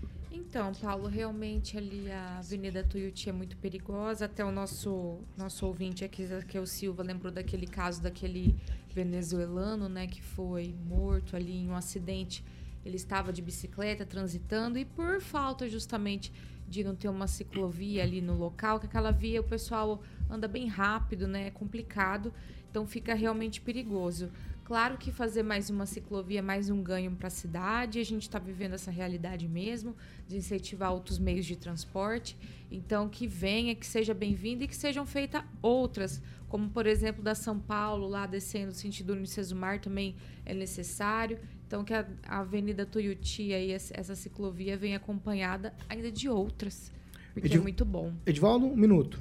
Então, 0.49 0.73
Paulo, 0.73 1.07
realmente 1.07 1.77
ali 1.77 2.11
a 2.11 2.39
Avenida 2.39 2.83
Tuiuti 2.83 3.29
é 3.29 3.31
muito 3.31 3.55
perigosa. 3.57 4.25
Até 4.25 4.43
o 4.43 4.51
nosso, 4.51 5.19
nosso 5.37 5.63
ouvinte 5.67 6.03
aqui, 6.03 6.27
o 6.59 6.65
Silva, 6.65 7.03
lembrou 7.03 7.31
daquele 7.31 7.67
caso 7.67 8.01
daquele 8.01 8.55
venezuelano, 8.91 9.87
né, 9.87 10.07
que 10.07 10.23
foi 10.23 10.73
morto 10.87 11.35
ali 11.35 11.55
em 11.55 11.69
um 11.69 11.75
acidente. 11.75 12.43
Ele 12.83 12.95
estava 12.95 13.31
de 13.31 13.43
bicicleta 13.43 14.07
transitando 14.07 14.79
e 14.79 14.85
por 14.85 15.21
falta 15.21 15.69
justamente 15.69 16.33
de 16.67 16.83
não 16.83 16.95
ter 16.95 17.09
uma 17.09 17.27
ciclovia 17.27 18.01
ali 18.01 18.19
no 18.19 18.35
local, 18.35 18.79
que 18.79 18.87
aquela 18.87 19.11
via 19.11 19.41
o 19.41 19.43
pessoal 19.43 20.01
anda 20.27 20.47
bem 20.47 20.67
rápido, 20.67 21.27
né, 21.27 21.45
é 21.47 21.51
complicado, 21.51 22.33
então 22.71 22.87
fica 22.87 23.13
realmente 23.13 23.61
perigoso. 23.61 24.31
Claro 24.69 24.99
que 24.99 25.11
fazer 25.11 25.41
mais 25.41 25.71
uma 25.71 25.87
ciclovia 25.87 26.37
é 26.37 26.41
mais 26.43 26.69
um 26.69 26.79
ganho 26.83 27.09
para 27.15 27.25
a 27.25 27.31
cidade. 27.31 27.97
A 27.99 28.05
gente 28.05 28.21
está 28.21 28.37
vivendo 28.37 28.73
essa 28.75 28.91
realidade 28.91 29.47
mesmo, 29.47 29.95
de 30.27 30.37
incentivar 30.37 30.93
outros 30.93 31.17
meios 31.17 31.47
de 31.47 31.55
transporte. 31.55 32.37
Então, 32.69 33.09
que 33.09 33.25
venha, 33.25 33.73
que 33.73 33.83
seja 33.83 34.13
bem-vindo 34.13 34.63
e 34.63 34.67
que 34.67 34.75
sejam 34.75 35.07
feitas 35.07 35.41
outras, 35.59 36.21
como 36.47 36.69
por 36.69 36.85
exemplo 36.85 37.23
da 37.23 37.33
São 37.33 37.57
Paulo, 37.59 38.07
lá 38.07 38.27
descendo 38.27 38.71
sentido 38.71 39.13
Unicesumar, 39.13 39.81
também 39.81 40.15
é 40.45 40.53
necessário. 40.53 41.39
Então, 41.65 41.83
que 41.83 41.91
a, 41.91 42.07
a 42.27 42.41
Avenida 42.41 42.85
Tuiuti, 42.85 43.51
aí, 43.51 43.71
essa 43.71 44.13
ciclovia, 44.13 44.77
venha 44.77 44.97
acompanhada 44.97 45.73
ainda 45.89 46.11
de 46.11 46.29
outras, 46.29 46.91
porque 47.33 47.55
é 47.55 47.59
muito 47.59 47.83
bom. 47.83 48.13
Edivaldo, 48.23 48.67
um 48.67 48.75
minuto. 48.75 49.19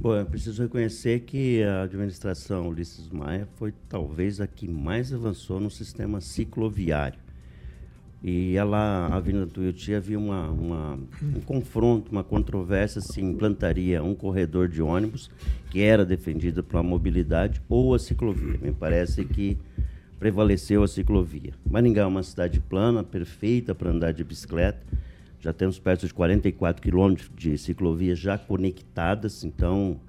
Bom, 0.00 0.14
eu 0.14 0.24
preciso 0.24 0.62
reconhecer 0.62 1.20
que 1.22 1.60
a 1.64 1.82
administração 1.82 2.68
Ulisses 2.68 3.08
Maia 3.08 3.48
foi 3.56 3.74
talvez 3.88 4.40
a 4.40 4.46
que 4.46 4.68
mais 4.68 5.12
avançou 5.12 5.58
no 5.58 5.68
sistema 5.68 6.20
cicloviário. 6.20 7.18
E 8.22 8.56
ela, 8.56 9.08
a 9.08 9.16
Avenida 9.16 9.48
Tuiuti, 9.48 9.92
havia 9.92 10.16
uma, 10.16 10.50
uma, 10.50 10.98
um 11.20 11.40
confronto, 11.40 12.12
uma 12.12 12.22
controvérsia 12.22 13.00
se 13.00 13.20
implantaria 13.20 14.00
um 14.00 14.14
corredor 14.14 14.68
de 14.68 14.80
ônibus 14.80 15.28
que 15.68 15.80
era 15.80 16.06
defendido 16.06 16.62
pela 16.62 16.82
mobilidade 16.82 17.60
ou 17.68 17.92
a 17.92 17.98
ciclovia. 17.98 18.56
Me 18.62 18.70
parece 18.70 19.24
que 19.24 19.58
prevaleceu 20.16 20.84
a 20.84 20.88
ciclovia. 20.88 21.54
Maringá 21.68 22.02
é 22.02 22.06
uma 22.06 22.22
cidade 22.22 22.60
plana, 22.60 23.02
perfeita 23.02 23.74
para 23.74 23.90
andar 23.90 24.12
de 24.12 24.22
bicicleta. 24.22 24.78
Já 25.40 25.52
temos 25.52 25.78
perto 25.78 26.06
de 26.06 26.12
44 26.12 26.82
quilômetros 26.82 27.30
de 27.36 27.56
ciclovias 27.56 28.18
já 28.18 28.36
conectadas, 28.36 29.44
então 29.44 30.00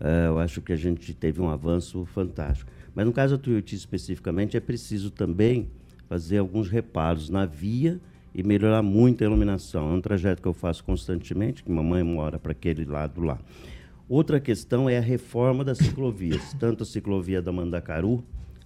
eh, 0.00 0.26
eu 0.26 0.38
acho 0.38 0.60
que 0.60 0.72
a 0.72 0.76
gente 0.76 1.12
teve 1.12 1.40
um 1.40 1.48
avanço 1.48 2.04
fantástico. 2.06 2.70
Mas 2.94 3.04
no 3.06 3.12
caso 3.12 3.36
da 3.36 3.42
Tuiuti 3.42 3.74
especificamente, 3.74 4.56
é 4.56 4.60
preciso 4.60 5.10
também 5.10 5.68
fazer 6.08 6.38
alguns 6.38 6.68
reparos 6.68 7.28
na 7.28 7.44
via 7.44 8.00
e 8.34 8.42
melhorar 8.42 8.82
muito 8.82 9.22
a 9.22 9.26
iluminação. 9.26 9.90
É 9.90 9.94
um 9.94 10.00
trajeto 10.00 10.40
que 10.40 10.48
eu 10.48 10.54
faço 10.54 10.84
constantemente, 10.84 11.62
que 11.62 11.70
mamãe 11.70 12.02
mora 12.02 12.38
para 12.38 12.52
aquele 12.52 12.84
lado 12.84 13.20
lá. 13.20 13.38
Outra 14.08 14.40
questão 14.40 14.88
é 14.88 14.96
a 14.96 15.02
reforma 15.02 15.64
das 15.64 15.78
ciclovias, 15.78 16.54
tanto 16.58 16.82
a 16.82 16.86
ciclovia 16.86 17.42
da 17.42 17.52
Mandacaru 17.52 18.24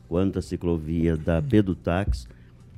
quanto 0.08 0.38
a 0.38 0.42
ciclovia 0.42 1.16
da 1.16 1.40
Pedutax. 1.42 2.28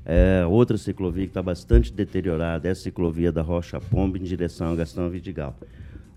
É, 0.06 0.44
outra 0.46 0.76
ciclovia 0.76 1.24
que 1.24 1.30
está 1.30 1.42
bastante 1.42 1.92
deteriorada 1.92 2.68
é 2.68 2.72
a 2.72 2.74
ciclovia 2.74 3.32
da 3.32 3.40
Rocha 3.40 3.80
Pomba 3.80 4.18
em 4.18 4.22
direção 4.22 4.72
a 4.72 4.76
Gastão 4.76 5.08
Vidigal. 5.08 5.58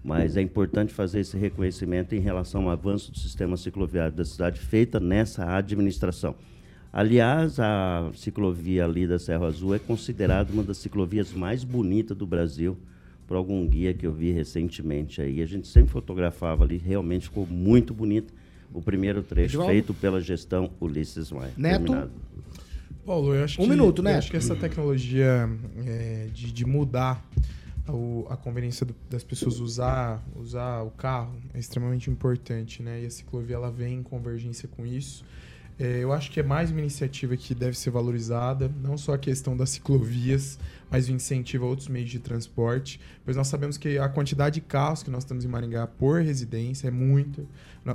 Mas 0.04 0.38
é 0.38 0.41
importante 0.41 0.93
fazer 0.93 1.21
esse 1.21 1.38
reconhecimento 1.38 2.13
em 2.13 2.19
relação 2.19 2.63
ao 2.63 2.71
avanço 2.71 3.12
do 3.12 3.17
sistema 3.17 3.58
cicloviário 3.58 4.15
da 4.15 4.23
cidade 4.23 4.60
feita 4.60 5.00
nessa 5.00 5.56
administração. 5.56 6.36
Aliás, 6.91 7.60
a 7.60 8.10
ciclovia 8.13 8.86
ali 8.86 9.06
da 9.06 9.19
Serra 9.19 9.47
Azul 9.47 9.76
é 9.76 9.80
considerada 9.80 10.52
uma 10.52 10.63
das 10.63 10.78
ciclovias 10.78 11.34
mais 11.34 11.63
bonitas 11.63 12.15
do 12.15 12.26
Brasil, 12.26 12.78
por 13.28 13.36
algum 13.36 13.67
guia 13.67 13.93
que 13.93 14.08
eu 14.08 14.13
vi 14.13 14.32
recentemente 14.32 15.21
aí. 15.21 15.41
A 15.41 15.45
gente 15.45 15.67
sempre 15.67 15.91
fotografava 15.91 16.63
ali, 16.63 16.78
realmente 16.78 17.26
ficou 17.26 17.45
muito 17.45 17.93
bonito 17.93 18.34
o 18.73 18.82
primeiro 18.82 19.21
trecho 19.21 19.56
Edivaldo? 19.56 19.71
feito 19.71 19.93
pela 19.93 20.21
gestão 20.21 20.71
Ulisses 20.80 21.32
Maia. 21.32 21.52
Neto? 21.58 21.86
Terminado. 21.86 22.12
Paulo, 23.07 23.33
eu 23.33 23.41
acho 23.45 23.61
Um 23.61 23.63
que, 23.63 23.69
minuto, 23.69 23.99
eu 23.99 24.03
né? 24.03 24.15
acho 24.17 24.29
que 24.29 24.35
essa 24.35 24.53
tecnologia 24.53 25.49
é, 25.85 26.27
de, 26.33 26.51
de 26.51 26.65
mudar 26.65 27.25
o- 27.87 28.27
a 28.29 28.35
conveniência 28.35 28.85
do- 28.85 28.93
das 29.09 29.23
pessoas 29.23 29.61
usar, 29.61 30.21
usar 30.35 30.81
o 30.81 30.91
carro 30.91 31.33
é 31.53 31.59
extremamente 31.59 32.09
importante, 32.09 32.83
né? 32.83 33.01
E 33.03 33.05
a 33.05 33.09
ciclovia 33.09 33.55
ela 33.55 33.71
vem 33.71 33.99
em 33.99 34.03
convergência 34.03 34.67
com 34.67 34.85
isso. 34.85 35.23
É, 35.79 35.99
eu 36.03 36.11
acho 36.11 36.31
que 36.31 36.39
é 36.39 36.43
mais 36.43 36.69
uma 36.71 36.79
iniciativa 36.81 37.37
que 37.37 37.55
deve 37.55 37.77
ser 37.77 37.91
valorizada, 37.91 38.69
não 38.83 38.97
só 38.97 39.13
a 39.13 39.17
questão 39.17 39.55
das 39.55 39.69
ciclovias, 39.69 40.57
mas 40.91 41.07
o 41.07 41.11
incentivo 41.11 41.65
a 41.65 41.69
outros 41.69 41.87
meios 41.87 42.09
de 42.09 42.17
transporte, 42.19 42.99
pois 43.23 43.37
nós 43.37 43.47
sabemos 43.47 43.77
que 43.77 43.97
a 43.97 44.09
quantidade 44.09 44.55
de 44.55 44.61
carros 44.61 45.01
que 45.03 45.11
nós 45.11 45.23
temos 45.23 45.45
em 45.45 45.47
Maringá 45.47 45.85
por 45.87 46.21
residência 46.21 46.87
é 46.87 46.91
muita. 46.91 47.43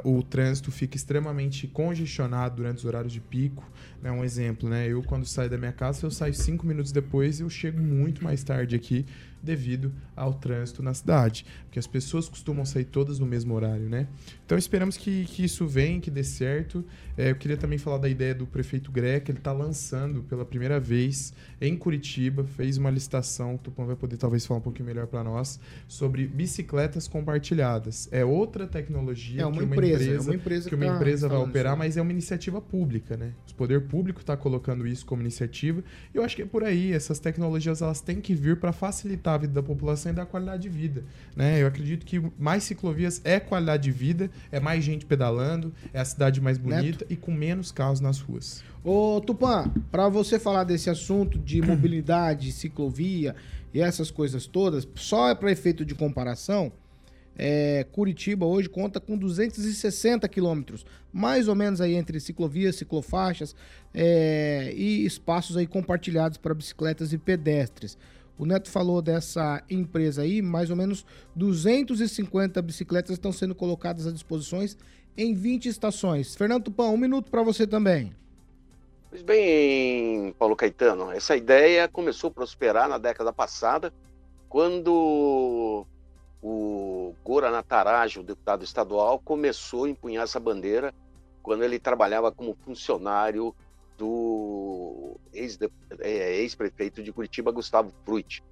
O 0.04 0.22
trânsito 0.22 0.70
fica 0.70 0.96
extremamente 0.96 1.66
congestionado 1.66 2.56
durante 2.56 2.78
os 2.78 2.84
horários 2.84 3.12
de 3.12 3.20
pico. 3.20 3.68
Né? 4.02 4.10
Um 4.10 4.24
exemplo, 4.24 4.68
né? 4.68 4.86
Eu, 4.88 5.02
quando 5.02 5.26
saio 5.26 5.50
da 5.50 5.58
minha 5.58 5.72
casa, 5.72 6.06
eu 6.06 6.10
saio 6.10 6.34
cinco 6.34 6.66
minutos 6.66 6.92
depois, 6.92 7.40
eu 7.40 7.50
chego 7.50 7.80
muito 7.80 8.22
mais 8.24 8.42
tarde 8.42 8.76
aqui 8.76 9.04
devido 9.42 9.92
ao 10.14 10.34
trânsito 10.34 10.82
na 10.82 10.94
cidade. 10.94 11.46
Porque 11.64 11.78
as 11.78 11.86
pessoas 11.86 12.28
costumam 12.28 12.64
sair 12.64 12.84
todas 12.84 13.18
no 13.18 13.26
mesmo 13.26 13.54
horário, 13.54 13.88
né? 13.88 14.06
Então 14.44 14.58
esperamos 14.58 14.96
que, 14.96 15.24
que 15.24 15.44
isso 15.44 15.66
venha, 15.66 16.00
que 16.00 16.10
dê 16.10 16.24
certo. 16.24 16.84
É, 17.16 17.30
eu 17.30 17.36
queria 17.36 17.56
também 17.56 17.78
falar 17.78 17.98
da 17.98 18.08
ideia 18.08 18.34
do 18.34 18.46
prefeito 18.46 18.90
Greca, 18.90 19.30
ele 19.30 19.38
está 19.38 19.52
lançando 19.52 20.22
pela 20.22 20.44
primeira 20.44 20.78
vez 20.80 21.32
em 21.60 21.76
Curitiba, 21.76 22.44
fez 22.44 22.76
uma 22.76 22.90
licitação, 22.90 23.54
o 23.54 23.58
Tupã 23.58 23.84
vai 23.84 23.96
poder 23.96 24.16
talvez 24.16 24.44
falar 24.46 24.60
um 24.60 24.62
pouquinho 24.62 24.86
melhor 24.86 25.06
para 25.06 25.22
nós, 25.22 25.60
sobre 25.86 26.26
bicicletas 26.26 27.06
compartilhadas. 27.08 28.08
É 28.10 28.24
outra 28.24 28.66
tecnologia 28.66 29.42
É 29.42 29.46
uma 29.46 29.58
que 29.58 29.64
uma 29.64 29.74
empresa, 29.74 30.04
empresa, 30.04 30.16
é 30.16 30.20
uma 30.20 30.34
empresa 30.34 30.70
que 30.70 30.76
que 30.76 30.82
uma 30.82 30.92
tá 30.92 30.96
empresa 30.96 31.28
vai 31.28 31.38
operar, 31.38 31.76
mas 31.76 31.96
é 31.96 32.02
uma 32.02 32.12
iniciativa 32.12 32.60
pública, 32.60 33.16
né? 33.16 33.32
O 33.50 33.54
poder 33.54 33.82
público 33.82 34.20
está 34.20 34.36
colocando 34.36 34.86
isso 34.86 35.04
como 35.04 35.22
iniciativa. 35.22 35.82
E 36.12 36.16
eu 36.16 36.24
acho 36.24 36.34
que 36.34 36.42
é 36.42 36.46
por 36.46 36.64
aí, 36.64 36.92
essas 36.92 37.18
tecnologias 37.18 37.82
elas 37.82 38.00
têm 38.00 38.20
que 38.20 38.34
vir 38.34 38.58
para 38.58 38.72
facilitar 38.72 39.31
a 39.34 39.38
vida 39.38 39.52
da 39.52 39.62
população 39.62 40.12
e 40.12 40.14
dar 40.14 40.26
qualidade 40.26 40.62
de 40.62 40.68
vida, 40.68 41.04
né? 41.34 41.60
Eu 41.62 41.66
acredito 41.66 42.04
que 42.04 42.22
mais 42.38 42.64
ciclovias 42.64 43.20
é 43.24 43.40
qualidade 43.40 43.84
de 43.84 43.90
vida, 43.90 44.30
é 44.50 44.60
mais 44.60 44.84
gente 44.84 45.06
pedalando, 45.06 45.72
é 45.92 46.00
a 46.00 46.04
cidade 46.04 46.40
mais 46.40 46.58
bonita 46.58 47.06
e 47.08 47.16
com 47.16 47.32
menos 47.32 47.72
carros 47.72 48.00
nas 48.00 48.20
ruas. 48.20 48.62
Ô, 48.84 49.20
Tupã, 49.20 49.70
para 49.90 50.08
você 50.08 50.38
falar 50.38 50.64
desse 50.64 50.90
assunto 50.90 51.38
de 51.38 51.60
mobilidade, 51.62 52.52
ciclovia 52.52 53.34
e 53.72 53.80
essas 53.80 54.10
coisas 54.10 54.46
todas, 54.46 54.86
só 54.94 55.28
é 55.28 55.34
para 55.34 55.50
efeito 55.50 55.84
de 55.84 55.94
comparação, 55.94 56.72
é, 57.36 57.86
Curitiba 57.90 58.44
hoje 58.44 58.68
conta 58.68 59.00
com 59.00 59.16
260 59.16 60.28
quilômetros, 60.28 60.84
mais 61.12 61.48
ou 61.48 61.54
menos 61.54 61.80
aí 61.80 61.94
entre 61.94 62.20
ciclovias, 62.20 62.76
ciclofaixas 62.76 63.54
é, 63.94 64.72
e 64.76 65.04
espaços 65.06 65.56
aí 65.56 65.66
compartilhados 65.66 66.38
para 66.38 66.54
bicicletas 66.54 67.12
e 67.12 67.18
pedestres. 67.18 67.96
O 68.38 68.46
Neto 68.46 68.70
falou 68.70 69.00
dessa 69.02 69.62
empresa 69.70 70.22
aí, 70.22 70.42
mais 70.42 70.70
ou 70.70 70.76
menos 70.76 71.04
250 71.36 72.60
bicicletas 72.62 73.12
estão 73.12 73.32
sendo 73.32 73.54
colocadas 73.54 74.06
à 74.06 74.12
disposição 74.12 74.64
em 75.16 75.34
20 75.34 75.68
estações. 75.68 76.34
Fernando 76.34 76.64
Tupã, 76.64 76.84
um 76.84 76.96
minuto 76.96 77.30
para 77.30 77.42
você 77.42 77.66
também. 77.66 78.14
Pois 79.10 79.22
bem, 79.22 80.32
Paulo 80.38 80.56
Caetano, 80.56 81.10
essa 81.10 81.36
ideia 81.36 81.86
começou 81.86 82.28
a 82.28 82.32
prosperar 82.32 82.88
na 82.88 82.96
década 82.96 83.30
passada, 83.32 83.92
quando 84.48 85.86
o 86.42 87.14
Gora 87.22 87.50
Natarajo, 87.50 88.20
o 88.20 88.24
deputado 88.24 88.64
estadual, 88.64 89.18
começou 89.18 89.84
a 89.84 89.90
empunhar 89.90 90.24
essa 90.24 90.40
bandeira 90.40 90.94
quando 91.42 91.62
ele 91.62 91.78
trabalhava 91.78 92.32
como 92.32 92.56
funcionário 92.64 93.54
do 94.02 95.16
é, 96.00 96.34
ex-prefeito 96.38 97.04
de 97.04 97.12
Curitiba, 97.12 97.52
Gustavo 97.52 97.92
Fruit. 98.04 98.42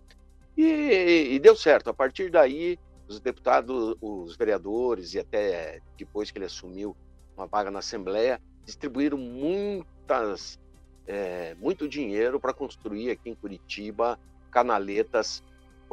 E, 0.57 1.33
e 1.33 1.39
deu 1.41 1.57
certo. 1.57 1.91
A 1.91 1.95
partir 1.95 2.31
daí, 2.31 2.79
os 3.09 3.19
deputados, 3.19 3.97
os 4.01 4.37
vereadores 4.37 5.13
e 5.15 5.19
até 5.19 5.81
depois 5.99 6.31
que 6.31 6.39
ele 6.39 6.45
assumiu 6.45 6.97
uma 7.37 7.49
vaga 7.49 7.69
na 7.69 7.81
Assembleia, 7.81 8.41
distribuíram 8.65 9.19
muitas, 9.19 10.57
é, 11.05 11.57
muito 11.57 11.89
dinheiro 11.89 12.39
para 12.39 12.55
construir 12.55 13.11
aqui 13.11 13.31
em 13.31 13.35
Curitiba 13.35 14.21
canaletas 14.53 15.43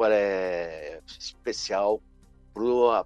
é, 0.08 1.00
especial 1.18 2.00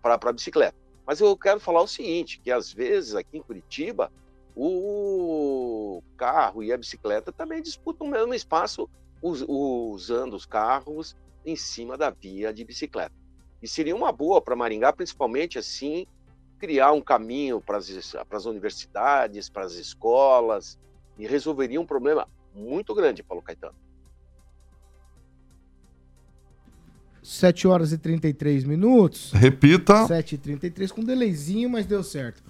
para 0.02 0.14
a 0.14 0.32
bicicleta. 0.32 0.76
Mas 1.06 1.18
eu 1.18 1.34
quero 1.34 1.58
falar 1.58 1.80
o 1.80 1.88
seguinte, 1.88 2.38
que 2.40 2.50
às 2.50 2.70
vezes 2.70 3.14
aqui 3.14 3.38
em 3.38 3.42
Curitiba 3.42 4.12
o 4.54 6.02
carro 6.16 6.62
e 6.62 6.72
a 6.72 6.76
bicicleta 6.76 7.32
também 7.32 7.62
disputam 7.62 8.06
o 8.06 8.10
mesmo 8.10 8.34
espaço 8.34 8.88
us- 9.22 9.44
usando 9.48 10.34
os 10.34 10.44
carros 10.44 11.16
em 11.44 11.56
cima 11.56 11.96
da 11.96 12.10
via 12.10 12.52
de 12.52 12.64
bicicleta. 12.64 13.14
E 13.62 13.68
seria 13.68 13.94
uma 13.94 14.12
boa 14.12 14.40
para 14.40 14.56
Maringá, 14.56 14.92
principalmente 14.92 15.58
assim, 15.58 16.06
criar 16.58 16.92
um 16.92 17.00
caminho 17.00 17.60
para 17.60 17.78
as 17.78 18.44
universidades, 18.44 19.48
para 19.48 19.64
as 19.64 19.74
escolas, 19.74 20.78
e 21.18 21.26
resolveria 21.26 21.80
um 21.80 21.86
problema 21.86 22.28
muito 22.54 22.94
grande, 22.94 23.22
Paulo 23.22 23.42
Caetano. 23.42 23.74
7 27.22 27.68
horas 27.68 27.92
e 27.92 27.98
33 27.98 28.64
minutos. 28.64 29.32
Repita. 29.32 30.06
7 30.06 30.34
e 30.34 30.38
33 30.38 30.90
com 30.90 31.00
um 31.00 31.04
delayzinho, 31.04 31.70
mas 31.70 31.86
deu 31.86 32.02
certo. 32.02 32.42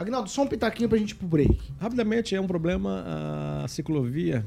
Agnaldo, 0.00 0.30
só 0.30 0.44
um 0.44 0.46
pitaquinho 0.46 0.88
pra 0.88 0.96
gente 0.96 1.10
ir 1.10 1.14
pro 1.16 1.28
break. 1.28 1.60
Rapidamente, 1.78 2.34
é 2.34 2.40
um 2.40 2.46
problema 2.46 3.04
a 3.62 3.68
ciclovia 3.68 4.46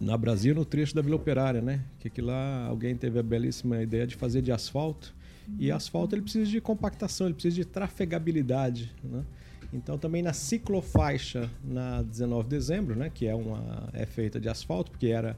na 0.00 0.16
Brasil, 0.16 0.54
no 0.54 0.64
trecho 0.64 0.94
da 0.94 1.02
Vila 1.02 1.16
Operária, 1.16 1.60
né? 1.60 1.80
Que, 1.98 2.08
que 2.08 2.20
lá 2.22 2.66
alguém 2.66 2.96
teve 2.96 3.18
a 3.18 3.24
belíssima 3.24 3.82
ideia 3.82 4.06
de 4.06 4.14
fazer 4.14 4.40
de 4.40 4.52
asfalto. 4.52 5.12
E 5.58 5.72
asfalto 5.72 6.14
ele 6.14 6.22
precisa 6.22 6.48
de 6.48 6.60
compactação, 6.60 7.26
ele 7.26 7.34
precisa 7.34 7.56
de 7.56 7.64
trafegabilidade, 7.64 8.94
né? 9.02 9.24
Então 9.72 9.98
também 9.98 10.22
na 10.22 10.32
ciclofaixa 10.32 11.50
na 11.64 12.02
19 12.02 12.44
de 12.44 12.50
dezembro, 12.50 12.94
né, 12.94 13.10
que 13.12 13.26
é 13.26 13.34
uma 13.34 13.88
é 13.92 14.06
feita 14.06 14.38
de 14.38 14.48
asfalto, 14.48 14.92
porque 14.92 15.08
era 15.08 15.36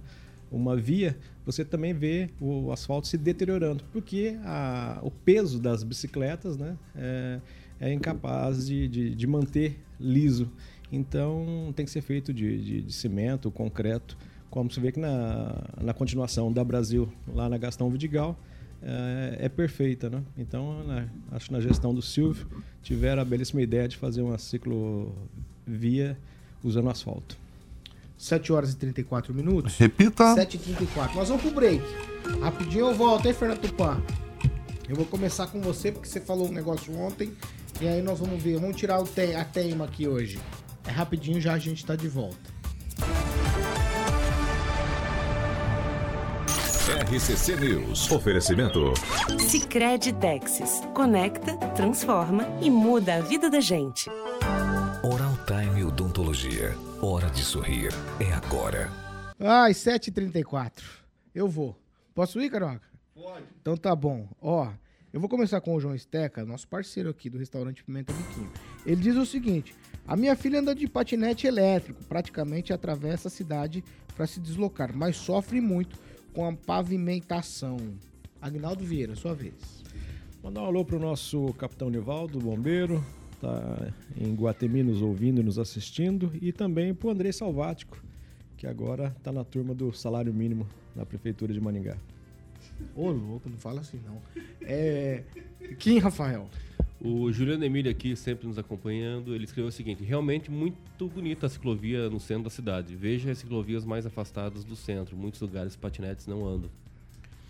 uma 0.53 0.77
via, 0.77 1.17
você 1.47 1.65
também 1.65 1.95
vê 1.95 2.29
o 2.39 2.71
asfalto 2.73 3.09
se 3.09 3.17
deteriorando, 3.17 3.85
porque 3.91 4.37
a, 4.45 4.99
o 5.03 5.11
peso 5.11 5.59
das 5.59 5.83
bicicletas, 5.83 6.59
né, 6.59 6.77
é, 6.95 7.41
é 7.81 7.93
incapaz 7.93 8.67
de, 8.67 8.89
de, 8.89 9.15
de 9.15 9.27
manter 9.27 9.81
liso. 10.01 10.51
Então 10.93 11.73
tem 11.75 11.85
que 11.85 11.91
ser 11.91 12.03
feito 12.03 12.33
de, 12.33 12.63
de, 12.63 12.83
de 12.83 12.93
cimento, 12.93 13.51
concreto, 13.51 14.17
como 14.51 14.71
você 14.71 14.81
vê 14.81 14.93
que 14.93 15.01
na, 15.01 15.65
na 15.83 15.93
continuação 15.93 16.53
da 16.53 16.63
Brasil, 16.63 17.13
lá 17.27 17.49
na 17.49 17.59
Gastão 17.59 17.91
Vidigal, 17.91 18.39
é, 18.83 19.47
é 19.47 19.49
perfeita, 19.49 20.09
né? 20.11 20.23
Então, 20.39 20.85
na- 20.85 21.07
acho 21.33 21.47
que 21.47 21.53
na 21.53 21.61
gestão 21.61 21.93
do 21.95 22.01
Silvio 22.03 22.47
tiveram 22.83 23.23
a 23.23 23.25
belíssima 23.25 23.63
ideia 23.63 23.89
de 23.89 23.97
fazer 23.97 24.23
uma 24.23 24.39
ciclovia 24.39 26.17
usando 26.63 26.89
asfalto. 26.91 27.37
7 28.17 28.53
horas 28.53 28.73
e 28.73 28.77
34 28.77 29.35
minutos. 29.35 29.77
Repita. 29.77 30.35
7 30.35 30.55
e 30.55 30.59
34 30.61 31.17
Nós 31.17 31.29
vamos 31.29 31.43
pro 31.43 31.53
break. 31.53 31.83
Rapidinho 32.41 32.87
eu 32.87 32.95
volto, 32.95 33.27
hein, 33.27 33.35
Fernando 33.35 33.59
Tupã? 33.61 34.01
Eu 34.89 34.95
vou 34.97 35.05
começar 35.05 35.47
com 35.49 35.61
você, 35.61 35.91
porque 35.91 36.07
você 36.09 36.21
falou 36.21 36.49
um 36.49 36.53
negócio 36.53 36.95
ontem. 36.97 37.33
E 37.81 37.89
aí 37.89 38.03
nós 38.03 38.19
vamos 38.21 38.43
ver. 38.43 38.59
Vamos 38.59 38.77
tirar 38.77 39.01
o 39.01 39.05
te 39.05 39.35
a 39.35 39.45
tema 39.45 39.85
aqui 39.85 40.07
hoje. 40.07 40.39
É 40.87 40.91
rapidinho, 40.91 41.41
já 41.41 41.55
a 41.55 41.59
gente 41.59 41.85
tá 41.85 41.97
de 41.97 42.09
volta. 42.09 42.55
RCC 47.11 47.57
News. 47.57 48.11
Oferecimento. 48.11 48.93
Sicredi 49.39 50.13
Texas. 50.13 50.81
Conecta, 50.95 51.57
transforma 51.75 52.47
e 52.61 52.71
muda 52.71 53.17
a 53.17 53.21
vida 53.21 53.49
da 53.51 53.61
gente. 53.61 54.11
Oral 55.03 55.33
Time 55.47 55.85
Odontologia. 55.85 56.75
Hora 57.01 57.29
de 57.31 57.43
sorrir. 57.43 57.93
É 58.21 58.33
agora. 58.33 58.91
Ai, 59.41 59.73
7h34. 59.73 60.83
Eu 61.35 61.49
vou. 61.49 61.77
Posso 62.15 62.41
ir, 62.41 62.51
Carioca? 62.51 62.87
Pode. 63.15 63.45
Então 63.61 63.77
tá 63.77 63.95
bom. 63.95 64.29
Ó, 64.41 64.69
eu 65.15 65.21
vou 65.21 65.29
começar 65.29 65.61
com 65.61 65.73
o 65.77 65.81
João 65.81 65.95
Esteca, 65.95 66.45
nosso 66.45 66.67
parceiro 66.67 67.09
aqui 67.09 67.31
do 67.31 67.39
restaurante 67.39 67.85
Pimenta 67.85 68.13
Biquinho. 68.13 68.51
Ele 68.85 69.01
diz 69.01 69.15
o 69.15 69.25
seguinte: 69.25 69.73
a 70.05 70.17
minha 70.17 70.35
filha 70.35 70.59
anda 70.59 70.75
de 70.75 70.89
patinete 70.89 71.47
elétrico, 71.47 72.03
praticamente 72.07 72.73
atravessa 72.73 73.29
a 73.29 73.31
cidade 73.31 73.85
para 74.17 74.27
se 74.27 74.41
deslocar, 74.41 74.91
mas 74.93 75.17
sofre 75.17 75.61
muito 75.61 75.97
com 76.33 76.45
a 76.45 76.53
pavimentação. 76.53 77.77
Agnaldo 78.43 78.83
Vieira, 78.83 79.15
sua 79.15 79.37
vez. 79.37 79.85
Mandar 80.43 80.63
um 80.63 80.67
alô 80.67 80.85
pro 80.85 80.99
nosso 80.99 81.55
capitão 81.55 81.89
Nivaldo, 81.89 82.41
bombeiro, 82.41 83.01
tá 83.41 83.93
em 84.17 84.35
Guatemi 84.35 84.83
nos 84.83 85.01
ouvindo 85.01 85.41
e 85.41 85.45
nos 85.45 85.61
assistindo, 85.61 86.33
e 86.43 86.53
também 86.53 86.93
pro 86.93 87.11
Andrei 87.11 87.33
Salvático, 87.33 88.03
que 88.57 88.67
agora 88.67 89.15
tá 89.23 89.31
na 89.31 89.45
turma 89.45 89.77
do 89.77 89.93
salário 89.93 90.35
mínimo 90.35 90.67
na 90.93 91.07
prefeitura 91.07 91.55
de 91.55 91.61
Maningá. 91.61 91.97
Ô, 92.95 93.11
louco, 93.11 93.49
não 93.49 93.57
fala 93.57 93.81
assim 93.81 94.01
não. 94.05 94.21
É. 94.63 95.23
Quem, 95.79 95.99
Rafael? 95.99 96.49
O 97.01 97.31
Juliano 97.31 97.65
Emílio 97.65 97.91
aqui, 97.91 98.17
sempre 98.17 98.47
nos 98.47 98.57
acompanhando, 98.57 99.35
ele 99.35 99.45
escreveu 99.45 99.69
o 99.69 99.73
seguinte: 99.73 100.03
realmente 100.03 100.51
muito 100.51 101.07
bonita 101.09 101.47
a 101.47 101.49
ciclovia 101.51 102.09
no 102.09 102.19
centro 102.19 102.45
da 102.45 102.51
cidade. 102.51 102.97
Veja 102.97 103.31
as 103.31 103.39
ciclovias 103.39 103.85
mais 103.85 104.07
afastadas 104.07 104.65
do 104.65 104.75
centro. 104.75 105.17
Muitos 105.17 105.41
lugares 105.41 105.77
patinetes 105.77 106.27
não 106.27 106.47
andam. 106.47 106.71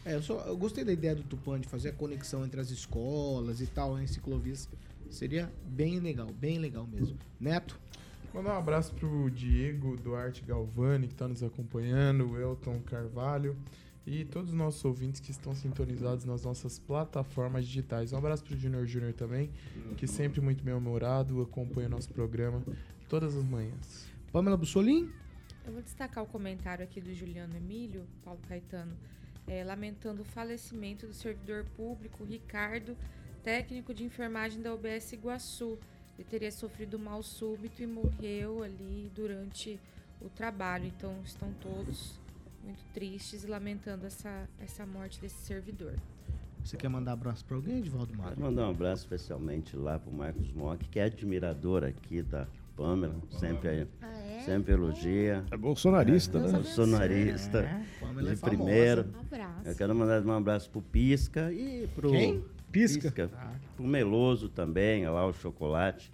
É, 0.04 0.14
eu, 0.16 0.22
só, 0.22 0.40
eu 0.40 0.56
gostei 0.56 0.84
da 0.84 0.92
ideia 0.92 1.14
do 1.14 1.22
Tupã 1.22 1.58
de 1.58 1.68
fazer 1.68 1.90
a 1.90 1.92
conexão 1.92 2.44
entre 2.44 2.60
as 2.60 2.70
escolas 2.70 3.60
e 3.60 3.66
tal, 3.66 3.98
em 3.98 4.06
ciclovias. 4.06 4.68
Seria 5.08 5.50
bem 5.64 6.00
legal, 6.00 6.26
bem 6.26 6.58
legal 6.58 6.86
mesmo. 6.86 7.16
Neto? 7.40 7.78
Mandar 8.34 8.54
um 8.54 8.58
abraço 8.58 8.92
pro 8.94 9.30
Diego 9.30 9.96
Duarte 9.96 10.42
Galvani, 10.42 11.06
que 11.06 11.12
está 11.12 11.28
nos 11.28 11.44
acompanhando, 11.44 12.32
o 12.32 12.40
Elton 12.40 12.80
Carvalho 12.80 13.56
e 14.06 14.24
todos 14.24 14.50
os 14.50 14.56
nossos 14.56 14.84
ouvintes 14.84 15.20
que 15.20 15.30
estão 15.30 15.54
sintonizados 15.54 16.24
nas 16.24 16.44
nossas 16.44 16.78
plataformas 16.78 17.66
digitais. 17.66 18.12
Um 18.12 18.18
abraço 18.18 18.44
pro 18.44 18.56
Junior 18.56 18.84
Júnior 18.86 19.14
também, 19.14 19.50
que 19.96 20.06
sempre 20.06 20.40
muito 20.40 20.62
bem-humorado, 20.62 21.40
acompanha 21.40 21.88
nosso 21.88 22.10
programa 22.10 22.62
todas 23.08 23.36
as 23.36 23.44
manhãs. 23.44 24.06
Pamela 24.30 24.56
Bussolim? 24.56 25.10
Eu 25.66 25.72
vou 25.72 25.82
destacar 25.82 26.22
o 26.22 26.26
comentário 26.26 26.84
aqui 26.84 27.00
do 27.00 27.14
Juliano 27.14 27.56
Emílio, 27.56 28.06
Paulo 28.22 28.40
Caetano, 28.46 28.94
é, 29.46 29.64
lamentando 29.64 30.22
o 30.22 30.24
falecimento 30.24 31.06
do 31.06 31.14
servidor 31.14 31.64
público 31.76 32.24
Ricardo, 32.24 32.96
técnico 33.42 33.94
de 33.94 34.04
enfermagem 34.04 34.60
da 34.60 34.74
UBS 34.74 35.12
Iguaçu. 35.12 35.78
Ele 36.18 36.28
teria 36.28 36.52
sofrido 36.52 36.98
mal 36.98 37.22
súbito 37.22 37.82
e 37.82 37.86
morreu 37.86 38.62
ali 38.62 39.10
durante 39.14 39.80
o 40.20 40.28
trabalho. 40.28 40.86
Então, 40.86 41.20
estão 41.24 41.52
todos 41.54 42.18
muito 42.64 42.82
tristes 42.92 43.44
e 43.44 43.46
lamentando 43.46 44.06
essa, 44.06 44.48
essa 44.58 44.86
morte 44.86 45.20
desse 45.20 45.36
servidor. 45.44 45.94
Você 46.64 46.76
quer 46.78 46.88
mandar 46.88 47.12
abraço 47.12 47.44
para 47.44 47.56
alguém, 47.56 47.78
Edvaldo 47.78 48.16
Mário? 48.16 48.36
Quero 48.36 48.40
mandar 48.48 48.66
um 48.66 48.70
abraço 48.70 49.02
especialmente 49.02 49.76
lá 49.76 49.98
pro 49.98 50.10
Marcos 50.10 50.50
Mock, 50.52 50.88
que 50.88 50.98
é 50.98 51.04
admirador 51.04 51.84
aqui 51.84 52.22
da 52.22 52.46
Pamela, 52.74 53.14
sempre, 53.38 53.86
Ah, 54.00 54.18
é? 54.18 54.40
sempre 54.40 54.72
elogia. 54.72 55.44
É 55.50 55.56
bolsonarista, 55.56 56.40
né? 56.40 56.52
Bolsonarista 56.52 57.58
É, 57.60 57.84
Pamela 58.00 58.30
é 58.32 58.34
de 58.34 58.40
primeiro. 58.40 59.02
Um. 59.04 59.68
Eu 59.68 59.76
quero 59.76 59.94
mandar 59.94 60.24
um 60.24 60.32
abraço 60.32 60.70
pro 60.70 60.80
Pisca 60.82 61.52
e 61.52 61.86
pro. 61.94 62.10
Quem? 62.10 62.42
Pisca. 62.72 63.30
Pro 63.76 63.86
Meloso 63.86 64.48
também, 64.48 65.02
olha 65.06 65.12
lá 65.12 65.26
o 65.26 65.32
chocolate. 65.32 66.10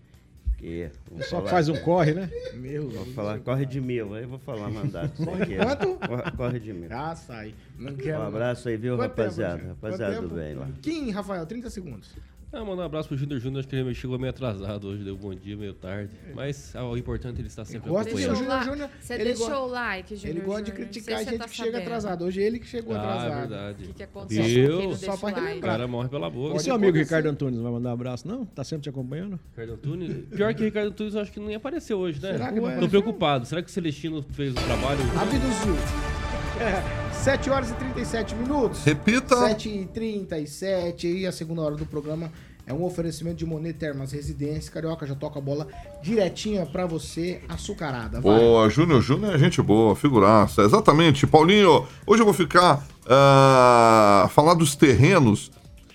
Que, 0.60 0.90
vou 1.10 1.22
Só 1.22 1.36
falar- 1.38 1.50
faz 1.50 1.68
um 1.70 1.76
corre, 1.80 2.12
né? 2.12 2.30
Meu 2.54 2.82
Vou 2.82 3.02
Deus. 3.04 3.14
falar, 3.14 3.38
corre 3.40 3.64
de 3.64 3.80
mil, 3.80 4.14
aí 4.14 4.24
eu 4.24 4.28
vou 4.28 4.38
falar 4.38 4.68
mandato. 4.70 5.14
isso 5.14 5.24
Corre 5.24 5.42
aqui, 5.42 5.56
quanto? 5.56 6.06
Corre, 6.06 6.30
corre 6.36 6.60
de 6.60 6.72
mil. 6.74 6.88
Ah, 6.92 7.14
sai. 7.16 7.54
Não 7.78 7.92
Um 7.92 7.96
quero. 7.96 8.20
abraço 8.22 8.68
aí, 8.68 8.76
viu, 8.76 8.96
Quanto 8.96 9.08
tempo, 9.10 9.20
rapaziada? 9.22 9.56
Júnior? 9.58 9.76
rapaziada 9.80 10.12
Quanto 10.16 10.22
do 10.28 10.28
tempo? 10.34 10.40
bem 10.40 10.54
lá. 10.54 10.68
Kim, 10.82 11.10
Rafael, 11.10 11.46
30 11.46 11.70
segundos. 11.70 12.14
Ah, 12.52 12.64
mandar 12.64 12.82
um 12.82 12.86
abraço 12.86 13.06
pro 13.08 13.16
Júnior 13.16 13.38
Júnior, 13.38 13.60
acho 13.60 13.68
que 13.68 13.76
ele 13.76 13.94
chegou 13.94 14.18
meio 14.18 14.30
atrasado 14.30 14.88
hoje, 14.88 15.04
deu 15.04 15.16
bom 15.16 15.32
dia, 15.32 15.56
meio 15.56 15.72
tarde. 15.72 16.10
Mas 16.34 16.74
ah, 16.74 16.84
o 16.84 16.96
importante 16.96 17.36
é 17.36 17.40
ele 17.42 17.46
estar 17.46 17.64
sempre 17.64 17.88
gosta 17.88 18.12
Deixou 18.12 18.32
acompanhando. 18.32 18.44
Júnior 18.50 18.60
o 18.60 18.64
Júnior, 18.64 18.88
like. 18.90 19.04
Você 19.06 19.14
ele 19.14 19.24
deixou 19.24 19.46
gosta- 19.46 19.62
o 19.62 19.66
like, 19.68 20.16
Júnior 20.16 20.36
Ele 20.36 20.44
gosta 20.46 20.62
de 20.64 20.72
criticar 20.72 21.14
a 21.14 21.22
gente 21.22 21.38
tá 21.38 21.44
que 21.48 21.54
chega 21.54 21.70
sabendo. 21.70 21.82
atrasado. 21.86 22.24
Hoje 22.24 22.42
ele 22.42 22.58
que 22.58 22.66
chegou 22.66 22.92
Ah, 22.96 22.98
é 22.98 23.00
atrasado. 23.00 23.38
verdade. 23.48 23.84
O 23.84 23.86
que, 23.86 23.92
que 23.94 24.02
aconteceu? 24.02 24.82
Não 24.82 24.94
Só 24.94 25.06
deixa 25.06 25.16
pode 25.18 25.22
o 25.22 25.36
like? 25.36 25.50
O 25.50 25.54
lembrar. 25.54 25.70
cara 25.70 25.86
morre 25.86 26.08
pela 26.08 26.28
boca. 26.28 26.56
E 26.56 26.60
seu 26.60 26.74
amigo 26.74 26.88
acontecer. 26.90 27.04
Ricardo 27.04 27.26
Antunes 27.26 27.54
não 27.56 27.62
vai 27.62 27.72
mandar 27.72 27.90
um 27.90 27.92
abraço, 27.92 28.26
não? 28.26 28.44
Tá 28.44 28.64
sempre 28.64 28.82
te 28.82 28.88
acompanhando? 28.88 29.38
Ricardo 29.50 29.72
Antunes. 29.74 30.16
Pior 30.34 30.52
que 30.52 30.64
Ricardo 30.64 30.88
Antunes, 30.88 31.14
eu 31.14 31.20
acho 31.20 31.30
que 31.30 31.38
nem 31.38 31.54
apareceu 31.54 31.98
hoje, 31.98 32.20
né? 32.20 32.32
Será 32.32 32.52
que 32.52 32.58
não 32.58 32.80
Tô 32.80 32.88
preocupado. 32.88 33.46
Será 33.46 33.62
que 33.62 33.68
o 33.68 33.72
Celestino 33.72 34.24
fez 34.32 34.50
o 34.50 34.56
trabalho? 34.56 34.98
Abduziu. 35.20 35.74
É, 36.16 36.19
7 37.12 37.50
horas 37.50 37.70
e 37.70 37.74
37 37.74 38.34
minutos. 38.34 38.84
Repita. 38.84 39.36
7 39.36 39.68
e 39.68 39.86
37 39.86 41.08
e 41.08 41.26
a 41.26 41.32
segunda 41.32 41.62
hora 41.62 41.76
do 41.76 41.86
programa 41.86 42.30
é 42.66 42.72
um 42.72 42.84
oferecimento 42.84 43.36
de 43.36 43.46
Monet 43.46 43.74
Termas 43.78 44.12
Residência. 44.12 44.72
Carioca 44.72 45.06
já 45.06 45.14
toca 45.14 45.38
a 45.38 45.42
bola 45.42 45.66
direitinha 46.02 46.64
pra 46.66 46.86
você, 46.86 47.42
açucarada. 47.48 48.20
Vai. 48.20 48.38
Boa, 48.38 48.68
Júnior 48.68 49.00
Júnior 49.00 49.34
é 49.34 49.38
gente 49.38 49.60
boa, 49.60 49.96
figuraça. 49.96 50.62
Exatamente. 50.62 51.26
Paulinho, 51.26 51.86
hoje 52.06 52.22
eu 52.22 52.26
vou 52.26 52.34
ficar 52.34 52.86
ah, 53.06 54.28
falar 54.32 54.54
dos 54.54 54.74
terrenos 54.74 55.50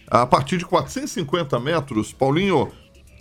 a 0.07 0.25
partir 0.25 0.57
de 0.57 0.65
450 0.65 1.59
metros, 1.59 2.13
Paulinho, 2.13 2.71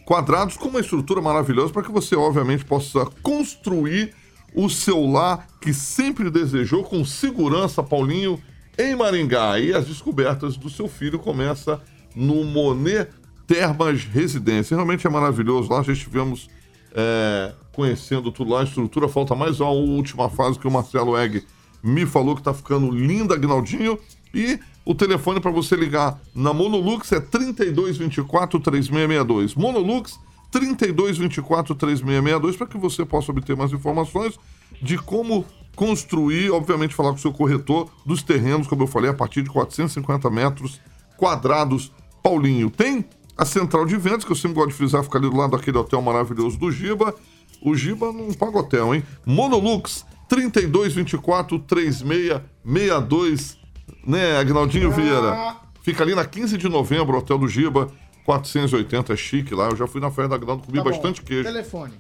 quadrados 0.05 0.57
com 0.57 0.69
uma 0.69 0.81
estrutura 0.81 1.21
maravilhosa 1.21 1.73
para 1.73 1.83
que 1.83 1.91
você, 1.91 2.15
obviamente, 2.15 2.65
possa 2.65 3.07
construir 3.23 4.15
o 4.55 4.69
seu 4.71 5.05
lar 5.05 5.47
que 5.61 5.75
sempre 5.75 6.31
desejou 6.31 6.85
com 6.85 7.05
segurança, 7.05 7.83
Paulinho, 7.83 8.41
em 8.79 8.95
Maringá. 8.95 9.59
E 9.59 9.73
as 9.73 9.87
descobertas 9.87 10.57
do 10.57 10.71
seu 10.71 10.89
filho 10.89 11.19
começa 11.19 11.81
no 12.15 12.45
Monet 12.45 13.09
Termas 13.47 14.05
Residência. 14.05 14.77
Realmente 14.77 15.07
é 15.07 15.11
maravilhoso. 15.11 15.71
Lá 15.71 15.83
já 15.83 15.93
estivemos 15.93 16.49
é, 16.95 17.53
conhecendo 17.73 18.31
tudo 18.31 18.53
lá, 18.53 18.61
a 18.61 18.65
estrutura. 18.65 19.09
Falta 19.09 19.35
mais 19.35 19.61
uma 19.61 19.71
última 19.71 20.31
fase 20.31 20.59
que 20.59 20.69
o 20.69 20.71
Marcelo 20.71 21.17
Egg 21.19 21.45
me 21.83 22.07
falou 22.07 22.37
que 22.37 22.43
tá 22.43 22.55
ficando 22.55 22.91
linda, 22.91 23.35
Agnaldinho. 23.35 23.99
E 24.33 24.59
o 24.85 24.95
telefone 24.95 25.41
para 25.41 25.51
você 25.51 25.77
ligar 25.77 26.21
na 26.35 26.53
Monolux 26.53 27.11
é 27.13 27.21
3224 27.21 28.61
3662. 28.61 29.55
Monolux 29.55 30.19
3224 30.55 31.75
3662 31.75 32.57
para 32.57 32.67
que 32.69 32.79
você 32.79 33.05
possa 33.05 33.33
obter 33.33 33.57
mais 33.57 33.73
informações 33.73 34.39
de 34.81 34.97
como 34.97 35.45
construir, 35.75 36.53
obviamente 36.53 36.95
falar 36.95 37.11
com 37.11 37.17
o 37.17 37.21
seu 37.21 37.33
corretor 37.33 37.91
dos 38.07 38.23
terrenos, 38.23 38.69
como 38.69 38.85
eu 38.85 38.87
falei, 38.87 39.11
a 39.11 39.15
partir 39.15 39.43
de 39.43 39.51
450 39.51 40.31
metros 40.31 40.81
quadrados. 41.17 41.91
Paulinho, 42.23 42.71
tem 42.71 43.05
a 43.37 43.45
central 43.45 43.85
de 43.85 43.97
vendas, 43.97 44.25
que 44.25 44.31
eu 44.31 44.37
sempre 44.37 44.55
gosto 44.55 44.69
de 44.69 44.75
frisar, 44.75 45.03
fica 45.03 45.19
ali 45.19 45.29
do 45.29 45.37
lado 45.37 45.57
daquele 45.57 45.77
hotel 45.77 46.01
maravilhoso 46.01 46.57
do 46.57 46.71
Giba. 46.71 47.13
O 47.61 47.75
Giba 47.75 48.13
não 48.13 48.33
paga 48.33 48.61
hotel, 48.61 48.95
hein? 48.95 49.03
Monolux 49.27 50.07
3224 50.29 51.59
3662, 51.59 53.59
né, 54.07 54.39
Agnaldinho 54.39 54.93
Vieira? 54.93 55.57
Fica 55.83 56.05
ali 56.05 56.15
na 56.15 56.25
15 56.25 56.57
de 56.57 56.69
novembro, 56.69 57.19
Hotel 57.19 57.37
do 57.37 57.49
Giba, 57.49 57.91
480, 58.25 59.13
é 59.13 59.17
chique 59.17 59.55
lá. 59.55 59.69
Eu 59.69 59.77
já 59.77 59.87
fui 59.87 60.01
na 60.01 60.11
festa 60.11 60.29
da 60.31 60.37
Agnaldo, 60.37 60.63
comi 60.65 60.79
Tá 60.79 60.85
bom. 60.85 60.91
bastante 60.91 61.23
queijo. 61.23 61.45
Telefone. 61.45 61.93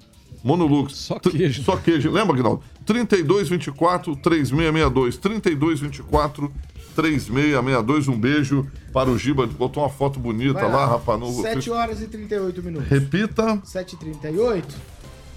Monolux. 0.42 0.94
Só 0.96 1.18
queijo. 1.18 1.62
Só 1.62 1.76
queijo. 1.76 2.10
Lembra, 2.10 2.34
Agnaldo? 2.36 2.62
3224 2.84 4.16
3662. 4.16 5.16
3224 5.16 6.52
3662. 6.94 8.08
Um 8.08 8.18
beijo 8.18 8.66
para 8.92 9.10
o 9.10 9.18
Giba. 9.18 9.46
Botou 9.46 9.82
uma 9.82 9.88
foto 9.88 10.18
bonita 10.20 10.54
Vai 10.60 10.70
lá, 10.70 10.86
rapaz. 10.86 11.18
No... 11.20 11.32
7 11.42 11.70
horas 11.70 12.02
e 12.02 12.06
38 12.08 12.62
minutos. 12.62 12.88
Repita. 12.88 13.60
7 13.64 13.94
e 13.94 13.98
38 13.98 14.76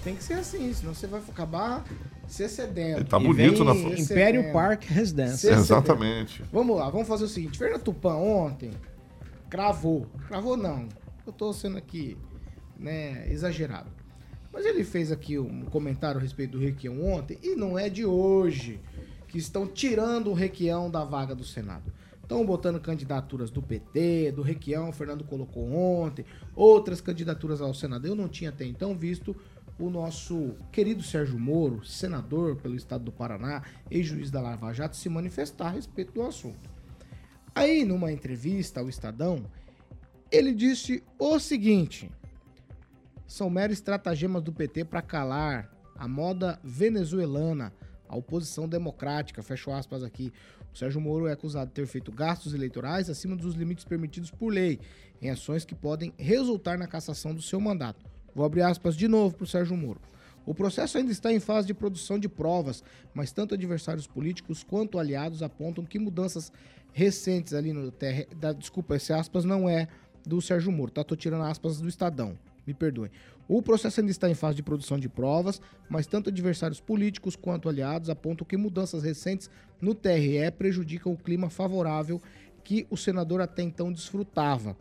Tem 0.04 0.14
que 0.14 0.22
ser 0.22 0.34
assim, 0.34 0.72
senão 0.72 0.94
você 0.94 1.06
vai 1.06 1.20
acabar 1.20 1.84
se 2.26 2.42
excedendo. 2.42 3.04
Tá 3.04 3.18
bonito 3.18 3.64
na 3.64 3.74
foto. 3.74 3.98
Império 3.98 4.52
Park 4.52 4.84
Residência. 4.84 5.54
Cê- 5.54 5.58
Exatamente. 5.58 6.42
Vamos 6.52 6.76
lá, 6.76 6.90
vamos 6.90 7.08
fazer 7.08 7.24
o 7.24 7.28
seguinte. 7.28 7.58
Fernando 7.58 7.80
Tupan 7.82 8.14
ontem 8.14 8.70
cravou. 9.48 10.06
Cravou 10.26 10.56
não. 10.56 10.88
Eu 11.26 11.32
tô 11.32 11.52
sendo 11.52 11.76
aqui, 11.76 12.16
né, 12.78 13.30
exagerado. 13.30 13.90
Mas 14.52 14.64
ele 14.64 14.82
fez 14.82 15.12
aqui 15.12 15.38
um 15.38 15.64
comentário 15.66 16.18
a 16.18 16.22
respeito 16.22 16.52
do 16.52 16.58
Requião 16.58 17.04
ontem 17.04 17.38
e 17.42 17.54
não 17.54 17.78
é 17.78 17.88
de 17.88 18.04
hoje 18.04 18.80
que 19.28 19.38
estão 19.38 19.66
tirando 19.66 20.30
o 20.30 20.34
Requião 20.34 20.90
da 20.90 21.04
vaga 21.04 21.34
do 21.34 21.44
Senado. 21.44 21.92
Estão 22.22 22.44
botando 22.44 22.80
candidaturas 22.80 23.50
do 23.50 23.62
PT, 23.62 24.32
do 24.32 24.42
Requião, 24.42 24.90
o 24.90 24.92
Fernando 24.92 25.24
colocou 25.24 25.70
ontem, 25.72 26.24
outras 26.54 27.00
candidaturas 27.00 27.60
ao 27.60 27.72
Senado. 27.72 28.06
Eu 28.06 28.14
não 28.14 28.28
tinha 28.28 28.50
até 28.50 28.64
então 28.64 28.94
visto 28.94 29.34
o 29.78 29.88
nosso 29.88 30.56
querido 30.72 31.02
Sérgio 31.02 31.38
Moro, 31.38 31.84
senador 31.86 32.56
pelo 32.56 32.74
estado 32.74 33.04
do 33.04 33.12
Paraná, 33.12 33.62
ex-juiz 33.90 34.30
da 34.30 34.40
Lava 34.40 34.72
Jato, 34.72 34.96
se 34.96 35.08
manifestar 35.08 35.68
a 35.68 35.70
respeito 35.70 36.12
do 36.12 36.22
assunto. 36.22 36.77
Aí, 37.54 37.84
numa 37.84 38.12
entrevista 38.12 38.80
ao 38.80 38.88
Estadão, 38.88 39.44
ele 40.30 40.54
disse 40.54 41.02
o 41.18 41.38
seguinte: 41.38 42.10
são 43.26 43.50
meros 43.50 43.76
estratagemas 43.76 44.42
do 44.42 44.52
PT 44.52 44.84
para 44.84 45.02
calar 45.02 45.70
a 45.96 46.06
moda 46.06 46.58
venezuelana, 46.62 47.72
a 48.08 48.16
oposição 48.16 48.68
democrática, 48.68 49.42
fecho 49.42 49.70
aspas 49.70 50.02
aqui. 50.02 50.32
O 50.72 50.76
Sérgio 50.78 51.00
Moro 51.00 51.26
é 51.26 51.32
acusado 51.32 51.68
de 51.68 51.74
ter 51.74 51.86
feito 51.86 52.12
gastos 52.12 52.54
eleitorais 52.54 53.10
acima 53.10 53.34
dos 53.34 53.54
limites 53.54 53.84
permitidos 53.84 54.30
por 54.30 54.52
lei, 54.52 54.78
em 55.20 55.28
ações 55.28 55.64
que 55.64 55.74
podem 55.74 56.12
resultar 56.16 56.78
na 56.78 56.86
cassação 56.86 57.34
do 57.34 57.42
seu 57.42 57.60
mandato. 57.60 58.04
Vou 58.34 58.46
abrir 58.46 58.62
aspas 58.62 58.94
de 58.94 59.08
novo 59.08 59.34
para 59.34 59.44
o 59.44 59.46
Sérgio 59.46 59.76
Moro. 59.76 60.00
O 60.46 60.54
processo 60.54 60.96
ainda 60.96 61.12
está 61.12 61.30
em 61.30 61.40
fase 61.40 61.66
de 61.66 61.74
produção 61.74 62.18
de 62.18 62.28
provas, 62.28 62.82
mas 63.12 63.32
tanto 63.32 63.54
adversários 63.54 64.06
políticos 64.06 64.62
quanto 64.62 64.98
aliados 64.98 65.42
apontam 65.42 65.84
que 65.84 65.98
mudanças 65.98 66.50
recentes 66.98 67.54
ali 67.54 67.72
no 67.72 67.92
TR. 67.92 68.26
Da, 68.36 68.52
desculpa, 68.52 68.96
esse 68.96 69.12
aspas 69.12 69.44
não 69.44 69.68
é 69.68 69.86
do 70.26 70.42
Sérgio 70.42 70.72
Moro, 70.72 70.90
tá? 70.90 71.04
Tô 71.04 71.14
tirando 71.14 71.44
aspas 71.44 71.80
do 71.80 71.88
Estadão. 71.88 72.36
Me 72.66 72.74
perdoem. 72.74 73.10
O 73.46 73.62
processo 73.62 74.00
ainda 74.00 74.10
está 74.10 74.28
em 74.28 74.34
fase 74.34 74.56
de 74.56 74.62
produção 74.62 74.98
de 74.98 75.08
provas, 75.08 75.62
mas 75.88 76.06
tanto 76.06 76.28
adversários 76.28 76.80
políticos 76.80 77.34
quanto 77.34 77.68
aliados 77.68 78.10
apontam 78.10 78.46
que 78.46 78.56
mudanças 78.56 79.04
recentes 79.04 79.48
no 79.80 79.94
TRE 79.94 80.50
prejudicam 80.58 81.12
o 81.12 81.16
clima 81.16 81.48
favorável 81.48 82.20
que 82.62 82.86
o 82.90 82.96
senador 82.96 83.40
até 83.40 83.62
então 83.62 83.90
desfrutava. 83.90 84.76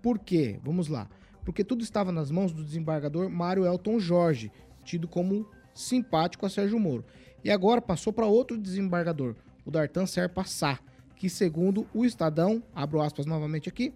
Por 0.00 0.18
quê? 0.18 0.58
Vamos 0.64 0.88
lá. 0.88 1.10
Porque 1.44 1.62
tudo 1.62 1.82
estava 1.82 2.10
nas 2.10 2.30
mãos 2.30 2.52
do 2.52 2.64
desembargador 2.64 3.28
Mário 3.28 3.66
Elton 3.66 3.98
Jorge, 3.98 4.50
tido 4.82 5.06
como 5.06 5.46
simpático 5.74 6.46
a 6.46 6.48
Sérgio 6.48 6.78
Moro. 6.78 7.04
E 7.44 7.50
agora 7.50 7.82
passou 7.82 8.12
para 8.12 8.24
outro 8.24 8.56
desembargador, 8.56 9.34
o 9.64 9.70
Dartan 9.70 10.06
Serpa 10.06 10.44
Sá, 10.44 10.80
que 11.16 11.28
segundo 11.28 11.86
o 11.94 12.04
Estadão, 12.04 12.62
abro 12.74 13.00
aspas 13.00 13.26
novamente 13.26 13.68
aqui, 13.68 13.92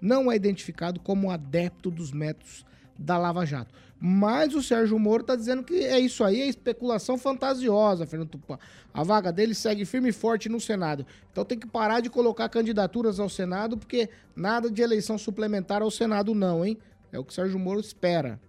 não 0.00 0.30
é 0.30 0.36
identificado 0.36 1.00
como 1.00 1.30
adepto 1.30 1.90
dos 1.90 2.12
métodos 2.12 2.64
da 2.98 3.18
Lava 3.18 3.44
Jato. 3.44 3.74
Mas 4.04 4.52
o 4.54 4.62
Sérgio 4.62 4.98
Moro 4.98 5.22
tá 5.22 5.36
dizendo 5.36 5.62
que 5.62 5.74
é 5.84 5.98
isso 5.98 6.24
aí, 6.24 6.40
é 6.40 6.46
especulação 6.48 7.16
fantasiosa, 7.16 8.04
Fernando 8.04 8.30
Tupan. 8.30 8.58
A 8.92 9.04
vaga 9.04 9.32
dele 9.32 9.54
segue 9.54 9.84
firme 9.84 10.08
e 10.08 10.12
forte 10.12 10.48
no 10.48 10.60
Senado. 10.60 11.06
Então 11.30 11.44
tem 11.44 11.56
que 11.58 11.68
parar 11.68 12.00
de 12.00 12.10
colocar 12.10 12.48
candidaturas 12.48 13.20
ao 13.20 13.28
Senado, 13.28 13.76
porque 13.78 14.08
nada 14.34 14.68
de 14.68 14.82
eleição 14.82 15.16
suplementar 15.16 15.82
ao 15.82 15.90
Senado 15.90 16.34
não, 16.34 16.64
hein? 16.64 16.76
É 17.12 17.18
o 17.18 17.24
que 17.24 17.30
o 17.30 17.34
Sérgio 17.34 17.58
Moro 17.60 17.78
espera. 17.78 18.40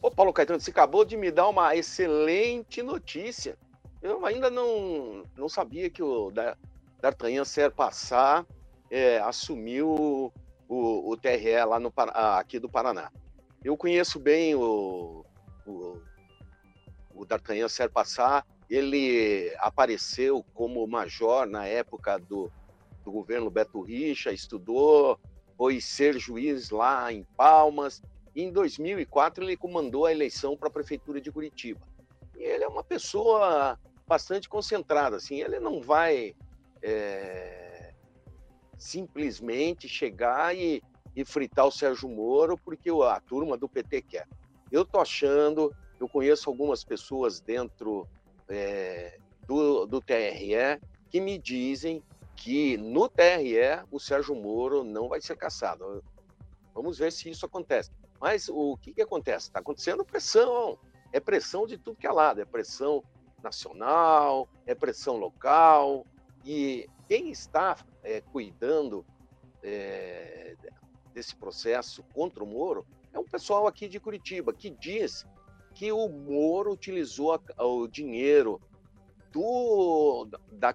Ô, 0.00 0.10
Paulo 0.10 0.32
Caetano, 0.32 0.60
você 0.60 0.70
acabou 0.70 1.04
de 1.04 1.16
me 1.16 1.30
dar 1.30 1.48
uma 1.48 1.76
excelente 1.76 2.82
notícia. 2.82 3.58
Eu 4.00 4.24
ainda 4.24 4.48
não, 4.48 5.24
não 5.36 5.48
sabia 5.48 5.90
que 5.90 6.02
o 6.02 6.30
Da- 6.30 6.56
D'Artagnan 7.00 7.44
Serpassar 7.44 8.46
é, 8.90 9.18
assumiu 9.18 10.32
o, 10.68 11.10
o 11.10 11.16
TRE 11.16 11.64
lá 11.64 11.78
no, 11.78 11.92
aqui 11.96 12.58
do 12.58 12.68
Paraná. 12.68 13.10
Eu 13.64 13.76
conheço 13.76 14.18
bem 14.18 14.54
o, 14.54 15.24
o, 15.66 16.00
o 17.14 17.24
D'Artagnan 17.24 17.68
Serpassar. 17.68 18.46
Ele 18.68 19.54
apareceu 19.58 20.44
como 20.54 20.86
major 20.86 21.46
na 21.46 21.66
época 21.66 22.18
do, 22.18 22.50
do 23.04 23.12
governo 23.12 23.50
Beto 23.50 23.80
Richa, 23.80 24.32
estudou, 24.32 25.18
foi 25.56 25.80
ser 25.80 26.18
juiz 26.18 26.70
lá 26.70 27.12
em 27.12 27.22
Palmas. 27.36 28.02
Em 28.34 28.52
2004 28.52 29.44
ele 29.44 29.56
comandou 29.56 30.06
a 30.06 30.12
eleição 30.12 30.56
para 30.56 30.68
a 30.68 30.72
prefeitura 30.72 31.20
de 31.20 31.30
Curitiba. 31.30 31.80
E 32.36 32.42
ele 32.42 32.64
é 32.64 32.68
uma 32.68 32.84
pessoa 32.84 33.78
bastante 34.06 34.48
concentrada, 34.48 35.16
assim, 35.16 35.40
ele 35.40 35.58
não 35.58 35.80
vai 35.80 36.34
é, 36.82 37.92
simplesmente 38.78 39.88
chegar 39.88 40.56
e, 40.56 40.82
e 41.14 41.24
fritar 41.24 41.66
o 41.66 41.70
Sérgio 41.70 42.08
Moro 42.08 42.56
porque 42.56 42.90
a 42.90 43.20
turma 43.20 43.56
do 43.56 43.68
PT 43.68 44.02
quer. 44.02 44.28
Eu 44.70 44.84
tô 44.84 45.00
achando, 45.00 45.74
eu 46.00 46.08
conheço 46.08 46.48
algumas 46.50 46.84
pessoas 46.84 47.40
dentro 47.40 48.06
é, 48.48 49.18
do, 49.46 49.86
do 49.86 50.00
TRE 50.00 50.80
que 51.08 51.20
me 51.20 51.38
dizem 51.38 52.02
que 52.34 52.76
no 52.76 53.08
TRE 53.08 53.84
o 53.90 53.98
Sérgio 53.98 54.34
Moro 54.34 54.84
não 54.84 55.08
vai 55.08 55.20
ser 55.20 55.36
caçado. 55.36 56.04
Vamos 56.74 56.98
ver 56.98 57.10
se 57.10 57.30
isso 57.30 57.46
acontece. 57.46 57.90
Mas 58.20 58.48
o 58.48 58.76
que, 58.76 58.92
que 58.92 59.02
acontece? 59.02 59.48
Está 59.48 59.60
acontecendo 59.60 60.04
pressão. 60.04 60.78
É 61.12 61.20
pressão 61.20 61.66
de 61.66 61.78
tudo 61.78 61.96
que 61.96 62.06
é 62.06 62.12
lado. 62.12 62.40
É 62.40 62.44
pressão 62.44 63.02
nacional, 63.42 64.48
é 64.66 64.74
pressão 64.74 65.16
local. 65.16 66.04
E 66.46 66.88
quem 67.08 67.30
está 67.32 67.76
é, 68.04 68.20
cuidando 68.20 69.04
é, 69.64 70.54
desse 71.12 71.34
processo 71.34 72.04
contra 72.14 72.44
o 72.44 72.46
Moro 72.46 72.86
é 73.12 73.18
um 73.18 73.24
pessoal 73.24 73.66
aqui 73.66 73.88
de 73.88 73.98
Curitiba 73.98 74.52
que 74.52 74.70
diz 74.70 75.26
que 75.74 75.90
o 75.90 76.08
Moro 76.08 76.72
utilizou 76.72 77.32
a- 77.34 77.64
o 77.64 77.88
dinheiro 77.88 78.60
do, 79.32 80.28
da, 80.52 80.72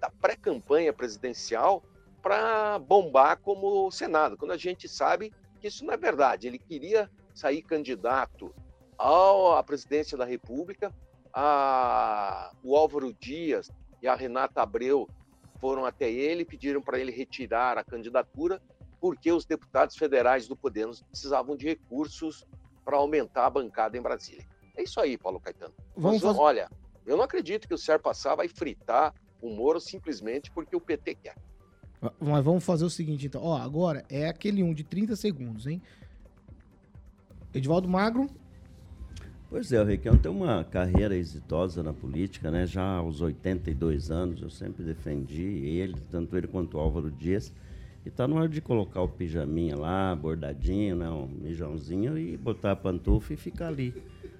da 0.00 0.10
pré-campanha 0.20 0.92
presidencial 0.92 1.82
para 2.20 2.78
bombar 2.80 3.38
como 3.38 3.90
Senado, 3.92 4.36
quando 4.36 4.50
a 4.50 4.56
gente 4.56 4.88
sabe 4.88 5.32
que 5.60 5.68
isso 5.68 5.84
não 5.84 5.94
é 5.94 5.96
verdade. 5.96 6.48
Ele 6.48 6.58
queria 6.58 7.08
sair 7.32 7.62
candidato 7.62 8.52
à 8.98 9.62
presidência 9.62 10.18
da 10.18 10.24
República. 10.24 10.92
A, 11.32 12.52
o 12.62 12.76
Álvaro 12.76 13.12
Dias 13.14 13.70
e 14.04 14.08
a 14.08 14.14
Renata 14.14 14.60
Abreu 14.60 15.08
foram 15.58 15.86
até 15.86 16.12
ele 16.12 16.42
e 16.42 16.44
pediram 16.44 16.82
para 16.82 16.98
ele 16.98 17.10
retirar 17.10 17.78
a 17.78 17.82
candidatura, 17.82 18.60
porque 19.00 19.32
os 19.32 19.46
deputados 19.46 19.96
federais 19.96 20.46
do 20.46 20.54
Podemos 20.54 21.00
precisavam 21.00 21.56
de 21.56 21.64
recursos 21.66 22.44
para 22.84 22.98
aumentar 22.98 23.46
a 23.46 23.50
bancada 23.50 23.96
em 23.96 24.02
Brasília. 24.02 24.46
É 24.76 24.82
isso 24.82 25.00
aí, 25.00 25.16
Paulo 25.16 25.40
Caetano. 25.40 25.72
Vamos 25.96 26.20
Nós 26.20 26.32
fazer- 26.36 26.38
Olha, 26.38 26.70
eu 27.06 27.16
não 27.16 27.24
acredito 27.24 27.66
que 27.66 27.72
o 27.72 27.78
Ser 27.78 27.98
Passar 27.98 28.34
vai 28.34 28.46
fritar 28.46 29.14
o 29.40 29.48
Moro 29.48 29.80
simplesmente 29.80 30.50
porque 30.50 30.76
o 30.76 30.80
PT 30.80 31.14
quer. 31.14 31.36
Mas 32.20 32.44
vamos 32.44 32.62
fazer 32.62 32.84
o 32.84 32.90
seguinte, 32.90 33.26
então. 33.26 33.42
Ó, 33.42 33.56
agora 33.56 34.04
é 34.10 34.28
aquele 34.28 34.62
um 34.62 34.74
de 34.74 34.84
30 34.84 35.16
segundos, 35.16 35.66
hein? 35.66 35.80
Edivaldo 37.54 37.88
Magro, 37.88 38.26
Pois 39.54 39.70
é, 39.70 39.80
o 39.80 39.84
Requião 39.84 40.18
tem 40.18 40.32
uma 40.32 40.64
carreira 40.64 41.14
exitosa 41.16 41.80
na 41.80 41.92
política, 41.92 42.50
né? 42.50 42.66
Já 42.66 42.82
aos 42.96 43.20
82 43.20 44.10
anos, 44.10 44.42
eu 44.42 44.50
sempre 44.50 44.82
defendi 44.82 45.44
ele, 45.44 45.94
tanto 46.10 46.36
ele 46.36 46.48
quanto 46.48 46.76
o 46.76 46.80
Álvaro 46.80 47.08
Dias. 47.08 47.52
E 48.04 48.10
tá 48.10 48.26
na 48.26 48.34
hora 48.34 48.48
de 48.48 48.60
colocar 48.60 49.00
o 49.00 49.06
pijaminha 49.06 49.76
lá, 49.76 50.12
bordadinho, 50.16 50.96
né? 50.96 51.08
Um 51.08 51.28
mijãozinho 51.28 52.18
e 52.18 52.36
botar 52.36 52.72
a 52.72 52.76
pantufa 52.76 53.32
e 53.32 53.36
ficar 53.36 53.68
ali, 53.68 53.94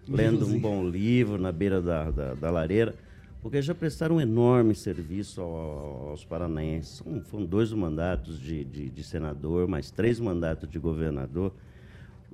lendo 0.08 0.48
um 0.48 0.58
bom 0.58 0.84
livro 0.84 1.38
na 1.38 1.52
beira 1.52 1.80
da, 1.80 2.10
da, 2.10 2.34
da 2.34 2.50
lareira. 2.50 2.92
Porque 3.40 3.62
já 3.62 3.72
prestaram 3.72 4.16
um 4.16 4.20
enorme 4.20 4.74
serviço 4.74 5.40
ao- 5.40 6.08
aos 6.08 6.24
paranaenses. 6.24 7.00
Foram 7.26 7.46
dois 7.46 7.72
mandatos 7.72 8.40
de, 8.40 8.64
de, 8.64 8.90
de 8.90 9.04
senador, 9.04 9.68
mais 9.68 9.92
três 9.92 10.18
mandatos 10.18 10.68
de 10.68 10.80
governador. 10.80 11.52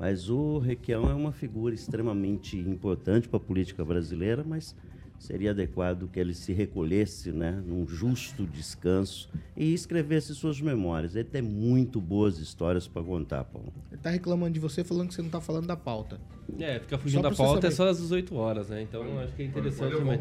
Mas 0.01 0.31
o 0.31 0.59
Requião 0.59 1.11
é 1.11 1.15
uma 1.15 1.31
figura 1.31 1.75
extremamente 1.75 2.57
importante 2.57 3.29
para 3.29 3.37
a 3.37 3.41
política 3.41 3.85
brasileira, 3.85 4.43
mas 4.43 4.75
seria 5.21 5.51
adequado 5.51 6.09
que 6.13 6.19
ele 6.19 6.35
se 6.35 6.53
recolhesse 6.53 7.31
né, 7.31 7.63
num 7.65 7.87
justo 7.87 8.45
descanso 8.47 9.29
e 9.57 9.73
escrevesse 9.73 10.35
suas 10.35 10.61
memórias. 10.61 11.15
Ele 11.15 11.25
tem 11.29 11.43
muito 11.43 12.01
boas 12.01 12.39
histórias 12.39 12.89
para 12.89 13.03
contar, 13.03 13.45
Paulo. 13.45 13.73
ele 13.93 14.01
tá 14.01 14.11
reclamando 14.11 14.55
de 14.55 14.59
você 14.61 14.83
falando 14.83 15.09
que 15.09 15.15
você 15.15 15.23
não 15.23 15.29
tá 15.31 15.41
falando 15.41 15.67
da 15.67 15.77
pauta. 15.77 16.19
É, 16.59 16.81
ficar 16.81 16.99
fugindo 16.99 17.23
da 17.23 17.29
você 17.29 17.37
pauta 17.37 17.69
é 17.69 17.71
saber. 17.71 17.75
só 17.77 17.89
às 17.91 17.99
18 18.01 18.35
horas, 18.35 18.69
né? 18.71 18.83
Então 18.83 19.05
acho 19.21 19.33
que 19.35 19.43
é 19.43 19.47
interessante 19.47 19.97
também. 19.97 20.19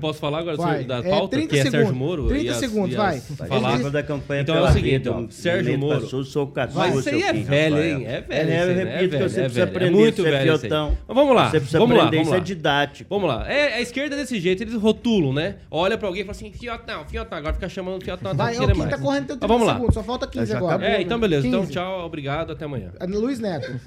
Posso 0.00 0.18
falar 0.18 0.38
agora 0.38 0.56
Vai. 0.56 0.70
sobre- 0.70 0.84
da 0.86 0.98
É, 1.00 1.10
pauta, 1.10 1.36
30 1.36 1.48
que 1.52 1.58
é 1.58 1.62
Sérgio 1.62 1.80
segundos. 1.80 1.98
Moro? 1.98 2.26
30 2.28 2.44
e 2.44 2.48
as- 2.48 2.56
segundos, 2.56 2.96
vai. 2.96 3.16
as- 3.18 3.28
Vai. 3.32 3.48
Falar. 3.48 3.60
Participando 3.62 3.92
da 3.92 4.02
campanha 4.02 4.40
Então 4.42 4.56
é 4.56 4.62
o 4.62 4.72
seguinte, 4.72 4.92
vida, 4.98 5.12
ó, 5.12 5.26
Sérgio 5.28 5.78
Moro. 5.78 6.00
Passou, 6.00 6.24
sou 6.24 6.44
o 6.44 6.46
caçula, 6.46 6.86
Mas 6.86 6.98
isso 7.00 7.08
aí 7.10 7.22
é 7.22 7.32
Kim, 7.34 7.42
velho, 7.42 7.76
hein? 7.84 8.06
É 8.06 8.20
velho. 8.22 8.50
É, 8.50 8.62
eu 8.62 8.66
né? 8.76 8.84
repito 8.96 9.16
é 9.16 9.18
que 9.18 9.28
você 9.28 9.40
é 9.40 9.42
precisa 9.44 9.64
aprender, 9.64 9.86
É 9.88 9.90
muito 9.90 10.20
é 10.26 10.30
velho 10.30 10.44
isso 10.44 10.52
aí. 10.54 10.58
fiotão. 10.70 10.98
Mas 11.06 11.14
vamos 11.16 11.36
lá, 11.36 11.50
Você 11.50 11.56
precisa 11.60 11.78
vamos 11.80 11.96
lá, 11.98 12.02
aprender, 12.04 12.16
vamos 12.16 12.28
isso 12.28 12.34
é 12.34 12.38
lá. 12.38 12.44
didático. 12.44 13.10
Vamos 13.14 13.28
lá. 13.28 13.52
É, 13.52 13.74
a 13.74 13.80
esquerda 13.82 14.14
é 14.16 14.18
desse 14.28 14.40
jeito, 14.40 14.62
eles 14.62 14.74
rotulam, 14.74 15.32
né? 15.32 15.56
Olha 15.70 15.96
pra 15.96 16.06
alguém 16.08 16.22
e 16.22 16.24
fala 16.24 16.36
assim, 16.36 16.52
fiotão, 16.52 17.04
fiotão. 17.06 17.38
Agora 17.38 17.54
fica 17.54 17.68
chamando 17.68 18.04
fiotão 18.04 18.30
até 18.32 18.36
Vai, 18.38 18.54
não 18.54 18.58
ó, 18.58 18.60
querer 18.60 18.72
quem 18.74 18.78
mais. 18.84 18.90
tá 18.90 18.98
correndo 19.02 19.26
tem 19.26 19.36
Mas 19.36 19.38
30 19.38 19.46
vamos 19.48 19.66
lá. 19.66 19.74
segundos, 19.74 19.94
só 19.94 20.02
falta 20.02 20.26
15 20.26 20.46
Já 20.46 20.56
agora. 20.58 20.76
acabou, 20.76 20.94
É, 20.96 21.02
então 21.02 21.18
beleza. 21.18 21.46
Então 21.46 21.60
15. 21.60 21.72
tchau, 21.72 22.04
obrigado, 22.06 22.52
até 22.52 22.64
amanhã. 22.66 22.92
Luiz 23.08 23.40
Neto. 23.40 23.80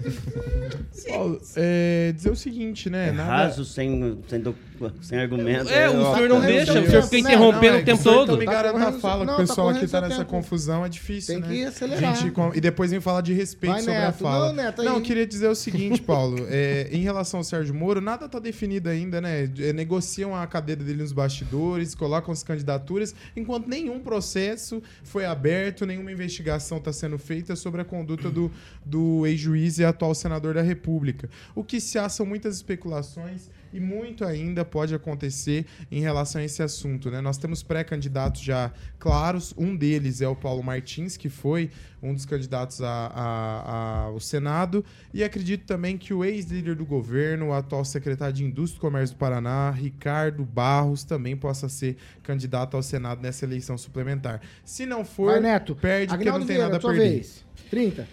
Paulo, 1.07 1.41
é, 1.55 2.11
dizer 2.15 2.31
o 2.31 2.35
seguinte, 2.35 2.89
né? 2.89 3.09
É 3.09 3.11
nada- 3.11 3.29
raso, 3.29 3.63
sem, 3.65 4.17
sem, 4.27 4.39
do- 4.41 4.55
sem 5.01 5.19
argumento. 5.19 5.69
É, 5.69 5.89
o 5.89 6.15
senhor 6.15 6.29
não 6.29 6.41
deixa, 6.41 6.73
seu 6.73 6.81
o 6.81 6.87
senhor 6.87 7.03
fica 7.03 7.17
interrompendo 7.17 7.77
é 7.77 7.81
o 7.81 7.85
tempo 7.85 8.03
todo. 8.03 8.31
também 8.33 8.45
Tá 8.45 8.53
garanta 8.53 8.87
a 8.87 8.91
fala, 8.93 9.25
que 9.25 9.31
o 9.31 9.35
tá 9.35 9.41
pessoal 9.41 9.69
aqui 9.69 9.87
tá 9.87 10.01
nessa 10.01 10.25
confusão, 10.25 10.85
é 10.85 10.89
difícil, 10.89 11.35
Tem 11.35 11.41
né? 11.41 11.47
que 11.47 11.63
acelerar. 11.65 12.15
E 12.53 12.61
depois 12.61 12.91
vem 12.91 12.99
falar 12.99 13.21
de 13.21 13.33
respeito 13.33 13.79
sobre 13.79 13.95
a 13.95 14.11
fala. 14.11 14.53
Não, 14.77 14.95
eu 14.95 15.01
queria 15.01 15.25
dizer 15.25 15.47
o 15.47 15.55
seguinte, 15.55 16.01
Paulo. 16.01 16.45
é, 16.49 16.89
em 16.91 17.01
relação 17.01 17.39
ao 17.39 17.43
Sérgio 17.43 17.73
Moro, 17.73 18.01
nada 18.01 18.27
tá 18.27 18.39
definido 18.39 18.89
ainda, 18.89 19.21
né? 19.21 19.49
É, 19.59 19.73
negociam 19.73 20.35
a 20.35 20.45
cadeira 20.47 20.83
dele 20.83 21.01
nos 21.01 21.11
bastidores, 21.11 21.95
colocam 21.95 22.31
as 22.31 22.43
candidaturas, 22.43 23.15
enquanto 23.35 23.67
nenhum 23.67 23.99
processo 23.99 24.81
foi 25.03 25.25
aberto, 25.25 25.85
nenhuma 25.85 26.11
investigação 26.11 26.77
está 26.77 26.91
sendo 26.91 27.17
feita 27.17 27.55
sobre 27.55 27.81
a 27.81 27.85
conduta 27.85 28.29
do, 28.29 28.51
do 28.85 29.25
ex-juiz 29.25 29.79
e 29.79 29.85
atual 29.85 30.13
senador 30.13 30.53
da 30.53 30.61
República. 30.61 31.29
O 31.55 31.63
que 31.63 31.79
se 31.79 31.97
há 31.97 32.09
são 32.09 32.25
muitas 32.25 32.55
especulações 32.55 33.49
e 33.73 33.79
muito 33.79 34.23
ainda 34.25 34.63
pode 34.65 34.93
acontecer 34.93 35.65
em 35.91 36.01
relação 36.01 36.41
a 36.41 36.43
esse 36.43 36.61
assunto. 36.61 37.09
Né? 37.09 37.21
Nós 37.21 37.37
temos 37.37 37.63
pré-candidatos 37.63 38.41
já 38.41 38.71
claros, 38.99 39.53
um 39.57 39.75
deles 39.75 40.21
é 40.21 40.27
o 40.27 40.35
Paulo 40.35 40.61
Martins, 40.63 41.17
que 41.17 41.29
foi 41.29 41.69
um 42.03 42.13
dos 42.13 42.25
candidatos 42.25 42.81
a- 42.81 43.11
a- 43.13 43.99
ao 44.05 44.19
Senado, 44.19 44.83
e 45.13 45.23
acredito 45.23 45.65
também 45.65 45.97
que 45.97 46.13
o 46.13 46.25
ex-líder 46.25 46.75
do 46.75 46.85
governo, 46.85 47.47
o 47.49 47.53
atual 47.53 47.85
secretário 47.85 48.33
de 48.33 48.43
Indústria 48.43 48.79
e 48.79 48.81
Comércio 48.81 49.15
do 49.15 49.19
Paraná, 49.19 49.69
Ricardo 49.71 50.43
Barros, 50.43 51.03
também 51.03 51.37
possa 51.37 51.69
ser 51.69 51.97
candidato 52.23 52.75
ao 52.75 52.81
Senado 52.83 53.21
nessa 53.21 53.45
eleição 53.45 53.77
suplementar. 53.77 54.41
Se 54.65 54.85
não 54.85 55.05
for, 55.05 55.31
Vai, 55.33 55.39
Neto. 55.41 55.75
perde 55.75 56.07
porque 56.15 56.25
não 56.29 56.37
tem 56.39 56.47
Vieira, 56.47 56.63
nada 56.65 56.77
a 56.77 56.79
perder. 56.79 57.09
vez. 57.11 57.45
30. 57.69 58.07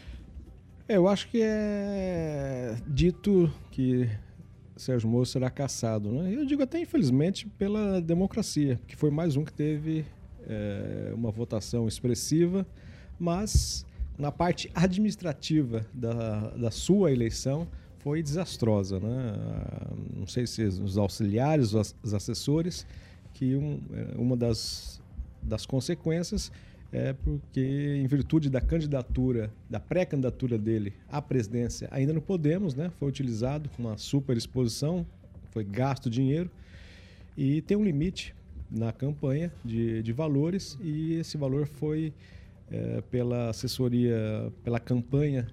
É, 0.86 0.96
eu 0.96 1.06
acho 1.08 1.28
que 1.28 1.40
é 1.42 2.76
dito 2.86 3.50
que 3.70 4.08
Sérgio 4.78 5.08
Moro 5.08 5.26
será 5.26 5.50
caçado. 5.50 6.10
Né? 6.10 6.34
Eu 6.34 6.44
digo 6.46 6.62
até, 6.62 6.80
infelizmente, 6.80 7.46
pela 7.58 8.00
democracia, 8.00 8.80
que 8.86 8.96
foi 8.96 9.10
mais 9.10 9.36
um 9.36 9.44
que 9.44 9.52
teve 9.52 10.04
é, 10.46 11.12
uma 11.14 11.30
votação 11.30 11.86
expressiva, 11.88 12.66
mas 13.18 13.84
na 14.16 14.30
parte 14.32 14.70
administrativa 14.74 15.86
da, 15.92 16.48
da 16.50 16.70
sua 16.70 17.12
eleição 17.12 17.66
foi 17.98 18.22
desastrosa. 18.22 18.98
Né? 19.00 19.34
Não 20.16 20.26
sei 20.26 20.46
se 20.46 20.62
os 20.62 20.96
auxiliares, 20.96 21.68
os 21.68 21.76
ass- 21.76 21.96
os 22.02 22.14
assessores, 22.14 22.86
que 23.34 23.54
um- 23.56 23.80
é, 23.92 24.14
uma 24.16 24.36
das, 24.36 25.00
das 25.42 25.66
consequências 25.66 26.50
é 26.92 27.12
porque, 27.12 28.00
em 28.02 28.06
virtude 28.06 28.48
da 28.48 28.60
candidatura, 28.60 29.52
da 29.68 29.78
pré-candidatura 29.78 30.56
dele 30.56 30.94
à 31.10 31.20
presidência, 31.20 31.88
ainda 31.90 32.12
não 32.12 32.20
podemos, 32.20 32.74
né? 32.74 32.90
Foi 32.98 33.08
utilizado 33.08 33.68
uma 33.78 33.96
super 33.98 34.36
exposição, 34.36 35.06
foi 35.50 35.64
gasto 35.64 36.08
dinheiro 36.08 36.50
e 37.36 37.60
tem 37.62 37.76
um 37.76 37.84
limite 37.84 38.34
na 38.70 38.92
campanha 38.92 39.52
de, 39.64 40.02
de 40.02 40.12
valores 40.12 40.78
e 40.82 41.14
esse 41.14 41.36
valor 41.36 41.66
foi 41.66 42.12
é, 42.70 43.02
pela 43.10 43.50
assessoria, 43.50 44.52
pela 44.62 44.80
campanha 44.80 45.46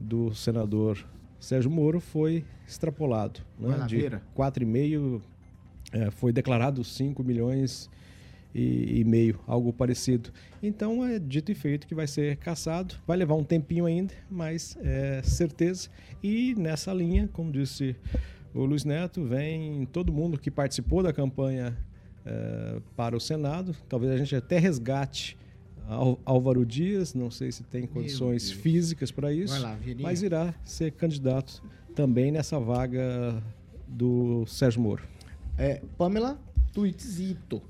do 0.00 0.34
senador 0.34 1.04
Sérgio 1.40 1.70
Moro 1.70 2.00
foi 2.00 2.44
extrapolado. 2.66 3.40
Né? 3.58 3.68
De 3.86 3.96
Maravilha. 3.96 4.22
4,5 4.36 5.20
é, 5.92 6.10
foi 6.10 6.32
declarado 6.32 6.82
5 6.82 7.22
milhões 7.22 7.88
e, 8.54 9.00
e 9.00 9.04
meio, 9.04 9.38
algo 9.46 9.72
parecido. 9.72 10.30
Então 10.62 11.04
é 11.04 11.18
dito 11.18 11.52
e 11.52 11.54
feito 11.54 11.86
que 11.86 11.94
vai 11.94 12.06
ser 12.06 12.36
caçado. 12.36 12.94
Vai 13.06 13.16
levar 13.16 13.34
um 13.34 13.44
tempinho 13.44 13.86
ainda, 13.86 14.14
mas 14.30 14.76
é 14.82 15.22
certeza. 15.22 15.88
E 16.22 16.54
nessa 16.56 16.92
linha, 16.92 17.28
como 17.32 17.52
disse 17.52 17.96
o 18.54 18.64
Luiz 18.64 18.84
Neto, 18.84 19.24
vem 19.24 19.86
todo 19.86 20.12
mundo 20.12 20.38
que 20.38 20.50
participou 20.50 21.02
da 21.02 21.12
campanha 21.12 21.76
é, 22.24 22.80
para 22.96 23.16
o 23.16 23.20
Senado. 23.20 23.76
Talvez 23.88 24.12
a 24.12 24.16
gente 24.16 24.34
até 24.34 24.58
resgate 24.58 25.36
Álvaro 26.24 26.66
Dias, 26.66 27.14
não 27.14 27.30
sei 27.30 27.50
se 27.50 27.62
tem 27.62 27.86
condições 27.86 28.50
físicas 28.50 29.10
para 29.10 29.32
isso, 29.32 29.58
lá, 29.58 29.78
mas 29.98 30.22
irá 30.22 30.54
ser 30.62 30.92
candidato 30.92 31.62
também 31.94 32.30
nessa 32.30 32.60
vaga 32.60 33.42
do 33.86 34.44
Sérgio 34.46 34.82
Moro. 34.82 35.02
É, 35.56 35.80
Pamela, 35.96 36.38
tweetzito. 36.74 37.62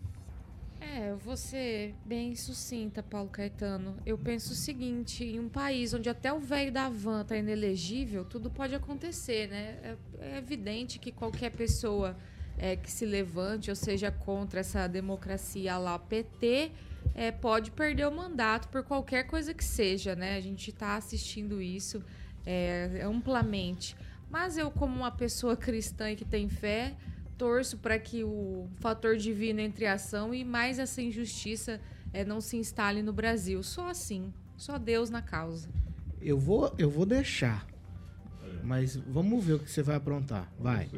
É, 0.91 1.37
ser 1.37 1.95
bem 2.05 2.35
sucinta, 2.35 3.03
Paulo 3.03 3.29
Caetano. 3.29 3.97
Eu 4.07 4.17
penso 4.17 4.53
o 4.53 4.57
seguinte: 4.57 5.25
em 5.25 5.39
um 5.39 5.49
país 5.49 5.93
onde 5.93 6.09
até 6.09 6.33
o 6.33 6.41
velho 6.41 6.73
da 6.73 6.89
van 6.89 7.25
tá 7.25 7.37
inelegível, 7.37 8.25
tudo 8.25 8.51
pode 8.51 8.75
acontecer, 8.75 9.49
né? 9.49 9.79
É, 9.83 9.97
é 10.21 10.39
evidente 10.39 10.99
que 10.99 11.13
qualquer 11.13 11.51
pessoa 11.51 12.17
é, 12.57 12.75
que 12.75 12.91
se 12.91 13.05
levante 13.05 13.71
ou 13.71 13.77
seja 13.77 14.11
contra 14.11 14.61
essa 14.61 14.87
democracia 14.89 15.77
lá 15.79 15.99
PT 15.99 16.73
é, 17.15 17.31
pode 17.31 17.71
perder 17.71 18.09
o 18.09 18.13
mandato 18.13 18.69
por 18.69 18.83
qualquer 18.83 19.25
coisa 19.25 19.53
que 19.55 19.65
seja, 19.65 20.17
né? 20.17 20.37
A 20.37 20.41
gente 20.41 20.71
está 20.71 20.97
assistindo 20.97 21.61
isso 21.61 22.03
é, 22.47 23.03
amplamente. 23.05 23.95
Mas 24.31 24.57
eu, 24.59 24.71
como 24.71 24.97
uma 24.97 25.11
pessoa 25.11 25.55
cristã 25.57 26.11
e 26.11 26.17
que 26.17 26.25
tem 26.25 26.49
fé, 26.49 26.97
torço 27.39 27.79
para 27.79 27.99
que 27.99 28.25
o 28.25 28.69
fator 28.81 29.17
divino 29.17 29.61
entre 29.61 29.87
a 29.87 29.95
ação 29.95 30.35
e 30.35 30.45
mais 30.45 30.79
essa 30.79 31.01
injustiça 31.01 31.81
eh, 32.13 32.25
não 32.25 32.41
se 32.41 32.57
instale 32.57 33.03
no 33.03 33.13
Brasil. 33.13 33.63
Só 33.63 33.89
assim. 33.89 34.33
Só 34.57 34.77
Deus 34.77 35.09
na 35.09 35.23
causa. 35.23 35.69
Eu 36.21 36.37
vou, 36.39 36.75
eu 36.77 36.91
vou 36.91 37.07
deixar. 37.07 37.65
Mas 38.65 38.97
vamos 38.97 39.45
ver 39.45 39.55
o 39.55 39.59
que 39.61 39.71
você 39.71 39.83
vai 39.83 39.95
aprontar. 39.97 40.53
Vai. 40.59 40.91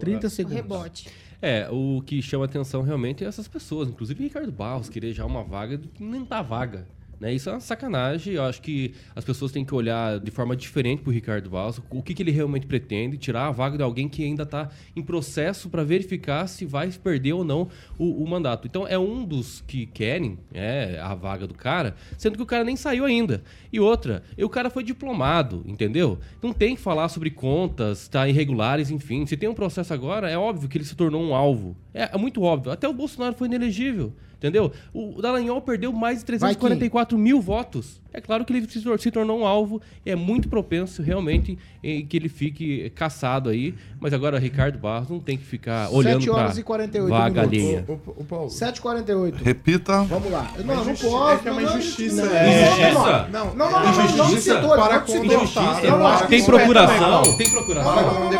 30 0.00 0.26
O 0.26 0.30
segundos. 0.30 0.56
rebote. 0.56 1.08
É, 1.40 1.68
o 1.70 2.02
que 2.04 2.20
chama 2.20 2.44
atenção 2.44 2.82
realmente 2.82 3.24
é 3.24 3.26
essas 3.28 3.46
pessoas, 3.46 3.88
inclusive 3.88 4.22
Ricardo 4.22 4.50
Barros, 4.50 4.88
querer 4.88 5.12
já 5.12 5.24
uma 5.24 5.42
vaga 5.44 5.80
nem 5.98 6.24
tá 6.24 6.42
vaga. 6.42 6.86
Né? 7.22 7.32
Isso 7.32 7.48
é 7.48 7.52
uma 7.52 7.60
sacanagem. 7.60 8.34
Eu 8.34 8.42
acho 8.42 8.60
que 8.60 8.94
as 9.14 9.24
pessoas 9.24 9.52
têm 9.52 9.64
que 9.64 9.72
olhar 9.72 10.18
de 10.18 10.32
forma 10.32 10.56
diferente 10.56 11.02
pro 11.02 11.12
Ricardo 11.12 11.48
Barros, 11.48 11.80
o 11.88 12.02
que, 12.02 12.14
que 12.14 12.20
ele 12.20 12.32
realmente 12.32 12.66
pretende, 12.66 13.16
tirar 13.16 13.46
a 13.46 13.52
vaga 13.52 13.76
de 13.76 13.82
alguém 13.84 14.08
que 14.08 14.24
ainda 14.24 14.42
está 14.42 14.68
em 14.96 15.02
processo 15.02 15.70
para 15.70 15.84
verificar 15.84 16.48
se 16.48 16.66
vai 16.66 16.90
perder 16.90 17.34
ou 17.34 17.44
não 17.44 17.68
o, 17.96 18.24
o 18.24 18.28
mandato. 18.28 18.66
Então 18.66 18.88
é 18.88 18.98
um 18.98 19.24
dos 19.24 19.60
que 19.60 19.86
querem 19.86 20.36
é, 20.52 20.98
a 21.00 21.14
vaga 21.14 21.46
do 21.46 21.54
cara, 21.54 21.94
sendo 22.18 22.36
que 22.36 22.42
o 22.42 22.46
cara 22.46 22.64
nem 22.64 22.74
saiu 22.74 23.04
ainda. 23.04 23.44
E 23.72 23.78
outra, 23.78 24.24
e 24.36 24.42
o 24.42 24.48
cara 24.48 24.68
foi 24.68 24.82
diplomado, 24.82 25.62
entendeu? 25.64 26.18
Não 26.42 26.52
tem 26.52 26.74
que 26.74 26.82
falar 26.82 27.08
sobre 27.08 27.30
contas, 27.30 28.08
tá 28.08 28.28
irregulares, 28.28 28.90
enfim. 28.90 29.24
Se 29.26 29.36
tem 29.36 29.48
um 29.48 29.54
processo 29.54 29.94
agora, 29.94 30.28
é 30.28 30.36
óbvio 30.36 30.68
que 30.68 30.76
ele 30.76 30.84
se 30.84 30.96
tornou 30.96 31.22
um 31.22 31.36
alvo. 31.36 31.76
É, 31.94 32.10
é 32.12 32.18
muito 32.18 32.42
óbvio. 32.42 32.72
Até 32.72 32.88
o 32.88 32.92
Bolsonaro 32.92 33.36
foi 33.36 33.46
inelegível. 33.46 34.12
Entendeu? 34.42 34.72
O 34.92 35.22
Dallagnol 35.22 35.62
perdeu 35.62 35.92
mais 35.92 36.18
de 36.18 36.24
344 36.24 37.16
mil 37.16 37.40
votos. 37.40 38.01
É 38.12 38.20
claro 38.20 38.44
que 38.44 38.52
ele 38.52 38.68
se, 38.68 38.80
tor- 38.82 39.00
se 39.00 39.10
tornou 39.10 39.40
um 39.40 39.46
alvo. 39.46 39.80
É 40.04 40.14
muito 40.14 40.48
propenso, 40.48 41.02
realmente, 41.02 41.58
em 41.82 42.04
que 42.04 42.16
ele 42.16 42.28
fique 42.28 42.90
caçado 42.94 43.48
aí. 43.50 43.74
Mas 44.00 44.12
agora, 44.12 44.38
Ricardo 44.38 44.78
Barros 44.78 45.08
não 45.08 45.18
tem 45.20 45.36
que 45.38 45.44
ficar 45.44 45.88
olhando 45.90 46.20
7 46.22 46.30
horas 46.30 46.58
e 46.58 46.62
48 46.62 47.10
vaga 47.10 47.46
minutos. 47.46 47.58
alheia. 47.58 47.84
O, 47.88 47.92
o, 47.92 48.14
o 48.18 48.24
Paulo. 48.24 48.48
7h48. 48.48 49.34
Repita. 49.42 50.02
Vamos 50.02 50.30
lá. 50.30 50.50
Não, 50.64 50.84
não 50.84 50.94
posso. 50.94 51.30
é 51.30 51.36
que 51.38 51.48
é 51.48 51.52
uma 51.52 51.60
não, 51.62 51.70
não, 51.70 51.78
injustiça, 51.78 52.24
Não, 52.26 52.36
é. 52.36 52.62
Injustiça? 52.62 53.28
Não, 53.32 53.54
não, 53.54 53.70
não, 53.70 54.28
citou, 54.38 54.70
para 54.76 55.00
com 55.00 55.12
citou. 55.12 55.24
injustiça. 55.26 56.26
Tem 56.28 56.42
é 56.42 56.44
procuração? 56.44 57.22
Tem 57.36 57.46
Não, 57.46 57.52
procuração? 57.52 58.30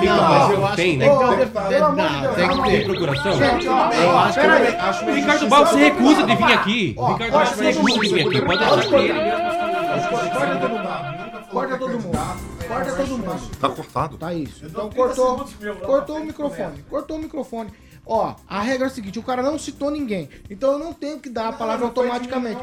Tem, 0.76 0.96
né? 0.96 1.06
Tem, 2.34 2.84
procuração? 2.84 3.32
Eu 3.32 4.18
acho 4.18 4.34
que 4.34 4.40
peraí. 4.40 4.62
O 5.02 5.14
Ricardo. 5.14 5.48
Barros 5.48 5.70
se 5.70 5.76
recusa 5.76 6.22
de 6.26 6.34
vir 6.36 6.44
aqui. 6.52 6.94
O 6.96 7.12
Ricardo 7.12 7.32
Barros 7.32 7.48
se 7.50 7.64
recusa 7.64 8.00
de 8.00 8.14
vir 8.14 8.26
aqui. 8.26 8.42
Pode 8.42 8.64
achar 8.64 8.84
que 8.86 8.94
ele. 8.94 9.61
Corta 10.58 10.68
todo 10.68 10.78
mundo. 10.78 11.48
Corta 11.50 11.78
todo 11.78 12.00
mundo. 12.00 12.18
Corta 12.68 12.92
todo 12.96 13.18
mundo. 13.18 13.56
Tá 13.60 13.68
cortado. 13.68 14.18
Tá 14.18 14.34
isso. 14.34 14.64
Então 14.66 14.90
cortou, 14.90 15.46
cortou 15.84 16.16
o 16.18 16.24
microfone. 16.24 16.82
Cortou 16.88 17.16
o 17.16 17.20
microfone. 17.20 17.70
Ó, 18.04 18.34
a 18.48 18.60
regra 18.60 18.86
é 18.86 18.90
a 18.90 18.90
seguinte, 18.90 19.18
o 19.18 19.22
cara 19.22 19.42
não 19.42 19.58
citou 19.58 19.90
ninguém. 19.90 20.28
Então 20.50 20.72
eu 20.72 20.78
não 20.78 20.92
tenho 20.92 21.20
que 21.20 21.28
dar 21.28 21.48
a 21.48 21.52
palavra 21.52 21.86
automaticamente. 21.86 22.60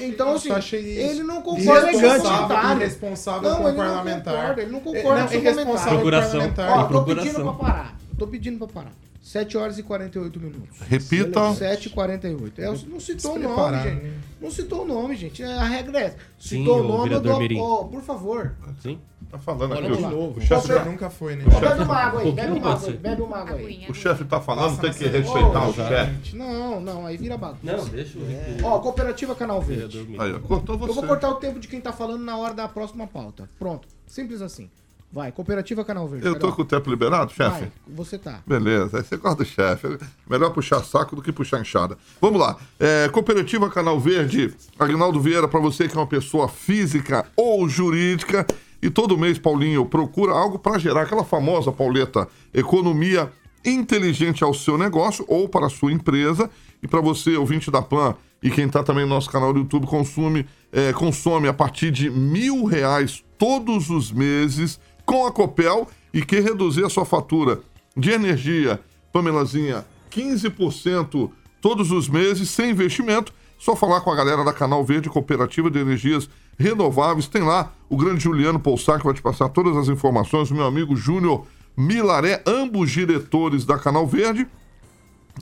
Então, 0.00 0.34
assim, 0.34 0.50
ele 0.76 1.22
não 1.22 1.40
concorda 1.42 1.90
com 1.92 1.98
o 1.98 2.00
comentário. 2.00 2.80
irresponsável 2.80 3.50
Não, 3.50 3.56
com 3.58 3.64
o 3.64 3.68
ele 3.68 3.76
não 3.78 3.84
parlamentar. 3.84 4.34
concorda, 4.34 4.62
ele 4.62 4.72
não 4.72 4.80
concorda 4.80 5.28
com 5.28 5.36
o. 5.38 5.40
Procuração. 5.40 6.00
com 6.00 6.06
o 6.08 6.10
parlamentar. 6.10 6.70
Ó, 6.70 6.82
tô 6.82 6.88
procuração. 6.88 7.24
pedindo 7.24 7.44
pra 7.44 7.52
parar. 7.52 7.96
Tô 8.18 8.26
pedindo 8.26 8.58
pra 8.58 8.68
parar. 8.68 8.92
7 9.22 9.56
horas 9.56 9.78
e 9.78 9.82
48 9.84 10.40
minutos. 10.40 10.78
Repita. 10.80 11.54
7 11.54 11.86
e 11.86 11.90
48. 11.90 12.60
É, 12.60 12.64
não 12.66 12.98
citou 13.00 13.36
o 13.36 13.38
nome, 13.38 13.82
gente. 13.82 14.02
né? 14.02 14.12
Não 14.40 14.50
citou 14.50 14.82
o 14.82 14.84
nome, 14.84 15.16
gente. 15.16 15.42
A 15.44 15.64
regra 15.64 16.00
é 16.00 16.04
essa. 16.06 16.16
Sim, 16.38 16.58
Citou 16.58 16.78
ô, 16.78 16.80
o 16.80 16.88
nome, 16.88 17.12
eu 17.12 17.20
dou... 17.20 17.40
Ó, 17.60 17.84
por 17.84 18.02
favor. 18.02 18.52
Sim. 18.80 18.98
Tá 19.30 19.38
falando 19.38 19.72
aqui. 19.74 19.82
Vamos 19.82 19.98
o- 19.98 20.02
lá. 20.02 20.12
O 20.12 20.30
O 20.36 20.40
chefe 20.40 20.68
tá, 20.68 20.84
nunca 20.84 21.08
foi, 21.08 21.36
né? 21.36 21.44
Bebe 21.44 21.82
uma 21.84 21.96
água 21.96 22.20
aí, 22.20 22.32
bebe 22.32 22.52
uma 22.52 22.72
água 22.74 22.88
aí, 22.88 22.96
bebe 22.96 23.22
uma 23.22 23.36
água 23.38 23.56
aí. 23.56 23.86
O 23.88 23.94
chefe 23.94 24.24
tá 24.24 24.40
falando, 24.40 24.76
Passa 24.76 24.82
tem 24.82 24.92
que 24.92 25.16
respeitar 25.16 25.66
o 25.66 25.70
Ô, 25.70 25.72
chefe. 25.72 26.36
Não, 26.36 26.80
não, 26.80 27.06
aí 27.06 27.16
vira 27.16 27.38
bagunça. 27.38 27.60
Não, 27.62 27.84
deixa 27.86 28.18
o 28.18 28.22
Ó, 28.64 28.78
Cooperativa 28.80 29.34
Canal 29.34 29.62
Verde. 29.62 30.04
Aí, 30.18 30.38
cortou 30.40 30.76
você. 30.76 30.90
Eu 30.90 30.94
vou 30.94 31.04
cortar 31.04 31.30
o 31.30 31.36
tempo 31.36 31.58
de 31.60 31.68
quem 31.68 31.80
tá 31.80 31.92
falando 31.92 32.22
na 32.24 32.36
hora 32.36 32.52
da 32.52 32.68
próxima 32.68 33.06
pauta. 33.06 33.48
Pronto. 33.58 33.88
Simples 34.06 34.42
assim. 34.42 34.68
Vai, 35.12 35.30
Cooperativa 35.30 35.84
Canal 35.84 36.08
Verde. 36.08 36.26
Eu 36.26 36.32
tô 36.32 36.40
Carol. 36.40 36.56
com 36.56 36.62
o 36.62 36.64
tempo 36.64 36.88
liberado, 36.88 37.30
chefe? 37.32 37.60
Vai, 37.60 37.72
você 37.86 38.16
tá. 38.16 38.40
Beleza, 38.46 38.96
aí 38.96 39.04
você 39.04 39.18
gosta 39.18 39.44
do 39.44 39.44
chefe. 39.44 39.98
Melhor 40.28 40.50
puxar 40.50 40.82
saco 40.82 41.14
do 41.14 41.20
que 41.20 41.30
puxar 41.30 41.60
enxada. 41.60 41.98
Vamos 42.18 42.40
lá. 42.40 42.56
É, 42.80 43.10
Cooperativa 43.10 43.68
Canal 43.68 44.00
Verde, 44.00 44.54
Agnaldo 44.78 45.20
Vieira, 45.20 45.46
para 45.46 45.60
você 45.60 45.86
que 45.86 45.94
é 45.94 46.00
uma 46.00 46.06
pessoa 46.06 46.48
física 46.48 47.26
ou 47.36 47.68
jurídica. 47.68 48.46
E 48.80 48.88
todo 48.88 49.18
mês, 49.18 49.38
Paulinho, 49.38 49.84
procura 49.84 50.32
algo 50.32 50.58
para 50.58 50.78
gerar 50.78 51.02
aquela 51.02 51.24
famosa, 51.24 51.70
Pauleta, 51.70 52.26
economia 52.54 53.30
inteligente 53.64 54.42
ao 54.42 54.54
seu 54.54 54.78
negócio 54.78 55.26
ou 55.28 55.46
para 55.46 55.66
a 55.66 55.70
sua 55.70 55.92
empresa. 55.92 56.48
E 56.82 56.88
para 56.88 57.02
você, 57.02 57.36
ouvinte 57.36 57.70
da 57.70 57.82
PAN, 57.82 58.16
e 58.42 58.50
quem 58.50 58.64
está 58.64 58.82
também 58.82 59.04
no 59.04 59.10
nosso 59.10 59.30
canal 59.30 59.52
do 59.52 59.60
YouTube, 59.60 59.86
consome, 59.86 60.46
é, 60.72 60.92
consome 60.92 61.46
a 61.46 61.52
partir 61.52 61.90
de 61.92 62.10
mil 62.10 62.64
reais 62.64 63.22
todos 63.38 63.88
os 63.88 64.10
meses 64.10 64.80
com 65.04 65.26
a 65.26 65.32
Copel 65.32 65.88
e 66.12 66.24
quer 66.24 66.42
reduzir 66.42 66.84
a 66.84 66.90
sua 66.90 67.04
fatura 67.04 67.60
de 67.96 68.10
energia, 68.10 68.80
Pamelazinha, 69.12 69.84
15% 70.10 71.30
todos 71.60 71.90
os 71.90 72.08
meses, 72.08 72.50
sem 72.50 72.70
investimento. 72.70 73.32
Só 73.58 73.76
falar 73.76 74.00
com 74.00 74.10
a 74.10 74.16
galera 74.16 74.44
da 74.44 74.52
Canal 74.52 74.84
Verde 74.84 75.08
Cooperativa 75.08 75.70
de 75.70 75.78
Energias 75.78 76.28
Renováveis. 76.58 77.28
Tem 77.28 77.42
lá 77.42 77.72
o 77.88 77.96
grande 77.96 78.24
Juliano 78.24 78.58
Poussac 78.58 78.98
que 78.98 79.04
vai 79.04 79.14
te 79.14 79.22
passar 79.22 79.48
todas 79.50 79.76
as 79.76 79.88
informações. 79.88 80.50
O 80.50 80.54
meu 80.54 80.66
amigo 80.66 80.96
Júnior 80.96 81.46
Milaré, 81.76 82.42
ambos 82.44 82.90
diretores 82.90 83.64
da 83.64 83.78
Canal 83.78 84.06
Verde. 84.06 84.46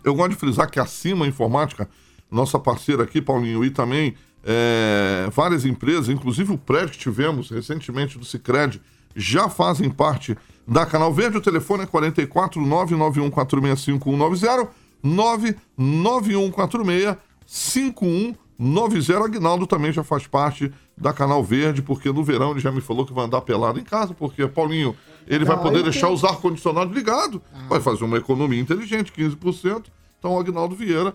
Eu 0.04 0.14
gosto 0.14 0.32
de 0.32 0.36
frisar 0.36 0.70
que 0.70 0.78
a 0.78 0.86
Cima 0.86 1.26
Informática, 1.26 1.88
nossa 2.30 2.58
parceira 2.58 3.02
aqui, 3.04 3.22
Paulinho, 3.22 3.64
e 3.64 3.70
também 3.70 4.14
é, 4.44 5.28
várias 5.32 5.64
empresas, 5.64 6.08
inclusive 6.08 6.52
o 6.52 6.58
prédio 6.58 6.90
que 6.90 6.98
tivemos 6.98 7.50
recentemente 7.50 8.18
do 8.18 8.24
Cicred, 8.24 8.80
já 9.14 9.48
fazem 9.48 9.90
parte 9.90 10.36
da 10.66 10.86
Canal 10.86 11.12
Verde. 11.12 11.38
O 11.38 11.40
telefone 11.40 11.82
é 11.82 11.86
44 11.86 12.60
991 12.60 13.30
465190 13.30 14.68
991 15.02 16.50
46 16.50 17.16
5190. 17.46 19.24
Aguinaldo 19.24 19.66
também 19.66 19.92
já 19.92 20.04
faz 20.04 20.26
parte 20.26 20.72
da 20.96 21.12
Canal 21.12 21.42
Verde, 21.42 21.82
porque 21.82 22.12
no 22.12 22.22
verão 22.22 22.50
ele 22.52 22.60
já 22.60 22.70
me 22.70 22.80
falou 22.80 23.06
que 23.06 23.12
vai 23.12 23.24
andar 23.24 23.40
pelado 23.40 23.80
em 23.80 23.84
casa, 23.84 24.12
porque, 24.14 24.46
Paulinho, 24.46 24.94
ele 25.26 25.44
vai 25.44 25.56
Não, 25.56 25.62
poder 25.62 25.82
deixar 25.82 26.02
tenho- 26.08 26.12
os 26.14 26.24
ar-condicionados 26.24 26.94
ligados. 26.94 27.40
Vai 27.68 27.80
fazer 27.80 28.04
uma 28.04 28.18
economia 28.18 28.60
inteligente, 28.60 29.10
15%. 29.12 29.90
Então, 30.18 30.34
o 30.34 30.38
Agnaldo 30.38 30.74
Vieira 30.76 31.14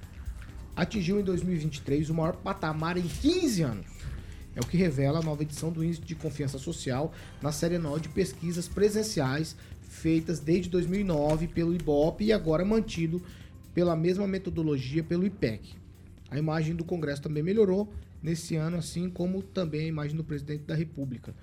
atingiu 0.76 1.18
em 1.18 1.24
2023 1.24 2.10
o 2.10 2.14
maior 2.14 2.36
patamar 2.36 2.98
em 2.98 3.08
15 3.08 3.62
anos. 3.62 3.86
É 4.54 4.60
o 4.60 4.66
que 4.66 4.76
revela 4.76 5.18
a 5.18 5.22
nova 5.22 5.42
edição 5.42 5.72
do 5.72 5.82
Índice 5.82 6.02
de 6.02 6.14
Confiança 6.14 6.58
Social 6.58 7.12
na 7.42 7.50
série 7.50 7.76
anual 7.76 7.98
de 7.98 8.08
pesquisas 8.10 8.68
presenciais 8.68 9.56
feitas 9.88 10.38
desde 10.40 10.68
2009 10.70 11.48
pelo 11.48 11.74
IBOP 11.74 12.24
e 12.24 12.32
agora 12.32 12.64
mantido 12.64 13.22
pela 13.74 13.96
mesma 13.96 14.26
metodologia 14.26 15.02
pelo 15.02 15.26
IPEC. 15.26 15.74
A 16.30 16.38
imagem 16.38 16.74
do 16.74 16.84
Congresso 16.84 17.22
também 17.22 17.42
melhorou 17.42 17.92
nesse 18.22 18.56
ano, 18.56 18.78
assim 18.78 19.08
como 19.08 19.42
também 19.42 19.82
a 19.82 19.88
imagem 19.88 20.16
do 20.16 20.24
presidente 20.24 20.64
da 20.64 20.74
República, 20.74 21.34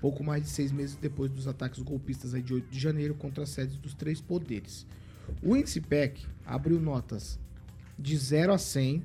pouco 0.00 0.22
mais 0.22 0.42
de 0.42 0.48
seis 0.48 0.70
meses 0.70 0.96
depois 0.96 1.30
dos 1.30 1.48
ataques 1.48 1.82
golpistas 1.82 2.32
de 2.44 2.54
8 2.54 2.70
de 2.70 2.78
janeiro 2.78 3.14
contra 3.14 3.44
as 3.44 3.50
sedes 3.50 3.76
dos 3.76 3.94
três 3.94 4.20
poderes. 4.20 4.86
O 5.42 5.56
índice 5.56 5.78
IPEC 5.78 6.24
abriu 6.46 6.80
notas 6.80 7.38
de 7.98 8.16
0 8.16 8.52
a 8.52 8.58
100 8.58 9.02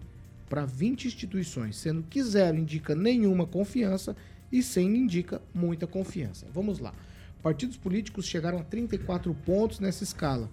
para 0.50 0.66
20 0.66 1.08
instituições, 1.08 1.76
sendo 1.78 2.04
que 2.04 2.22
0 2.22 2.58
indica 2.58 2.94
nenhuma 2.94 3.48
confiança 3.48 4.16
e 4.52 4.62
100 4.62 4.98
indica 4.98 5.42
muita 5.54 5.88
confiança. 5.88 6.46
Vamos 6.54 6.80
lá. 6.80 6.94
Partidos 7.42 7.76
políticos 7.76 8.26
chegaram 8.26 8.60
a 8.60 8.64
34 8.64 9.34
pontos 9.34 9.80
nessa 9.80 10.04
escala 10.04 10.50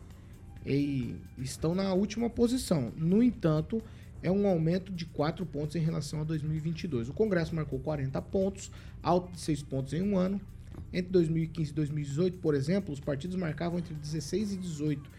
e 0.65 1.15
estão 1.39 1.75
na 1.75 1.93
última 1.93 2.31
posição. 2.31 2.93
No 2.97 3.23
entanto, 3.23 3.83
é 4.23 4.31
um 4.31 4.47
aumento 4.47 4.93
de 4.93 5.05
4 5.07 5.45
pontos 5.47 5.77
em 5.77 5.81
relação 5.81 6.21
a 6.21 6.25
2022. 6.25 7.09
O 7.09 7.13
Congresso 7.13 7.55
marcou 7.55 7.79
40 7.79 8.21
pontos, 8.23 8.71
alto 9.03 9.33
de 9.33 9.41
6 9.41 9.63
pontos 9.63 9.93
em 9.93 10.03
um 10.03 10.17
ano. 10.17 10.41
Entre 10.93 11.13
2015 11.13 11.71
e 11.71 11.75
2018, 11.75 12.39
por 12.39 12.55
exemplo, 12.55 12.93
os 12.93 13.01
partidos 13.01 13.37
marcavam 13.37 13.79
entre 13.79 13.95
16 13.95 14.55
e 14.55 14.57
18, 14.57 15.11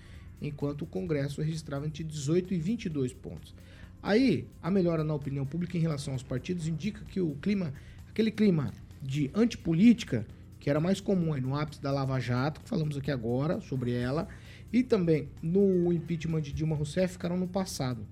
enquanto 0.42 0.82
o 0.82 0.88
Congresso 0.88 1.42
registrava 1.42 1.86
entre 1.86 2.04
18 2.04 2.54
e 2.54 2.58
22 2.58 3.14
pontos. 3.14 3.54
Aí, 4.02 4.48
a 4.62 4.72
melhora 4.72 5.04
na 5.04 5.14
opinião 5.14 5.46
pública 5.46 5.78
em 5.78 5.82
relação 5.82 6.14
aos 6.14 6.24
partidos 6.24 6.68
indica 6.68 7.06
que 7.06 7.22
o 7.22 7.36
clima, 7.36 7.72
aquele 8.10 8.32
clima 8.32 8.74
de 9.02 9.30
antipolítica, 9.34 10.26
que 10.60 10.70
era 10.70 10.80
mais 10.80 11.00
comum 11.00 11.36
no 11.39 11.56
ápice 11.56 11.82
da 11.82 11.92
Lava 11.92 12.20
Jato, 12.20 12.62
que 12.62 12.70
falamos 12.70 12.98
aqui 12.98 13.12
agora 13.12 13.62
sobre 13.62 13.92
ela, 13.92 14.28
e 14.74 14.84
também 14.84 15.30
no 15.42 15.92
impeachment 15.94 16.42
de 16.42 16.52
Dilma 16.52 16.76
Rousseff, 16.76 17.14
ficaram 17.14 17.38
no 17.38 17.48
passado. 17.48 18.06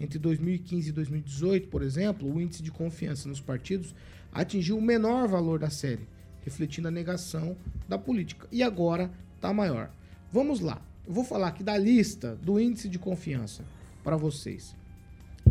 Entre 0.00 0.18
2015 0.18 0.88
e 0.88 0.92
2018, 0.92 1.68
por 1.68 1.82
exemplo, 1.82 2.32
o 2.32 2.40
índice 2.40 2.62
de 2.62 2.70
confiança 2.70 3.28
nos 3.28 3.40
partidos 3.40 3.94
atingiu 4.32 4.78
o 4.78 4.82
menor 4.82 5.28
valor 5.28 5.58
da 5.58 5.70
série, 5.70 6.08
refletindo 6.42 6.88
a 6.88 6.90
negação 6.90 7.56
da 7.88 7.98
política. 7.98 8.46
E 8.50 8.62
agora 8.62 9.10
está 9.36 9.52
maior. 9.52 9.90
Vamos 10.32 10.60
lá. 10.60 10.80
Eu 11.08 11.14
vou 11.14 11.24
falar 11.24 11.48
aqui 11.48 11.62
da 11.64 11.76
lista 11.78 12.36
do 12.42 12.60
índice 12.60 12.86
de 12.86 12.98
confiança 12.98 13.64
para 14.04 14.14
vocês. 14.14 14.76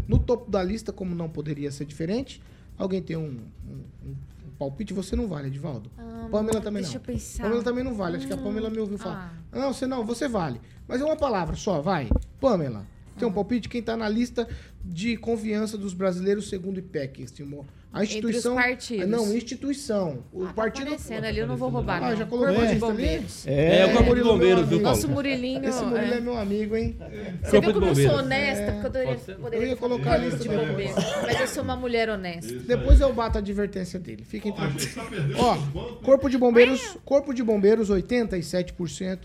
No 0.07 0.19
topo 0.19 0.51
da 0.51 0.61
lista, 0.63 0.93
como 0.93 1.15
não 1.15 1.27
poderia 1.27 1.71
ser 1.71 1.83
diferente, 1.85 2.39
alguém 2.77 3.01
tem 3.01 3.17
um, 3.17 3.41
um- 3.67 4.09
um 4.09 4.15
palpite? 4.59 4.93
Você 4.93 5.15
não 5.15 5.27
vale, 5.27 5.47
Edivaldo. 5.47 5.89
Ah, 5.97 6.27
Pamela 6.31 6.61
também 6.61 6.83
deixa 6.83 6.99
não. 6.99 7.01
eu 7.03 7.05
pensar. 7.05 7.43
Pamela 7.43 7.63
também 7.63 7.83
não 7.83 7.95
vale. 7.95 8.17
Acho 8.17 8.27
que 8.27 8.33
a 8.33 8.37
Pamela 8.37 8.69
me 8.69 8.77
ouviu 8.77 8.99
falar. 8.99 9.35
Ah. 9.51 9.59
Não, 9.59 9.73
você 9.73 9.87
não, 9.87 10.05
você 10.05 10.27
vale. 10.27 10.61
Mas 10.87 11.01
é 11.01 11.03
uma 11.03 11.15
palavra 11.17 11.55
só, 11.55 11.81
vai. 11.81 12.07
Pamela, 12.39 12.85
Ah. 13.15 13.19
tem 13.19 13.27
um 13.27 13.33
palpite? 13.33 13.67
Quem 13.67 13.81
tá 13.81 13.97
na 13.97 14.07
lista 14.07 14.47
de 14.85 15.17
confiança 15.17 15.75
dos 15.75 15.95
brasileiros 15.95 16.49
segundo 16.49 16.75
o 16.77 16.79
IPEC, 16.79 17.23
estimou? 17.23 17.65
A 17.93 18.03
Entre 18.03 18.17
os 18.17 18.25
instituição. 18.25 18.55
partidos. 18.55 19.07
Não, 19.07 19.35
instituição. 19.35 20.23
O 20.31 20.43
Ah, 20.43 20.47
tá 20.47 20.53
partido. 20.53 20.88
aparecendo 20.88 21.23
ali, 21.25 21.39
eu 21.39 21.47
não 21.47 21.55
vou 21.57 21.69
roubar, 21.69 22.03
Ah, 22.03 22.09
não. 22.11 22.17
já 22.17 22.25
colocou 22.25 22.47
Corpo 22.53 22.61
a 22.61 22.65
de 22.67 22.71
lista 22.73 22.85
ali? 22.85 22.95
bombeiros. 22.97 23.47
É, 23.47 23.85
o 23.85 23.93
Corpo 23.93 24.15
de 24.15 24.23
Bombeiros, 24.23 24.67
viu. 24.67 24.81
Paulo? 24.81 24.95
Nosso 24.97 25.09
Murilinho. 25.09 25.65
Esse 25.65 25.83
Murilo 25.83 26.13
é 26.13 26.17
é. 26.17 26.21
meu 26.21 26.38
amigo, 26.38 26.75
hein? 26.75 26.95
Você 27.41 27.59
viu 27.61 27.61
de 27.61 27.73
como 27.73 27.85
eu 27.88 27.95
sou 27.95 28.03
bombeiros. 28.03 28.19
honesta? 28.19 28.71
Porque 28.73 28.77
eu 28.77 28.81
poderia, 28.91 29.35
poderia 29.38 29.65
Eu 29.65 29.69
ia 29.69 29.75
colocar 29.77 30.09
a 30.11 30.19
corpo 30.19 30.25
lista 30.25 30.39
de 30.43 30.49
bombeiros. 30.49 30.95
Mas 31.23 31.39
eu 31.39 31.47
sou 31.47 31.63
uma 31.63 31.75
mulher 31.77 32.09
honesta. 32.09 32.53
Depois 32.59 32.99
eu 33.01 33.13
bato 33.13 33.38
a 33.38 33.41
advertência 33.41 33.99
dele. 33.99 34.23
Fiquem 34.25 34.51
tranquilos. 34.51 34.95
Ó, 35.38 35.55
Corpo 36.03 36.29
de 36.29 36.38
Bombeiros, 36.38 36.97
Corpo 37.05 37.33
de 37.33 37.41
Bombeiros 37.41 37.89
87%. 37.89 39.19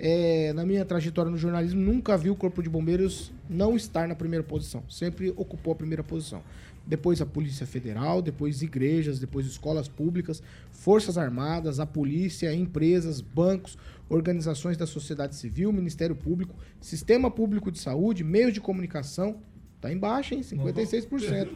É, 0.00 0.52
na 0.52 0.64
minha 0.64 0.84
trajetória 0.84 1.28
no 1.28 1.36
jornalismo, 1.36 1.80
nunca 1.80 2.16
vi 2.16 2.30
o 2.30 2.36
Corpo 2.36 2.62
de 2.62 2.68
Bombeiros 2.70 3.32
não 3.50 3.74
estar 3.76 4.06
na 4.06 4.14
primeira 4.14 4.44
posição. 4.44 4.84
Sempre 4.88 5.30
ocupou 5.36 5.72
a 5.72 5.76
primeira 5.76 6.04
posição. 6.04 6.40
Depois 6.88 7.20
a 7.20 7.26
Polícia 7.26 7.66
Federal, 7.66 8.22
depois 8.22 8.62
igrejas, 8.62 9.20
depois 9.20 9.46
escolas 9.46 9.86
públicas, 9.88 10.42
Forças 10.72 11.18
Armadas, 11.18 11.78
a 11.78 11.84
polícia, 11.84 12.52
empresas, 12.54 13.20
bancos, 13.20 13.76
organizações 14.08 14.78
da 14.78 14.86
sociedade 14.86 15.36
civil, 15.36 15.70
Ministério 15.70 16.16
Público, 16.16 16.54
Sistema 16.80 17.30
Público 17.30 17.70
de 17.70 17.78
Saúde, 17.78 18.24
meios 18.24 18.54
de 18.54 18.60
comunicação. 18.60 19.36
Tá 19.82 19.92
embaixo, 19.92 20.34
hein? 20.34 20.40
56%. 20.40 21.48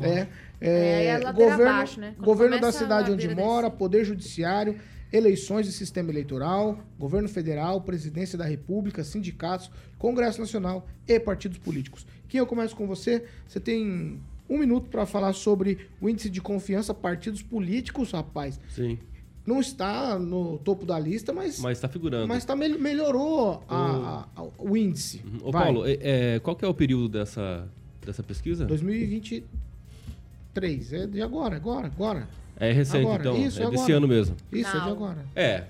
É, 0.00 0.06
É, 0.06 0.28
é, 0.60 1.06
é 1.06 1.32
governo, 1.32 1.62
abaixo, 1.64 1.98
né? 1.98 2.12
Quando 2.14 2.24
governo 2.26 2.60
da 2.60 2.70
cidade 2.70 3.10
onde 3.10 3.34
mora, 3.34 3.68
poder 3.68 4.04
judiciário, 4.04 4.78
eleições 5.12 5.66
e 5.66 5.72
sistema 5.72 6.10
eleitoral, 6.10 6.78
governo 6.98 7.28
federal, 7.28 7.80
presidência 7.80 8.38
da 8.38 8.44
república, 8.44 9.02
sindicatos, 9.02 9.70
congresso 9.98 10.38
nacional 10.38 10.86
e 11.08 11.18
partidos 11.18 11.58
políticos. 11.58 12.06
Quem 12.28 12.38
eu 12.38 12.46
começo 12.46 12.76
com 12.76 12.86
você? 12.86 13.24
Você 13.48 13.58
tem 13.58 14.20
um 14.48 14.58
minuto 14.58 14.88
para 14.90 15.04
falar 15.06 15.32
sobre 15.32 15.88
o 16.00 16.08
índice 16.08 16.30
de 16.30 16.40
confiança 16.40 16.94
partidos 16.94 17.42
políticos, 17.42 18.12
rapaz. 18.12 18.60
Sim, 18.68 18.98
Não 19.46 19.60
está 19.60 20.18
no 20.18 20.58
topo 20.58 20.84
da 20.84 20.98
lista, 20.98 21.32
mas 21.32 21.60
mas 21.60 21.78
tá 21.78 21.88
figurando. 21.88 22.26
mas 22.26 22.44
tá, 22.44 22.56
mel- 22.56 22.80
melhorou 22.80 23.62
a- 23.68 24.26
a- 24.36 24.42
a- 24.42 24.46
o 24.58 24.76
índice. 24.76 25.22
Ô, 25.42 25.52
Vai. 25.52 25.64
Paulo, 25.64 25.86
é, 25.86 25.98
é, 26.34 26.40
qual 26.40 26.56
que 26.56 26.64
é 26.64 26.68
o 26.68 26.74
período 26.74 27.08
dessa, 27.08 27.68
dessa 28.04 28.22
pesquisa? 28.24 28.64
2023, 28.66 30.92
é 30.92 31.06
de 31.06 31.22
agora, 31.22 31.54
agora, 31.56 31.86
agora. 31.86 32.28
É 32.58 32.72
recente, 32.72 33.04
Agora, 33.04 33.22
então. 33.22 33.36
isso, 33.36 33.62
é 33.62 33.70
desse 33.70 33.82
agora. 33.84 33.96
ano 33.98 34.08
mesmo. 34.08 34.34
Isso, 34.50 34.70
é 34.70 34.72
de 34.72 34.78
Não. 34.78 34.90
agora. 34.92 35.24
É. 35.36 35.64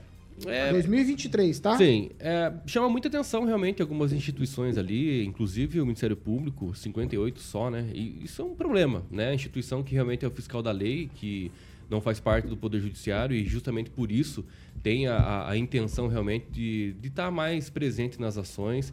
é 0.46 0.70
2023, 0.72 1.58
tá? 1.60 1.76
Sim, 1.78 2.10
é, 2.18 2.52
chama 2.66 2.88
muita 2.88 3.08
atenção 3.08 3.44
realmente 3.44 3.80
algumas 3.80 4.12
instituições 4.12 4.76
ali, 4.76 5.24
inclusive 5.24 5.80
o 5.80 5.86
Ministério 5.86 6.16
Público, 6.16 6.74
58 6.74 7.40
só, 7.40 7.70
né? 7.70 7.88
E 7.94 8.24
isso 8.24 8.42
é 8.42 8.44
um 8.44 8.54
problema, 8.54 9.02
né? 9.10 9.28
A 9.30 9.34
instituição 9.34 9.82
que 9.82 9.94
realmente 9.94 10.24
é 10.24 10.28
o 10.28 10.30
fiscal 10.30 10.62
da 10.62 10.72
lei, 10.72 11.08
que 11.14 11.50
não 11.88 12.00
faz 12.00 12.18
parte 12.20 12.48
do 12.48 12.56
Poder 12.56 12.80
Judiciário 12.80 13.34
e 13.36 13.44
justamente 13.44 13.90
por 13.90 14.10
isso 14.10 14.44
tem 14.82 15.06
a, 15.06 15.16
a- 15.16 15.50
a 15.52 15.56
intenção 15.56 16.08
realmente 16.08 16.46
de 16.50 16.94
estar 17.04 17.30
mais 17.30 17.70
presente 17.70 18.20
nas 18.20 18.36
ações 18.36 18.92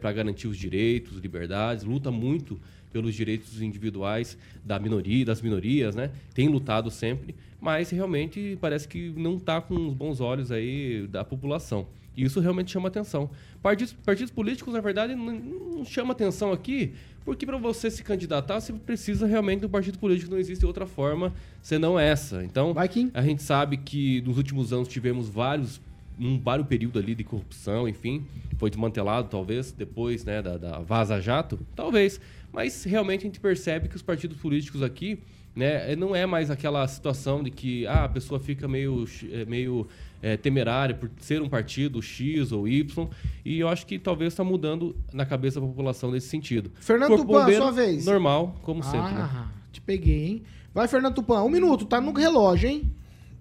para 0.00 0.12
garantir 0.12 0.46
os 0.46 0.56
direitos, 0.58 1.18
liberdades, 1.18 1.84
luta 1.84 2.10
muito 2.10 2.60
pelos 2.94 3.12
direitos 3.12 3.60
individuais 3.60 4.38
da 4.64 4.78
minoria, 4.78 5.24
das 5.24 5.42
minorias, 5.42 5.96
né? 5.96 6.12
Tem 6.32 6.46
lutado 6.46 6.92
sempre, 6.92 7.34
mas 7.60 7.90
realmente 7.90 8.56
parece 8.60 8.86
que 8.86 9.12
não 9.16 9.34
está 9.34 9.60
com 9.60 9.74
os 9.88 9.92
bons 9.92 10.20
olhos 10.20 10.52
aí 10.52 11.08
da 11.08 11.24
população. 11.24 11.88
E 12.16 12.22
isso 12.22 12.38
realmente 12.38 12.70
chama 12.70 12.86
atenção. 12.86 13.28
Partidos, 13.60 13.92
partidos 13.92 14.32
políticos, 14.32 14.72
na 14.72 14.80
verdade, 14.80 15.16
não, 15.16 15.32
não 15.32 15.84
chama 15.84 16.12
atenção 16.12 16.52
aqui, 16.52 16.92
porque 17.24 17.44
para 17.44 17.58
você 17.58 17.90
se 17.90 18.04
candidatar, 18.04 18.60
você 18.60 18.72
precisa 18.72 19.26
realmente 19.26 19.62
do 19.62 19.68
partido 19.68 19.98
político, 19.98 20.30
não 20.30 20.38
existe 20.38 20.64
outra 20.64 20.86
forma 20.86 21.34
senão 21.60 21.98
essa. 21.98 22.44
Então, 22.44 22.72
a 23.12 23.22
gente 23.22 23.42
sabe 23.42 23.78
que 23.78 24.20
nos 24.20 24.36
últimos 24.36 24.72
anos 24.72 24.86
tivemos 24.86 25.28
vários 25.28 25.80
um 26.18 26.38
vários 26.38 26.66
período 26.66 26.98
ali 26.98 27.14
de 27.14 27.24
corrupção, 27.24 27.88
enfim, 27.88 28.24
foi 28.56 28.70
desmantelado 28.70 29.28
talvez 29.28 29.72
depois, 29.72 30.24
né, 30.24 30.40
da, 30.40 30.56
da 30.56 30.78
Vaza 30.78 31.20
Jato, 31.20 31.58
talvez, 31.74 32.20
mas 32.54 32.84
realmente 32.84 33.20
a 33.22 33.24
gente 33.24 33.40
percebe 33.40 33.88
que 33.88 33.96
os 33.96 34.02
partidos 34.02 34.38
políticos 34.38 34.80
aqui 34.82 35.18
Né? 35.56 35.92
É, 35.92 35.96
Não 35.96 36.16
é 36.16 36.24
mais 36.26 36.50
aquela 36.50 36.86
situação 36.88 37.42
de 37.42 37.50
que 37.50 37.86
ah, 37.86 38.04
a 38.04 38.08
pessoa 38.08 38.40
fica 38.40 38.66
meio, 38.66 39.04
é, 39.30 39.44
meio 39.44 39.86
é, 40.20 40.36
temerária 40.36 40.94
por 40.96 41.08
ser 41.18 41.40
um 41.42 41.48
partido 41.48 42.02
X 42.02 42.50
ou 42.50 42.66
Y. 42.66 43.08
E 43.44 43.60
eu 43.60 43.68
acho 43.68 43.86
que 43.86 43.96
talvez 43.98 44.32
está 44.32 44.42
mudando 44.42 44.96
na 45.12 45.24
cabeça 45.24 45.60
da 45.60 45.66
população 45.66 46.10
nesse 46.10 46.26
sentido. 46.28 46.72
Fernando 46.80 47.10
Corpo 47.10 47.24
Tupan, 47.26 47.38
Bombeiro, 47.40 47.62
sua 47.62 47.70
vez. 47.70 48.04
Normal, 48.04 48.56
como 48.62 48.82
sempre. 48.82 49.12
Né? 49.14 49.20
Ah, 49.30 49.48
te 49.70 49.80
peguei, 49.80 50.26
hein? 50.26 50.42
Vai, 50.72 50.88
Fernando 50.88 51.14
Tupan. 51.14 51.42
Um 51.44 51.48
minuto, 51.50 51.86
tá 51.86 52.00
no 52.00 52.12
relógio, 52.12 52.68
hein? 52.68 52.92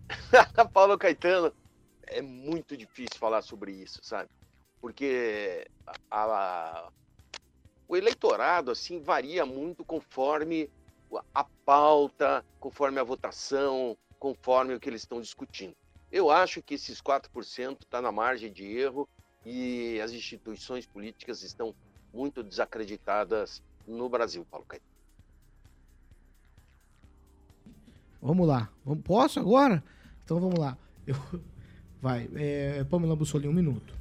Paulo 0.71 0.95
Caetano, 0.99 1.51
é 2.05 2.21
muito 2.21 2.77
difícil 2.77 3.17
falar 3.19 3.41
sobre 3.41 3.71
isso, 3.71 3.97
sabe? 4.03 4.29
Porque 4.79 5.65
a- 5.87 5.93
a- 6.11 6.89
o 7.93 7.97
eleitorado 7.97 8.71
assim 8.71 8.99
varia 8.99 9.45
muito 9.45 9.85
conforme 9.85 10.67
a 11.33 11.43
pauta, 11.43 12.43
conforme 12.59 12.99
a 12.99 13.03
votação, 13.03 13.95
conforme 14.19 14.73
o 14.73 14.79
que 14.79 14.89
eles 14.89 15.01
estão 15.01 15.21
discutindo. 15.21 15.75
Eu 16.11 16.31
acho 16.31 16.61
que 16.63 16.73
esses 16.73 16.99
4% 16.99 17.83
está 17.83 18.01
na 18.01 18.11
margem 18.11 18.51
de 18.51 18.65
erro 18.65 19.07
e 19.45 20.01
as 20.01 20.11
instituições 20.11 20.87
políticas 20.87 21.43
estão 21.43 21.75
muito 22.11 22.41
desacreditadas 22.41 23.61
no 23.87 24.09
Brasil, 24.09 24.43
Paulo 24.49 24.65
Caetano. 24.65 24.91
Vamos 28.19 28.47
lá. 28.47 28.71
Posso 29.03 29.39
agora? 29.39 29.83
Então 30.23 30.39
vamos 30.39 30.57
lá. 30.57 30.75
Eu... 31.05 31.15
Vai, 32.01 32.27
é, 32.35 32.83
Pamela 32.83 33.15
Bussolini, 33.15 33.49
um 33.49 33.55
minuto. 33.55 33.93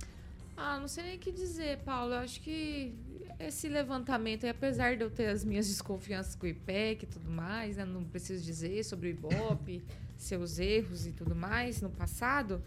Ah, 0.65 0.79
não 0.79 0.87
sei 0.87 1.03
nem 1.03 1.17
o 1.17 1.19
que 1.19 1.33
dizer, 1.33 1.79
Paulo. 1.79 2.15
Eu 2.15 2.19
acho 2.19 2.41
que 2.41 2.95
esse 3.41 3.69
levantamento, 3.69 4.47
apesar 4.47 4.97
de 4.97 5.03
eu 5.03 5.11
ter 5.11 5.27
as 5.27 5.45
minhas 5.45 5.67
desconfianças 5.67 6.37
com 6.37 6.47
o 6.47 6.49
IPEC 6.49 7.03
e 7.03 7.07
tudo 7.09 7.29
mais, 7.29 7.79
né, 7.79 7.85
não 7.85 8.05
preciso 8.05 8.45
dizer 8.45 8.85
sobre 8.85 9.09
o 9.09 9.11
Ibope, 9.11 9.83
seus 10.17 10.61
erros 10.61 11.05
e 11.05 11.11
tudo 11.11 11.35
mais 11.35 11.83
no 11.83 11.91
passado, 11.91 12.63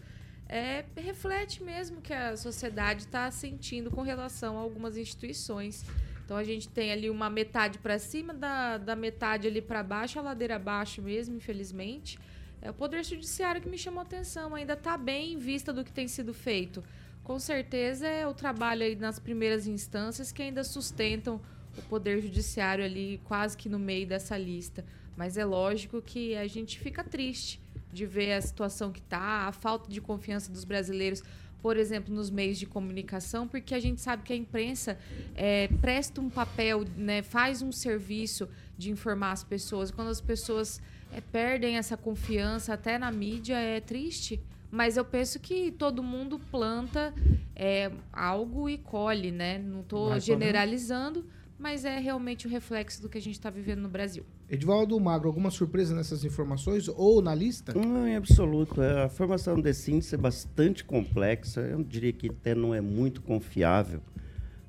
é, 0.46 0.84
reflete 0.94 1.62
mesmo 1.62 2.02
que 2.02 2.12
a 2.12 2.36
sociedade 2.36 3.04
está 3.04 3.30
sentindo 3.30 3.90
com 3.90 4.02
relação 4.02 4.58
a 4.58 4.60
algumas 4.60 4.98
instituições. 4.98 5.82
Então 6.22 6.36
a 6.36 6.44
gente 6.44 6.68
tem 6.68 6.92
ali 6.92 7.08
uma 7.08 7.30
metade 7.30 7.78
para 7.78 7.98
cima, 7.98 8.34
da, 8.34 8.76
da 8.76 8.94
metade 8.94 9.48
ali 9.48 9.62
para 9.62 9.82
baixo, 9.82 10.18
a 10.18 10.22
ladeira 10.22 10.56
abaixo 10.56 11.00
mesmo, 11.00 11.34
infelizmente. 11.34 12.18
É 12.60 12.68
o 12.68 12.74
Poder 12.74 13.02
Judiciário 13.02 13.62
que 13.62 13.68
me 13.70 13.78
chamou 13.78 14.00
a 14.00 14.02
atenção, 14.02 14.54
ainda 14.54 14.74
está 14.74 14.98
bem 14.98 15.32
em 15.32 15.38
vista 15.38 15.72
do 15.72 15.82
que 15.82 15.92
tem 15.92 16.06
sido 16.06 16.34
feito. 16.34 16.84
Com 17.26 17.40
certeza 17.40 18.06
é 18.06 18.24
o 18.24 18.32
trabalho 18.32 18.84
aí 18.84 18.94
nas 18.94 19.18
primeiras 19.18 19.66
instâncias 19.66 20.30
que 20.30 20.40
ainda 20.40 20.62
sustentam 20.62 21.40
o 21.76 21.82
Poder 21.82 22.20
Judiciário 22.22 22.84
ali 22.84 23.20
quase 23.24 23.56
que 23.56 23.68
no 23.68 23.80
meio 23.80 24.06
dessa 24.06 24.38
lista. 24.38 24.84
Mas 25.16 25.36
é 25.36 25.44
lógico 25.44 26.00
que 26.00 26.36
a 26.36 26.46
gente 26.46 26.78
fica 26.78 27.02
triste 27.02 27.60
de 27.92 28.06
ver 28.06 28.34
a 28.34 28.40
situação 28.40 28.92
que 28.92 29.00
está, 29.00 29.48
a 29.48 29.50
falta 29.50 29.90
de 29.90 30.00
confiança 30.00 30.52
dos 30.52 30.62
brasileiros, 30.62 31.20
por 31.60 31.76
exemplo, 31.76 32.14
nos 32.14 32.30
meios 32.30 32.58
de 32.58 32.66
comunicação, 32.66 33.48
porque 33.48 33.74
a 33.74 33.80
gente 33.80 34.00
sabe 34.00 34.22
que 34.22 34.32
a 34.32 34.36
imprensa 34.36 34.96
é, 35.34 35.66
presta 35.80 36.20
um 36.20 36.30
papel, 36.30 36.84
né, 36.96 37.22
faz 37.22 37.60
um 37.60 37.72
serviço 37.72 38.48
de 38.78 38.88
informar 38.88 39.32
as 39.32 39.42
pessoas. 39.42 39.90
Quando 39.90 40.10
as 40.10 40.20
pessoas 40.20 40.80
é, 41.12 41.20
perdem 41.20 41.76
essa 41.76 41.96
confiança 41.96 42.72
até 42.72 42.96
na 42.96 43.10
mídia, 43.10 43.58
é 43.58 43.80
triste. 43.80 44.40
Mas 44.70 44.96
eu 44.96 45.04
penso 45.04 45.38
que 45.38 45.70
todo 45.70 46.02
mundo 46.02 46.38
planta 46.50 47.14
é, 47.54 47.90
algo 48.12 48.68
e 48.68 48.76
colhe, 48.78 49.30
né? 49.30 49.58
Não 49.58 49.80
estou 49.80 50.04
Pamela. 50.04 50.20
generalizando, 50.20 51.24
mas 51.58 51.84
é 51.84 51.98
realmente 51.98 52.46
o 52.46 52.50
reflexo 52.50 53.00
do 53.00 53.08
que 53.08 53.16
a 53.16 53.20
gente 53.20 53.34
está 53.34 53.48
vivendo 53.48 53.80
no 53.80 53.88
Brasil. 53.88 54.24
Edivaldo 54.48 54.98
Magro, 55.00 55.28
alguma 55.28 55.50
surpresa 55.50 55.94
nessas 55.94 56.24
informações 56.24 56.88
ou 56.88 57.22
na 57.22 57.34
lista? 57.34 57.72
Não, 57.74 58.06
em 58.06 58.16
absoluto. 58.16 58.80
É, 58.82 59.04
A 59.04 59.08
formação 59.08 59.60
desse 59.60 59.92
índice 59.92 60.14
é 60.14 60.18
bastante 60.18 60.84
complexa. 60.84 61.60
Eu 61.62 61.82
diria 61.82 62.12
que 62.12 62.28
até 62.28 62.54
não 62.54 62.74
é 62.74 62.80
muito 62.80 63.22
confiável. 63.22 64.00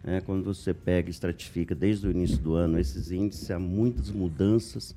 né? 0.03 0.21
Quando 0.21 0.43
você 0.43 0.73
pega 0.73 1.09
e 1.09 1.11
estratifica 1.11 1.75
desde 1.75 2.07
o 2.07 2.11
início 2.11 2.37
do 2.37 2.53
ano 2.53 2.79
esses 2.79 3.11
índices, 3.11 3.51
há 3.51 3.59
muitas 3.59 4.09
mudanças. 4.09 4.95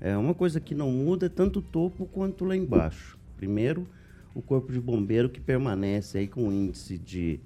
É 0.00 0.16
uma 0.16 0.34
coisa 0.34 0.60
que 0.60 0.74
não 0.74 0.90
muda 0.90 1.26
é 1.26 1.28
tanto 1.28 1.58
o 1.58 1.62
topo 1.62 2.06
quanto 2.06 2.44
lá 2.44 2.56
embaixo. 2.56 3.18
Primeiro, 3.36 3.86
o 4.38 4.42
corpo 4.42 4.70
de 4.72 4.78
bombeiro 4.80 5.28
que 5.30 5.40
permanece 5.40 6.18
aí 6.18 6.26
com 6.28 6.44
um 6.48 6.52
índice 6.52 6.98
de, 6.98 7.40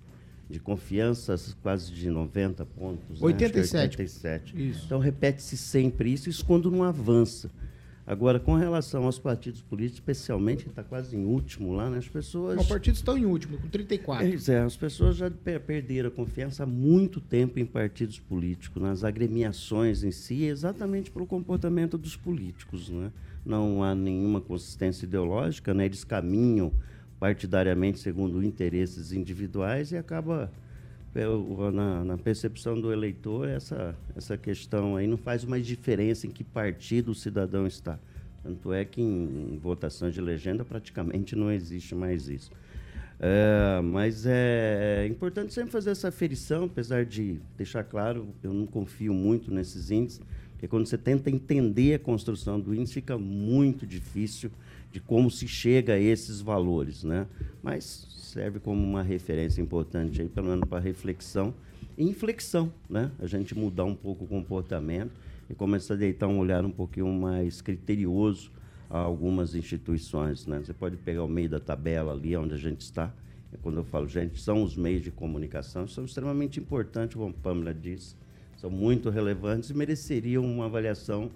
de 0.49 0.59
confiança 0.59 1.36
quase 1.62 1.93
de 1.93 2.11
90 2.11 2.64
pontos. 2.66 3.09
né? 3.09 3.14
Acho 3.14 3.20
que 3.20 3.24
87. 3.45 3.82
87. 4.01 4.68
Isso. 4.70 4.82
Então 4.86 4.99
repete-se 4.99 5.57
sempre 5.57 6.12
isso, 6.12 6.28
isso 6.28 6.45
quando 6.45 6.70
não 6.70 6.82
avança. 6.82 7.51
Agora, 8.07 8.41
com 8.41 8.55
relação 8.57 9.05
aos 9.05 9.20
partidos 9.20 9.61
políticos, 9.62 9.99
especialmente, 10.01 10.64
que 10.64 10.70
está 10.70 10.82
quase 10.82 11.16
em 11.16 11.24
último 11.24 11.72
lá, 11.72 11.88
né? 11.88 11.99
as 11.99 12.09
pessoas. 12.09 12.61
Os 12.61 12.66
partidos 12.66 12.99
estão 12.99 13.16
em 13.16 13.24
último, 13.24 13.57
com 13.57 13.68
34. 13.68 14.26
Pois 14.26 14.49
é, 14.49 14.59
as 14.62 14.76
pessoas 14.76 15.14
já 15.16 15.30
per- 15.30 15.61
perderam 15.61 16.09
a 16.09 16.11
confiança 16.11 16.64
há 16.64 16.66
muito 16.66 17.20
tempo 17.20 17.61
em 17.61 17.64
partidos 17.64 18.18
políticos, 18.18 18.82
nas 18.82 19.05
agremiações 19.05 20.03
em 20.03 20.11
si, 20.11 20.43
exatamente 20.43 21.09
pelo 21.09 21.24
comportamento 21.24 21.97
dos 21.97 22.16
políticos. 22.16 22.88
Né? 22.88 23.12
Não 23.45 23.82
há 23.82 23.95
nenhuma 23.95 24.41
consistência 24.41 25.05
ideológica, 25.05 25.72
né? 25.72 25.86
eles 25.86 26.05
caminham 26.05 26.72
partidariamente 27.18 27.99
segundo 27.99 28.43
interesses 28.43 29.12
individuais 29.12 29.93
e 29.93 29.97
acaba 29.97 30.51
é, 31.14 31.24
na, 31.72 32.05
na 32.05 32.18
percepção 32.18 32.80
do 32.80 32.93
eleitor 32.93 33.49
essa, 33.49 33.97
essa 34.16 34.36
questão 34.36 34.97
aí 34.97 35.07
não 35.07 35.16
faz 35.16 35.45
mais 35.45 35.66
diferença 35.66 36.26
em 36.26 36.30
que 36.30 36.45
partido 36.45 37.11
o 37.11 37.14
cidadão 37.14 37.66
está. 37.66 37.99
Tanto 38.43 38.72
é 38.72 38.84
que 38.84 39.03
em, 39.03 39.55
em 39.55 39.59
votação 39.59 40.11
de 40.11 40.20
legenda 40.20 40.64
praticamente 40.64 41.34
não 41.36 41.51
existe 41.51 41.95
mais 41.95 42.28
isso. 42.28 42.51
É, 43.22 43.82
mas 43.82 44.24
é 44.24 45.07
importante 45.07 45.53
sempre 45.53 45.70
fazer 45.70 45.91
essa 45.91 46.09
aferição, 46.09 46.64
apesar 46.64 47.05
de 47.05 47.38
deixar 47.55 47.84
claro, 47.84 48.28
eu 48.43 48.55
não 48.55 48.66
confio 48.66 49.12
muito 49.12 49.53
nesses 49.53 49.91
índices, 49.91 50.22
porque 50.61 50.68
quando 50.68 50.84
você 50.84 50.98
tenta 50.98 51.30
entender 51.30 51.94
a 51.94 51.98
construção 51.98 52.61
do 52.61 52.74
índice, 52.74 52.92
fica 52.92 53.16
muito 53.16 53.86
difícil 53.86 54.50
de 54.92 55.00
como 55.00 55.30
se 55.30 55.48
chega 55.48 55.94
a 55.94 55.98
esses 55.98 56.42
valores, 56.42 57.02
né? 57.02 57.26
Mas 57.62 58.06
serve 58.18 58.61
como 58.61 58.84
uma 58.84 59.02
referência 59.02 59.62
importante 59.62 60.20
aí, 60.20 60.28
pelo 60.28 60.48
menos 60.48 60.68
para 60.68 60.78
reflexão 60.78 61.54
e 61.96 62.04
inflexão, 62.04 62.70
né? 62.90 63.11
A 63.18 63.26
gente 63.26 63.54
mudar 63.54 63.86
um 63.86 63.94
pouco 63.94 64.26
o 64.26 64.28
comportamento 64.28 65.12
e 65.48 65.54
começar 65.54 65.94
a 65.94 65.96
deitar 65.96 66.28
um 66.28 66.38
olhar 66.38 66.62
um 66.62 66.70
pouquinho 66.70 67.11
mais 67.11 67.62
criterioso 67.62 68.50
a 68.90 68.98
algumas 68.98 69.54
instituições, 69.54 70.46
né? 70.46 70.61
Você 70.62 70.74
pode 70.74 70.98
pegar 70.98 71.24
o 71.24 71.28
meio 71.28 71.48
da 71.48 71.58
tabela 71.58 72.12
ali 72.12 72.36
onde 72.36 72.52
a 72.52 72.58
gente 72.58 72.82
está. 72.82 73.11
E 73.50 73.56
quando 73.56 73.78
eu 73.78 73.84
falo 73.84 74.06
gente, 74.06 74.38
são 74.38 74.62
os 74.62 74.76
meios 74.76 75.00
de 75.00 75.11
comunicação, 75.11 75.88
são 75.88 76.04
extremamente 76.04 76.61
importantes, 76.61 77.16
como 77.16 77.30
a 77.30 77.42
Pamela 77.42 77.72
disse, 77.72 78.14
são 78.61 78.68
muito 78.68 79.08
relevantes 79.08 79.70
e 79.70 79.74
mereceriam 79.74 80.44
uma 80.44 80.66
avaliação 80.66 81.30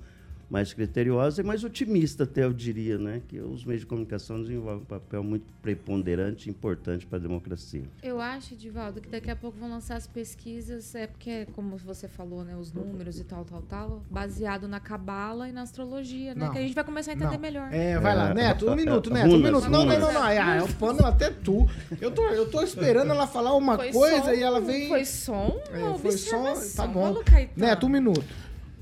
mais 0.55 0.73
criteriosa 0.73 1.41
e 1.41 1.45
mais 1.45 1.65
otimista, 1.65 2.23
até 2.23 2.45
eu 2.45 2.53
diria, 2.53 2.97
né? 2.97 3.21
Que 3.27 3.41
os 3.41 3.65
meios 3.65 3.81
de 3.81 3.87
comunicação 3.89 4.41
desenvolvem 4.41 4.83
um 4.83 4.85
papel 4.85 5.25
muito 5.25 5.53
preponderante 5.61 6.49
e 6.49 6.51
importante 6.51 7.05
para 7.05 7.19
a 7.19 7.21
democracia. 7.21 7.83
Eu 8.01 8.21
acho, 8.21 8.55
Divaldo, 8.55 9.01
que 9.01 9.09
daqui 9.09 9.29
a 9.29 9.35
pouco 9.35 9.59
vão 9.59 9.69
lançar 9.69 9.97
as 9.97 10.07
pesquisas, 10.07 10.95
é 10.95 11.09
porque, 11.09 11.49
como 11.55 11.77
você 11.77 12.07
falou, 12.07 12.45
né, 12.45 12.57
os 12.57 12.73
números 12.73 13.19
e 13.19 13.25
tal, 13.25 13.45
tal, 13.45 13.63
tal, 13.63 14.03
baseado 14.09 14.69
na 14.69 14.79
cabala 14.79 15.49
e 15.49 15.53
na 15.53 15.63
astrologia, 15.63 16.37
né? 16.37 16.47
Não. 16.47 16.53
Que 16.53 16.59
a 16.59 16.63
gente 16.63 16.75
vai 16.75 16.85
começar 16.85 17.11
a 17.11 17.15
entender 17.15 17.33
Não. 17.33 17.41
melhor. 17.41 17.69
É, 17.73 17.99
vai 17.99 18.15
lá, 18.15 18.31
É, 18.31 18.35
Neto, 18.35 18.71
um 18.71 18.77
minuto, 18.77 19.11
Neto, 19.11 19.35
um 19.35 19.39
minuto. 19.39 19.69
Não, 19.69 19.85
não, 19.85 19.99
não, 19.99 20.13
não. 20.13 20.29
É, 20.29 20.63
o 20.63 20.73
Pamela 20.75 21.09
até 21.09 21.31
tu. 21.31 21.69
Eu 22.01 22.13
tô, 22.13 22.23
eu 22.29 22.49
tô 22.49 22.63
esperando 22.63 23.11
ela 23.11 23.27
falar 23.27 23.57
uma 23.57 23.75
Foi 23.75 23.91
coisa 23.91 24.23
só 24.23 24.33
e 24.33 24.41
ela 24.41 24.61
vem. 24.61 24.87
Foi 24.87 25.05
só 25.05 25.49
É, 25.73 25.81
foi 25.81 26.13
observação, 26.13 26.87
Tá 26.87 26.93
bom. 26.93 27.17
Neto, 27.57 27.87
um 27.87 27.89
minuto. 27.89 28.25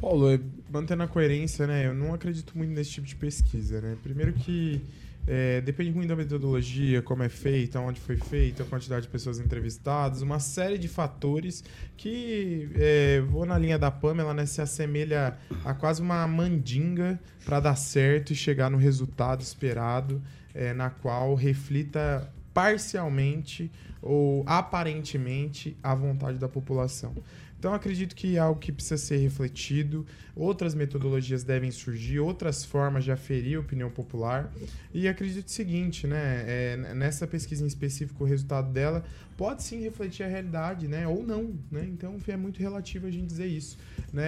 Paulo, 0.03 0.29
é, 0.29 0.41
mantendo 0.69 1.05
a 1.05 1.07
coerência, 1.07 1.65
né? 1.65 1.87
Eu 1.87 1.95
não 1.95 2.13
acredito 2.13 2.59
muito 2.59 2.71
nesse 2.71 2.91
tipo 2.91 3.07
de 3.07 3.15
pesquisa, 3.15 3.81
né? 3.81 3.97
Primeiro 4.03 4.33
que 4.33 4.83
é, 5.29 5.61
depende 5.61 5.93
muito 5.93 6.09
da 6.09 6.17
metodologia, 6.17 7.01
como 7.01 7.23
é 7.23 7.29
feita, 7.29 7.79
onde 7.79 8.01
foi 8.01 8.17
feita, 8.17 8.65
a 8.65 8.67
quantidade 8.67 9.03
de 9.07 9.13
pessoas 9.13 9.39
entrevistadas, 9.39 10.21
uma 10.21 10.41
série 10.41 10.77
de 10.77 10.89
fatores 10.89 11.63
que 11.97 12.69
é, 12.75 13.21
vou 13.21 13.47
na 13.47 13.57
linha 13.57 13.79
da 13.79 13.93
Pamela, 13.93 14.35
né? 14.35 14.45
Se 14.45 14.61
assemelha 14.61 15.39
a 15.65 15.73
quase 15.73 16.03
uma 16.03 16.27
mandinga 16.27 17.21
para 17.45 17.61
dar 17.61 17.77
certo 17.77 18.33
e 18.33 18.35
chegar 18.35 18.69
no 18.69 18.79
resultado 18.79 19.41
esperado, 19.41 20.21
é, 20.53 20.75
na 20.75 20.91
qual 20.91 21.37
reflita 21.37 22.29
parcialmente 22.53 23.71
ou 24.03 24.43
aparentemente 24.49 25.77
a 25.81 25.95
vontade 25.95 26.39
da 26.39 26.49
população. 26.49 27.15
Então 27.63 27.73
acredito 27.73 28.17
que 28.17 28.35
é 28.35 28.41
algo 28.41 28.59
que 28.59 28.73
precisa 28.73 28.97
ser 28.97 29.19
refletido, 29.19 30.05
outras 30.35 30.75
metodologias 30.75 31.45
devem 31.45 31.71
surgir, 31.71 32.19
outras 32.19 32.65
formas 32.65 33.05
de 33.05 33.13
aferir 33.13 33.57
a 33.57 33.61
opinião 33.61 33.91
popular. 33.91 34.51
E 34.93 35.07
acredito 35.07 35.47
o 35.49 35.51
seguinte, 35.51 36.07
né? 36.07 36.45
é, 36.47 36.95
nessa 36.95 37.27
pesquisa 37.27 37.63
em 37.65 37.67
específico, 37.67 38.25
o 38.25 38.27
resultado 38.27 38.71
dela 38.73 39.05
pode 39.37 39.63
sim 39.63 39.81
refletir 39.83 40.23
a 40.23 40.29
realidade, 40.29 40.87
né? 40.87 41.07
Ou 41.09 41.27
não, 41.27 41.55
né? 41.71 41.85
Então 41.85 42.17
é 42.29 42.37
muito 42.37 42.61
relativo 42.61 43.07
a 43.07 43.11
gente 43.11 43.27
dizer 43.27 43.47
isso, 43.47 43.77
né? 44.13 44.25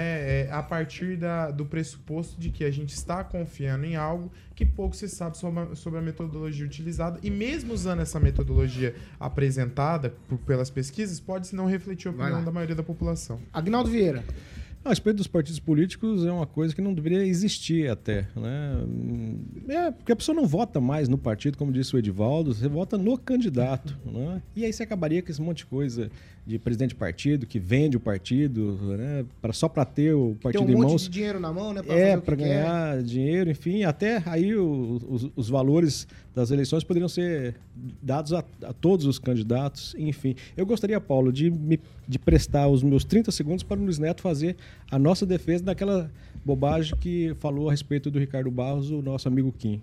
É, 0.47 0.49
a 0.51 0.63
partir 0.63 1.17
da, 1.17 1.51
do 1.51 1.65
pressuposto 1.65 2.41
de 2.41 2.51
que 2.51 2.65
a 2.65 2.71
gente 2.71 2.93
está 2.95 3.23
confiando 3.23 3.85
em 3.85 3.95
algo 3.97 4.33
que 4.55 4.65
pouco 4.65 4.97
se 4.97 5.09
sabe 5.09 5.37
sobre 5.37 5.61
a, 5.61 5.75
sobre 5.75 5.99
a 5.99 6.03
metodologia 6.03 6.65
utilizada 6.65 7.19
e 7.23 7.31
mesmo 7.31 7.73
usando 7.73 8.01
essa 8.01 8.19
metodologia 8.19 8.95
apresentada 9.21 10.15
por- 10.29 10.39
pelas 10.39 10.71
pesquisas, 10.71 11.21
pode 11.21 11.55
não 11.55 11.67
refletir 11.67 12.09
a 12.09 12.11
opinião 12.11 12.43
da 12.45 12.51
maioria 12.53 12.75
da 12.77 12.83
população. 12.83 13.41
Agnaldo 13.53 13.91
Vieira. 13.91 14.25
A 14.85 14.91
respeito 14.91 15.17
dos 15.17 15.27
partidos 15.27 15.59
políticos 15.59 16.27
é 16.27 16.31
uma 16.31 16.47
coisa 16.47 16.75
que 16.75 16.83
não 16.83 16.93
deveria 16.93 17.25
existir 17.25 17.91
até, 17.91 18.29
né? 18.37 18.85
É, 19.67 19.91
porque 19.91 20.13
a 20.13 20.17
pessoa 20.17 20.37
não 20.37 20.47
vota 20.47 20.79
mais 20.79 21.09
no 21.09 21.17
partido, 21.17 21.57
como 21.57 21.73
disse 21.73 21.97
o 21.97 21.99
Edivaldo, 21.99 22.53
você 22.53 22.69
vota 22.69 22.99
no 22.99 23.17
candidato, 23.17 23.97
né? 24.05 24.43
E 24.55 24.63
aí 24.63 24.71
você 24.71 24.83
acabaria 24.83 25.23
com 25.23 25.31
esse 25.31 25.41
monte 25.41 25.59
de 25.59 25.67
coisa 25.67 26.11
de 26.47 26.59
presidente 26.59 26.91
de 26.91 26.95
partido 26.97 27.47
que 27.47 27.59
vende 27.59 27.97
o 27.97 28.01
partido, 28.01 28.77
né? 28.99 29.25
Pra, 29.41 29.51
só 29.53 29.67
para 29.67 29.83
ter 29.85 30.13
o 30.13 30.33
Tem 30.33 30.35
partido 30.53 30.65
um 30.65 30.69
em 30.71 30.75
monte 30.75 30.89
mãos. 30.91 31.03
de 31.05 31.09
dinheiro 31.09 31.41
na 31.41 31.51
mão, 31.51 31.73
né? 31.73 31.83
Pra 31.83 31.95
É, 31.95 32.17
para 32.19 32.37
quer. 32.37 32.45
ganhar 32.49 33.03
dinheiro, 33.03 33.51
enfim, 33.51 33.83
até 33.85 34.23
aí 34.27 34.55
o- 34.55 35.01
os, 35.09 35.31
os 35.35 35.49
valores 35.49 36.07
das 36.35 36.51
eleições 36.51 36.85
poderiam 36.85 37.09
ser 37.09 37.55
dados 38.03 38.35
a, 38.35 38.45
a 38.63 38.73
todos 38.75 39.07
os 39.07 39.19
candidatos, 39.19 39.95
enfim. 39.99 40.35
Eu 40.55 40.67
gostaria, 40.67 41.01
Paulo, 41.01 41.33
de, 41.33 41.51
me, 41.51 41.81
de 42.07 42.19
prestar 42.19 42.69
os 42.69 42.83
meus 42.83 43.05
30 43.05 43.31
segundos 43.33 43.63
para 43.63 43.81
o 43.81 43.83
Luiz 43.83 43.99
Neto 43.99 44.21
fazer 44.21 44.55
a 44.91 44.99
nossa 44.99 45.25
defesa 45.25 45.65
daquela 45.65 46.11
bobagem 46.45 46.95
que 46.99 47.35
falou 47.41 47.69
a 47.69 47.71
respeito 47.71 48.11
do 48.11 48.19
Ricardo 48.19 48.51
Barros, 48.51 48.91
o 48.91 49.01
nosso 49.01 49.27
amigo 49.29 49.51
Kim. 49.59 49.81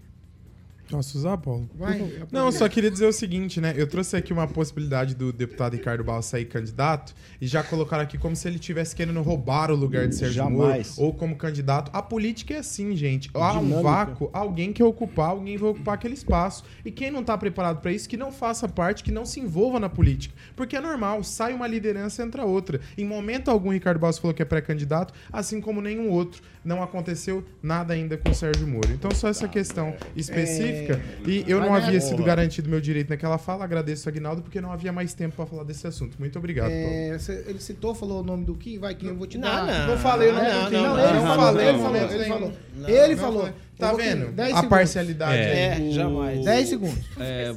Posso 0.90 1.18
usar, 1.18 1.38
Paulo? 1.38 1.70
Vai, 1.74 2.00
Não, 2.32 2.48
eu 2.48 2.52
só 2.52 2.68
queria 2.68 2.92
dizer 2.92 3.06
o 3.06 3.14
seguinte, 3.14 3.62
né? 3.62 3.74
Eu 3.78 3.88
trouxe 3.88 4.16
aqui 4.18 4.34
uma 4.34 4.48
possibilidade 4.48 5.16
do 5.16 5.32
deputado 5.32 5.74
Ricardo 5.74 6.04
Barros 6.04 6.26
sair 6.26 6.46
candidato 6.46 7.14
e 7.40 7.48
já 7.48 7.64
colocaram 7.64 8.04
aqui 8.04 8.18
como 8.18 8.36
se 8.36 8.48
ele 8.48 8.60
tivesse 8.60 8.96
querendo 8.96 9.22
roubar 9.22 9.72
o 9.72 9.76
lugar 9.76 10.08
de 10.08 10.16
Sérgio 10.16 10.36
Jamais. 10.36 10.98
Moro 10.98 11.08
ou 11.08 11.14
como 11.14 11.36
candidato. 11.36 11.90
A 11.94 12.02
política 12.02 12.54
é 12.54 12.58
assim, 12.58 12.96
gente. 12.96 13.30
Há 13.34 13.54
um 13.54 13.64
Dinâmica. 13.64 13.82
vácuo, 13.82 14.30
alguém 14.34 14.74
quer 14.74 14.84
ocupar, 14.84 15.30
alguém 15.30 15.58
vai 15.58 15.70
ocupar 15.70 15.96
aquele 15.96 16.14
espaço. 16.14 16.64
E 16.84 16.92
quem 16.92 17.10
não 17.10 17.24
tá 17.24 17.38
preparado 17.38 17.80
para 17.80 17.92
isso, 17.92 18.10
que 18.10 18.18
não 18.18 18.32
faça 18.32 18.68
parte, 18.68 19.04
que 19.04 19.12
não 19.12 19.26
se 19.26 19.40
envolva 19.40 19.80
na 19.80 19.90
política. 19.90 20.36
Porque 20.56 20.76
é 20.76 20.82
normal, 20.82 21.24
sai 21.24 21.54
uma 21.54 21.68
liderança, 21.68 22.22
entra 22.24 22.46
outra. 22.46 22.82
Em 22.98 23.06
momento 23.06 23.50
algum, 23.50 23.72
Ricardo 23.72 24.00
Barros 24.00 24.18
falou 24.18 24.34
que 24.34 24.42
é 24.42 24.46
pré-candidato, 24.46 25.14
assim 25.32 25.62
como 25.62 25.82
nenhum 25.82 26.10
outro. 26.10 26.42
Não 26.64 26.84
aconteceu 26.84 27.44
nada 27.64 27.94
ainda 27.94 28.18
com 28.18 28.30
o 28.30 28.36
Sérgio 28.36 28.68
Moro. 28.68 28.92
Então, 28.92 29.10
só 29.12 29.28
essa 29.30 29.48
questão 29.48 29.96
específica. 30.16 30.81
E 31.28 31.44
eu 31.48 31.60
não 31.60 31.74
havia 31.74 32.00
sido 32.02 32.24
garantido 32.24 32.70
meu 32.70 32.82
direito 32.82 33.10
naquela 33.10 33.38
fala. 33.38 33.64
Agradeço, 33.64 34.08
Aguinaldo, 34.10 34.42
porque 34.42 34.60
não 34.62 34.72
havia 34.72 34.92
mais 34.92 35.14
tempo 35.14 35.36
para 35.36 35.46
falar 35.46 35.64
desse 35.64 35.86
assunto. 35.88 36.16
Muito 36.20 36.38
obrigado, 36.40 36.70
Paulo. 36.72 36.86
É, 37.14 37.18
cê- 37.20 37.44
ele 37.48 37.60
citou, 37.60 37.94
falou 37.96 38.22
o 38.22 38.24
nome 38.24 38.46
do 38.46 38.56
Kim, 38.56 38.78
vai 38.80 38.94
Kim, 38.96 39.08
eu 39.08 39.16
vou 39.16 39.28
te 39.28 39.38
Não, 39.38 39.48
dar. 39.50 39.66
não. 39.66 39.88
Não 39.88 39.98
falei 39.98 40.30
o 40.30 40.34
nome 40.34 40.48
Não, 40.50 40.64
do 40.64 40.70
Kim. 40.70 40.74
não, 40.76 40.84
Não, 40.84 41.00
ele 41.00 41.14
não 41.14 41.22
falou, 41.28 41.46
falei 41.46 41.68
ele 41.68 41.78
falou, 41.78 41.94
momento 41.94 42.14
ele 42.14 42.26
falou. 42.26 42.54
Não, 42.76 42.90
Ele 42.90 43.16
não 43.16 43.22
falou. 43.24 43.50
Tá 43.78 43.88
Eu 43.88 43.90
vou- 43.92 43.98
vendo? 43.98 44.32
10 44.32 44.38
A 44.52 44.56
segundos. 44.56 44.70
parcialidade 44.70 45.38
É, 45.42 45.74
aí. 45.74 45.92
jamais. 45.92 46.46
10 46.46 46.70
segundos. 46.70 47.00
É, 47.20 47.56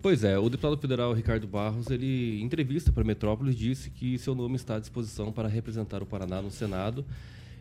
pois 0.00 0.22
é, 0.22 0.38
o 0.38 0.48
deputado 0.48 0.76
federal 0.78 1.12
Ricardo 1.12 1.46
Barros, 1.48 1.90
ele 1.90 2.40
em 2.40 2.44
entrevista 2.44 2.92
para 2.92 3.02
Metrópolis 3.02 3.56
disse 3.56 3.90
que 3.90 4.16
seu 4.18 4.34
nome 4.34 4.54
está 4.56 4.76
à 4.76 4.78
disposição 4.78 5.32
para 5.32 5.48
representar 5.48 6.02
o 6.02 6.06
Paraná 6.06 6.40
no 6.40 6.50
Senado 6.50 7.04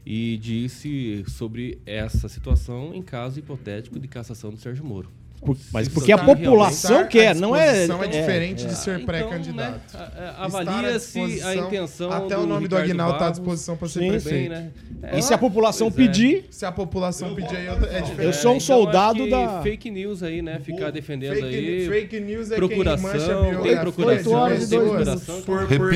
e 0.10 0.38
disse 0.38 1.26
sobre 1.28 1.82
essa 1.86 2.30
situação 2.30 2.96
em 2.96 3.02
caso 3.02 3.40
hipotético 3.40 4.00
de 4.00 4.08
cassação 4.08 4.52
do 4.52 4.58
Sérgio 4.58 4.86
Moro. 4.86 5.12
Por- 5.40 5.56
mas 5.72 5.88
porque 5.88 6.12
a 6.12 6.18
população 6.18 7.06
quer, 7.08 7.36
não 7.36 7.56
é. 7.56 7.66
disposição 7.82 8.04
é 8.04 8.08
diferente 8.08 8.66
de 8.66 8.76
ser 8.76 8.96
Então, 8.96 9.06
pré-candidato. 9.06 9.72
né, 9.72 9.80
a- 9.94 10.42
a- 10.42 10.46
Avalia-se 10.46 11.42
a 11.44 11.56
intenção 11.56 12.12
Até 12.12 12.36
o 12.38 12.42
do 12.42 12.48
nome 12.48 12.68
do 12.68 12.76
Ricardo 12.76 12.84
Aguinaldo 12.90 13.14
está 13.14 13.28
à 13.28 13.30
disposição 13.32 13.78
para 13.78 13.88
ser 13.88 14.00
Sim, 14.00 14.10
prefeito. 14.10 14.40
Bem, 14.40 14.50
né? 14.50 14.72
É, 15.04 15.20
E 15.20 15.22
se 15.22 15.34
a 15.34 15.38
população 15.38 15.92
pois 15.92 16.04
é. 16.04 16.08
pedir, 16.12 16.46
Se 16.50 16.66
a 16.66 16.72
população 16.72 17.36
pedir 17.36 17.56
aí, 17.56 17.68
é 17.68 17.70
Eu 18.00 18.02
diferente. 18.02 18.36
sou 18.38 18.52
um 18.54 18.56
então 18.56 18.60
soldado 18.60 19.30
da- 19.30 19.62
Fake 19.62 19.92
news 19.92 20.24
aí, 20.24 20.42
né? 20.42 20.60
Ficar 20.60 20.92
defendendo 20.92 21.36
fake, 21.36 21.46
aí. 21.56 21.88
fake 21.88 22.20
news 22.20 22.52
é 22.52 22.56
procuração, 22.56 23.10
a 23.50 23.62
tem 23.62 23.78
procuração, 23.78 24.48
pessoas 24.48 24.70
minutos. 24.72 25.24
por, 25.46 25.60
Repita. 25.68 25.78
por 25.78 25.92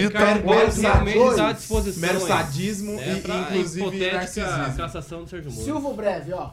realmente 0.78 1.18
está 1.32 1.50
à 1.50 1.52
disposição. 1.54 2.02
mero 2.02 2.18
aí, 2.22 2.28
sadismo 2.28 2.92
né, 2.94 3.14
e 3.26 3.40
inclusive 3.58 4.12
narcisismo. 4.12 4.74
cassação 4.78 5.24
do 5.24 5.30
Sérgio 5.30 5.52
Moro. 5.52 5.64
Silvo 5.66 5.94
breve, 5.94 6.32
ó. 6.34 6.52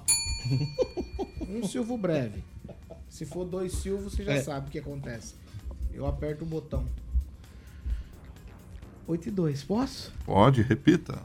Um 1.49 1.66
silvo 1.66 1.97
breve. 1.97 2.43
Se 3.19 3.27
for 3.27 3.45
dois 3.45 3.73
silvos, 3.73 4.12
você 4.12 4.23
já 4.23 4.35
É. 4.35 4.41
sabe 4.41 4.69
o 4.69 4.71
que 4.71 4.79
acontece. 4.79 5.35
Eu 5.93 6.07
aperto 6.07 6.45
o 6.45 6.47
botão. 6.47 6.87
8 9.09 9.27
e 9.27 9.31
2, 9.33 9.64
posso? 9.64 10.12
Pode, 10.25 10.62
repita. 10.62 11.21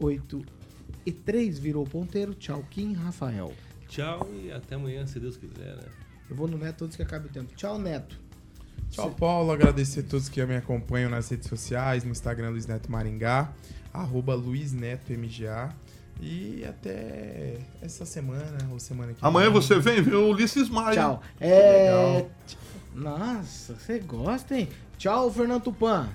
8 0.00 0.44
e 1.06 1.12
3 1.12 1.56
virou 1.56 1.84
ponteiro. 1.84 2.34
Tchau, 2.34 2.64
Kim 2.68 2.94
Rafael. 2.94 3.54
Tchau 3.86 4.28
e 4.42 4.50
até 4.50 4.74
amanhã, 4.74 5.06
se 5.06 5.20
Deus 5.20 5.36
quiser, 5.36 5.76
né? 5.76 5.84
Eu 6.28 6.34
vou 6.34 6.48
no 6.48 6.58
Neto 6.58 6.84
antes 6.84 6.96
que 6.96 7.02
acabe 7.04 7.26
o 7.28 7.30
tempo. 7.30 7.54
Tchau, 7.54 7.78
Neto. 7.78 8.18
Tchau, 8.90 9.12
Paulo. 9.12 9.52
Agradecer 9.52 10.00
a 10.00 10.02
todos 10.02 10.28
que 10.28 10.44
me 10.44 10.56
acompanham 10.56 11.10
nas 11.10 11.28
redes 11.28 11.48
sociais, 11.48 12.02
no 12.02 12.10
Instagram 12.10 12.50
Luiz 12.50 12.66
Neto 12.66 12.90
Maringá, 12.90 13.52
arroba 13.92 14.34
Luiz 14.34 14.72
Neto 14.72 15.12
MGA. 15.12 15.72
E 16.26 16.64
até 16.64 17.58
essa 17.82 18.06
semana 18.06 18.56
ou 18.72 18.80
semana 18.80 19.12
que 19.12 19.18
Amanhã 19.20 19.50
vem. 19.50 19.60
você 19.60 19.78
vem, 19.78 20.00
viu? 20.00 20.30
Ulisses 20.30 20.70
Maia. 20.70 20.94
Tchau. 20.94 21.22
É... 21.38 22.16
legal. 22.16 22.30
Nossa, 22.94 23.74
você 23.74 23.98
gosta, 23.98 24.56
hein? 24.56 24.70
Tchau, 24.96 25.30
Fernando 25.30 25.64
Tupan. 25.64 26.08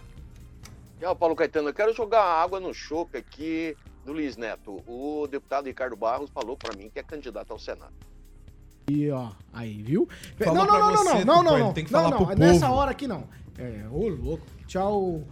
Tchau, 1.00 1.16
Paulo 1.16 1.36
Caetano. 1.36 1.70
Eu 1.70 1.74
quero 1.76 1.94
jogar 1.94 2.24
água 2.24 2.60
no 2.60 2.74
chope 2.74 3.20
aqui 3.20 3.78
do 4.04 4.12
Luiz 4.12 4.36
Neto. 4.36 4.82
O 4.88 5.28
deputado 5.28 5.68
Ricardo 5.68 5.96
Barros 5.96 6.32
falou 6.32 6.58
para 6.58 6.76
mim 6.76 6.90
que 6.90 6.98
é 6.98 7.04
candidato 7.04 7.52
ao 7.52 7.60
Senado. 7.60 7.94
E 8.90 9.12
ó, 9.12 9.30
aí, 9.54 9.84
viu? 9.84 10.10
Falou 10.40 10.56
não, 10.56 10.66
não, 10.66 10.80
não, 10.80 10.92
não, 10.92 11.04
você, 11.04 11.24
não, 11.24 11.44
não, 11.44 11.44
não, 11.44 11.60
não. 11.60 11.74
tem 11.74 11.86
que 11.86 11.92
não, 11.92 12.00
falar 12.02 12.20
não, 12.20 12.26
pro 12.26 12.36
nessa 12.36 12.66
povo. 12.66 12.80
hora 12.80 12.92
aqui 12.92 13.08
não. 13.08 13.26
É, 13.60 13.86
ô 13.92 14.08
louco. 14.08 14.48
Tchau, 14.66 15.24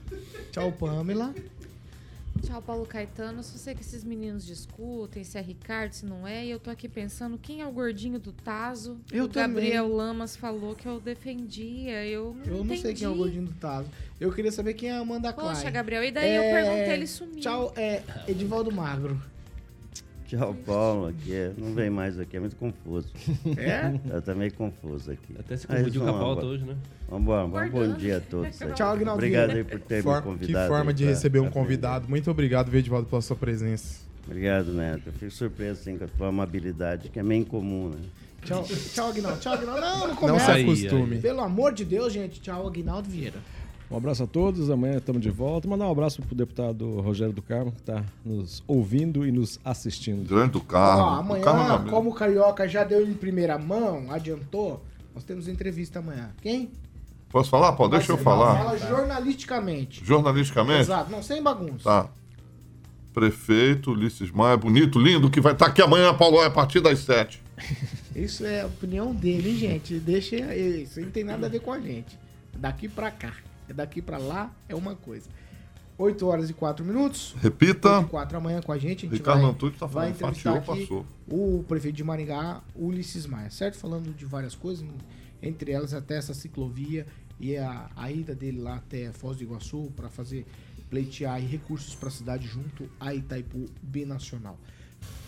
tchau, 0.51 0.71
Pamela. 0.73 1.33
Tchau, 2.45 2.61
Paulo 2.61 2.85
Caetano. 2.85 3.43
Só 3.43 3.57
sei 3.57 3.73
que 3.75 3.81
esses 3.81 4.03
meninos 4.03 4.45
discutem 4.45 5.23
se 5.23 5.37
é 5.37 5.41
Ricardo, 5.41 5.93
se 5.93 6.05
não 6.05 6.27
é. 6.27 6.45
E 6.45 6.51
eu 6.51 6.59
tô 6.59 6.69
aqui 6.69 6.87
pensando 6.87 7.37
quem 7.37 7.61
é 7.61 7.67
o 7.67 7.71
gordinho 7.71 8.19
do 8.19 8.31
Tazo. 8.31 8.99
Eu 9.11 9.25
o 9.25 9.27
Gabriel 9.27 9.83
também. 9.85 9.97
Lamas 9.97 10.35
falou 10.35 10.75
que 10.75 10.87
eu 10.87 10.99
defendia. 10.99 12.05
Eu 12.05 12.35
não 12.35 12.45
Eu 12.57 12.63
não 12.63 12.77
sei 12.77 12.93
quem 12.93 13.05
é 13.05 13.09
o 13.09 13.15
gordinho 13.15 13.45
do 13.45 13.53
Tazo. 13.53 13.89
Eu 14.19 14.31
queria 14.31 14.51
saber 14.51 14.73
quem 14.73 14.89
é 14.89 14.93
a 14.93 14.99
Amanda 14.99 15.31
Klein. 15.33 15.49
Poxa, 15.49 15.69
Gabriel. 15.69 16.03
E 16.03 16.11
daí 16.11 16.35
eu 16.35 16.43
É, 16.43 16.51
perguntei, 16.53 16.93
ele 16.93 17.07
sumiu. 17.07 17.39
Tchau, 17.39 17.73
é 17.75 18.01
Edivaldo 18.27 18.71
Magro. 18.71 19.21
Tchau, 20.27 20.53
Paulo. 20.65 21.07
Aqui 21.07 21.33
é- 21.33 21.51
não 21.57 21.73
vem 21.73 21.89
mais 21.89 22.19
aqui, 22.19 22.35
é 22.37 22.39
muito 22.39 22.55
confuso. 22.57 23.07
É? 23.57 23.97
Eu 24.13 24.21
tô 24.21 24.35
meio 24.35 24.53
confuso 24.53 25.11
aqui. 25.11 25.33
Até 25.39 25.55
se 25.57 25.65
confundiu 25.67 26.01
com 26.01 26.07
a 26.07 26.11
vamos 26.11 26.25
pauta 26.25 26.45
hoje, 26.45 26.63
né? 26.65 26.75
Vambora, 27.09 27.47
vamos. 27.47 27.71
bom 27.71 27.93
dia 27.93 28.17
a 28.17 28.19
todos. 28.21 28.61
aí. 28.61 28.73
Tchau, 28.73 28.91
Aguinaldo 28.93 29.19
Obrigado 29.19 29.51
aí 29.51 29.63
por 29.63 29.79
ter 29.79 30.03
For- 30.03 30.15
me 30.15 30.21
que 30.21 30.27
convidado. 30.27 30.67
forma 30.67 30.91
aí 30.91 30.95
de 30.95 31.03
pra- 31.03 31.13
receber 31.13 31.39
um 31.39 31.49
convidado. 31.49 32.09
Muito 32.09 32.29
obrigado, 32.29 32.69
Vedivaldo, 32.69 33.07
pela 33.07 33.21
sua 33.21 33.35
presença. 33.37 34.05
Obrigado, 34.25 34.73
Neto. 34.73 35.03
Eu 35.05 35.13
fico 35.13 35.31
surpreso 35.31 35.79
assim, 35.79 35.97
com 35.97 36.03
a 36.03 36.07
tua 36.09 36.27
amabilidade, 36.27 37.07
que 37.07 37.17
é 37.17 37.23
meio 37.23 37.41
incomum, 37.43 37.89
né? 37.89 37.97
Tchau, 38.43 38.63
tchau, 38.93 39.09
Aguinaldo. 39.09 39.39
Tchau, 39.39 39.53
Aguinaldo. 39.53 39.81
Não, 39.81 39.99
não 39.99 40.07
Não 40.09 40.15
começa. 40.15 40.45
se 40.45 40.51
Aí, 40.51 40.63
acostume. 40.63 41.17
Pelo 41.19 41.41
amor 41.41 41.73
de 41.73 41.85
Deus, 41.85 42.11
gente. 42.13 42.39
Tchau, 42.41 42.67
Aguinaldo 42.67 43.09
Vieira. 43.09 43.37
Um 43.89 43.95
abraço 43.95 44.23
a 44.23 44.27
todos, 44.27 44.69
amanhã 44.69 44.97
estamos 44.97 45.21
de 45.21 45.29
volta. 45.29 45.67
Mandar 45.67 45.87
um 45.87 45.91
abraço 45.91 46.21
pro 46.21 46.35
deputado 46.35 46.99
Rogério 46.99 47.33
do 47.33 47.41
Carmo, 47.41 47.71
que 47.71 47.79
está 47.79 48.03
nos 48.25 48.61
ouvindo 48.67 49.25
e 49.25 49.31
nos 49.31 49.59
assistindo. 49.63 50.27
Grande 50.27 50.51
do 50.53 50.57
Ó, 50.59 50.61
carro. 50.61 51.01
o 51.01 51.19
amanhã, 51.19 51.43
carro 51.43 51.83
não- 51.85 51.89
como 51.91 52.09
o 52.09 52.13
Carioca 52.13 52.67
já 52.67 52.83
deu 52.83 53.07
em 53.09 53.13
primeira 53.13 53.57
mão, 53.57 54.11
adiantou, 54.11 54.83
nós 55.15 55.23
temos 55.23 55.47
entrevista 55.47 55.99
amanhã. 55.99 56.31
Quem? 56.41 56.69
Posso 57.29 57.49
falar, 57.49 57.71
Paulo? 57.73 57.91
Deixa 57.93 58.11
eu 58.11 58.17
falar. 58.17 58.57
Fala 58.57 58.77
jornalisticamente. 58.77 60.03
Jornalisticamente? 60.03 60.81
Exato, 60.81 61.09
não, 61.09 61.23
sem 61.23 61.41
bagunça. 61.41 61.83
Tá. 61.83 62.09
Prefeito 63.13 63.91
Ulisses 63.91 64.31
Maia, 64.31 64.57
bonito, 64.57 64.99
lindo, 64.99 65.29
que 65.29 65.39
vai 65.41 65.53
estar 65.53 65.67
aqui 65.67 65.81
amanhã, 65.81 66.13
Paulo, 66.13 66.41
é 66.41 66.45
a 66.45 66.51
partir 66.51 66.81
das 66.81 66.99
sete. 66.99 67.41
Isso 68.15 68.45
é 68.45 68.61
a 68.61 68.65
opinião 68.67 69.13
dele, 69.15 69.49
hein, 69.51 69.55
gente. 69.57 69.97
Deixa 69.99 70.35
isso, 70.55 70.99
não 70.99 71.09
tem 71.11 71.23
nada 71.23 71.45
a 71.45 71.49
ver 71.49 71.59
com 71.61 71.71
a 71.71 71.79
gente. 71.79 72.17
Daqui 72.55 72.87
pra 72.87 73.11
cá, 73.11 73.31
é 73.45 73.46
daqui 73.73 74.01
pra 74.01 74.17
lá, 74.17 74.51
é 74.67 74.75
uma 74.75 74.95
coisa. 74.95 75.29
8 75.97 76.27
horas 76.27 76.49
e 76.49 76.53
4 76.53 76.85
minutos. 76.85 77.33
8 77.35 77.43
Repita. 77.43 78.01
e 78.01 78.05
4 78.05 78.37
amanhã 78.37 78.61
com 78.61 78.71
a 78.71 78.77
gente. 78.77 79.05
A 79.05 79.09
gente 79.09 79.17
Ricardo 79.17 79.41
vai, 79.41 79.49
Antunes 79.51 79.79
tá 79.79 79.85
vai 79.87 80.13
falando, 80.13 80.35
fatiou, 80.35 80.55
aqui 80.55 80.65
passou. 80.81 81.05
o 81.27 81.65
prefeito 81.67 81.95
de 81.95 82.03
Maringá, 82.03 82.61
Ulisses 82.75 83.25
Maia, 83.25 83.49
certo? 83.49 83.77
Falando 83.77 84.13
de 84.13 84.25
várias 84.25 84.53
coisas, 84.53 84.85
entre 85.41 85.71
elas 85.71 85.93
até 85.93 86.17
essa 86.17 86.33
ciclovia 86.33 87.05
e 87.39 87.57
a, 87.57 87.89
a 87.95 88.11
ida 88.11 88.35
dele 88.35 88.59
lá 88.59 88.75
até 88.75 89.11
Foz 89.11 89.37
do 89.37 89.43
Iguaçu 89.43 89.91
para 89.95 90.09
fazer 90.09 90.45
pleitear 90.89 91.39
recursos 91.39 91.95
para 91.95 92.09
a 92.09 92.11
cidade 92.11 92.47
junto 92.47 92.89
a 92.99 93.13
Itaipu 93.13 93.65
Binacional. 93.81 94.57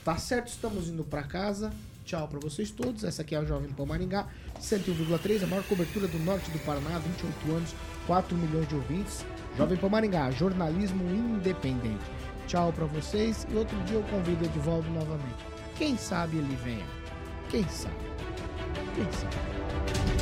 Tá 0.04 0.18
certo, 0.18 0.48
estamos 0.48 0.88
indo 0.88 1.04
para 1.04 1.24
casa. 1.24 1.72
Tchau 2.06 2.28
para 2.28 2.40
vocês 2.40 2.72
todos. 2.72 3.04
Essa 3.04 3.22
aqui 3.22 3.36
é 3.36 3.38
a 3.38 3.46
Jovem 3.46 3.70
Pan 3.70 3.86
Maringá, 3.86 4.28
101,3, 4.60 5.44
a 5.44 5.48
maior 5.48 5.64
cobertura 5.66 6.08
do 6.08 6.18
norte 6.20 6.50
do 6.50 6.58
Paraná, 6.60 6.98
28 6.98 7.52
anos, 7.52 7.76
4 8.10 8.36
milhões 8.36 8.68
de 8.68 8.74
ouvintes. 8.74 9.24
Jovem 9.56 9.78
Pan 9.78 9.90
Maringá, 9.90 10.32
jornalismo 10.32 11.04
independente. 11.14 12.04
Tchau 12.48 12.74
para 12.74 12.86
vocês 12.86 13.46
e 13.52 13.56
outro 13.56 13.78
dia 13.84 13.98
eu 13.98 14.04
convido 14.04 14.46
Edivaldo 14.46 14.90
novamente. 14.90 15.46
Quem 15.78 15.96
sabe 15.96 16.38
ele 16.38 16.56
venha. 16.64 16.86
Quem 17.52 17.64
sabe? 17.70 17.96
Quem 18.96 19.06
sabe? 19.12 20.20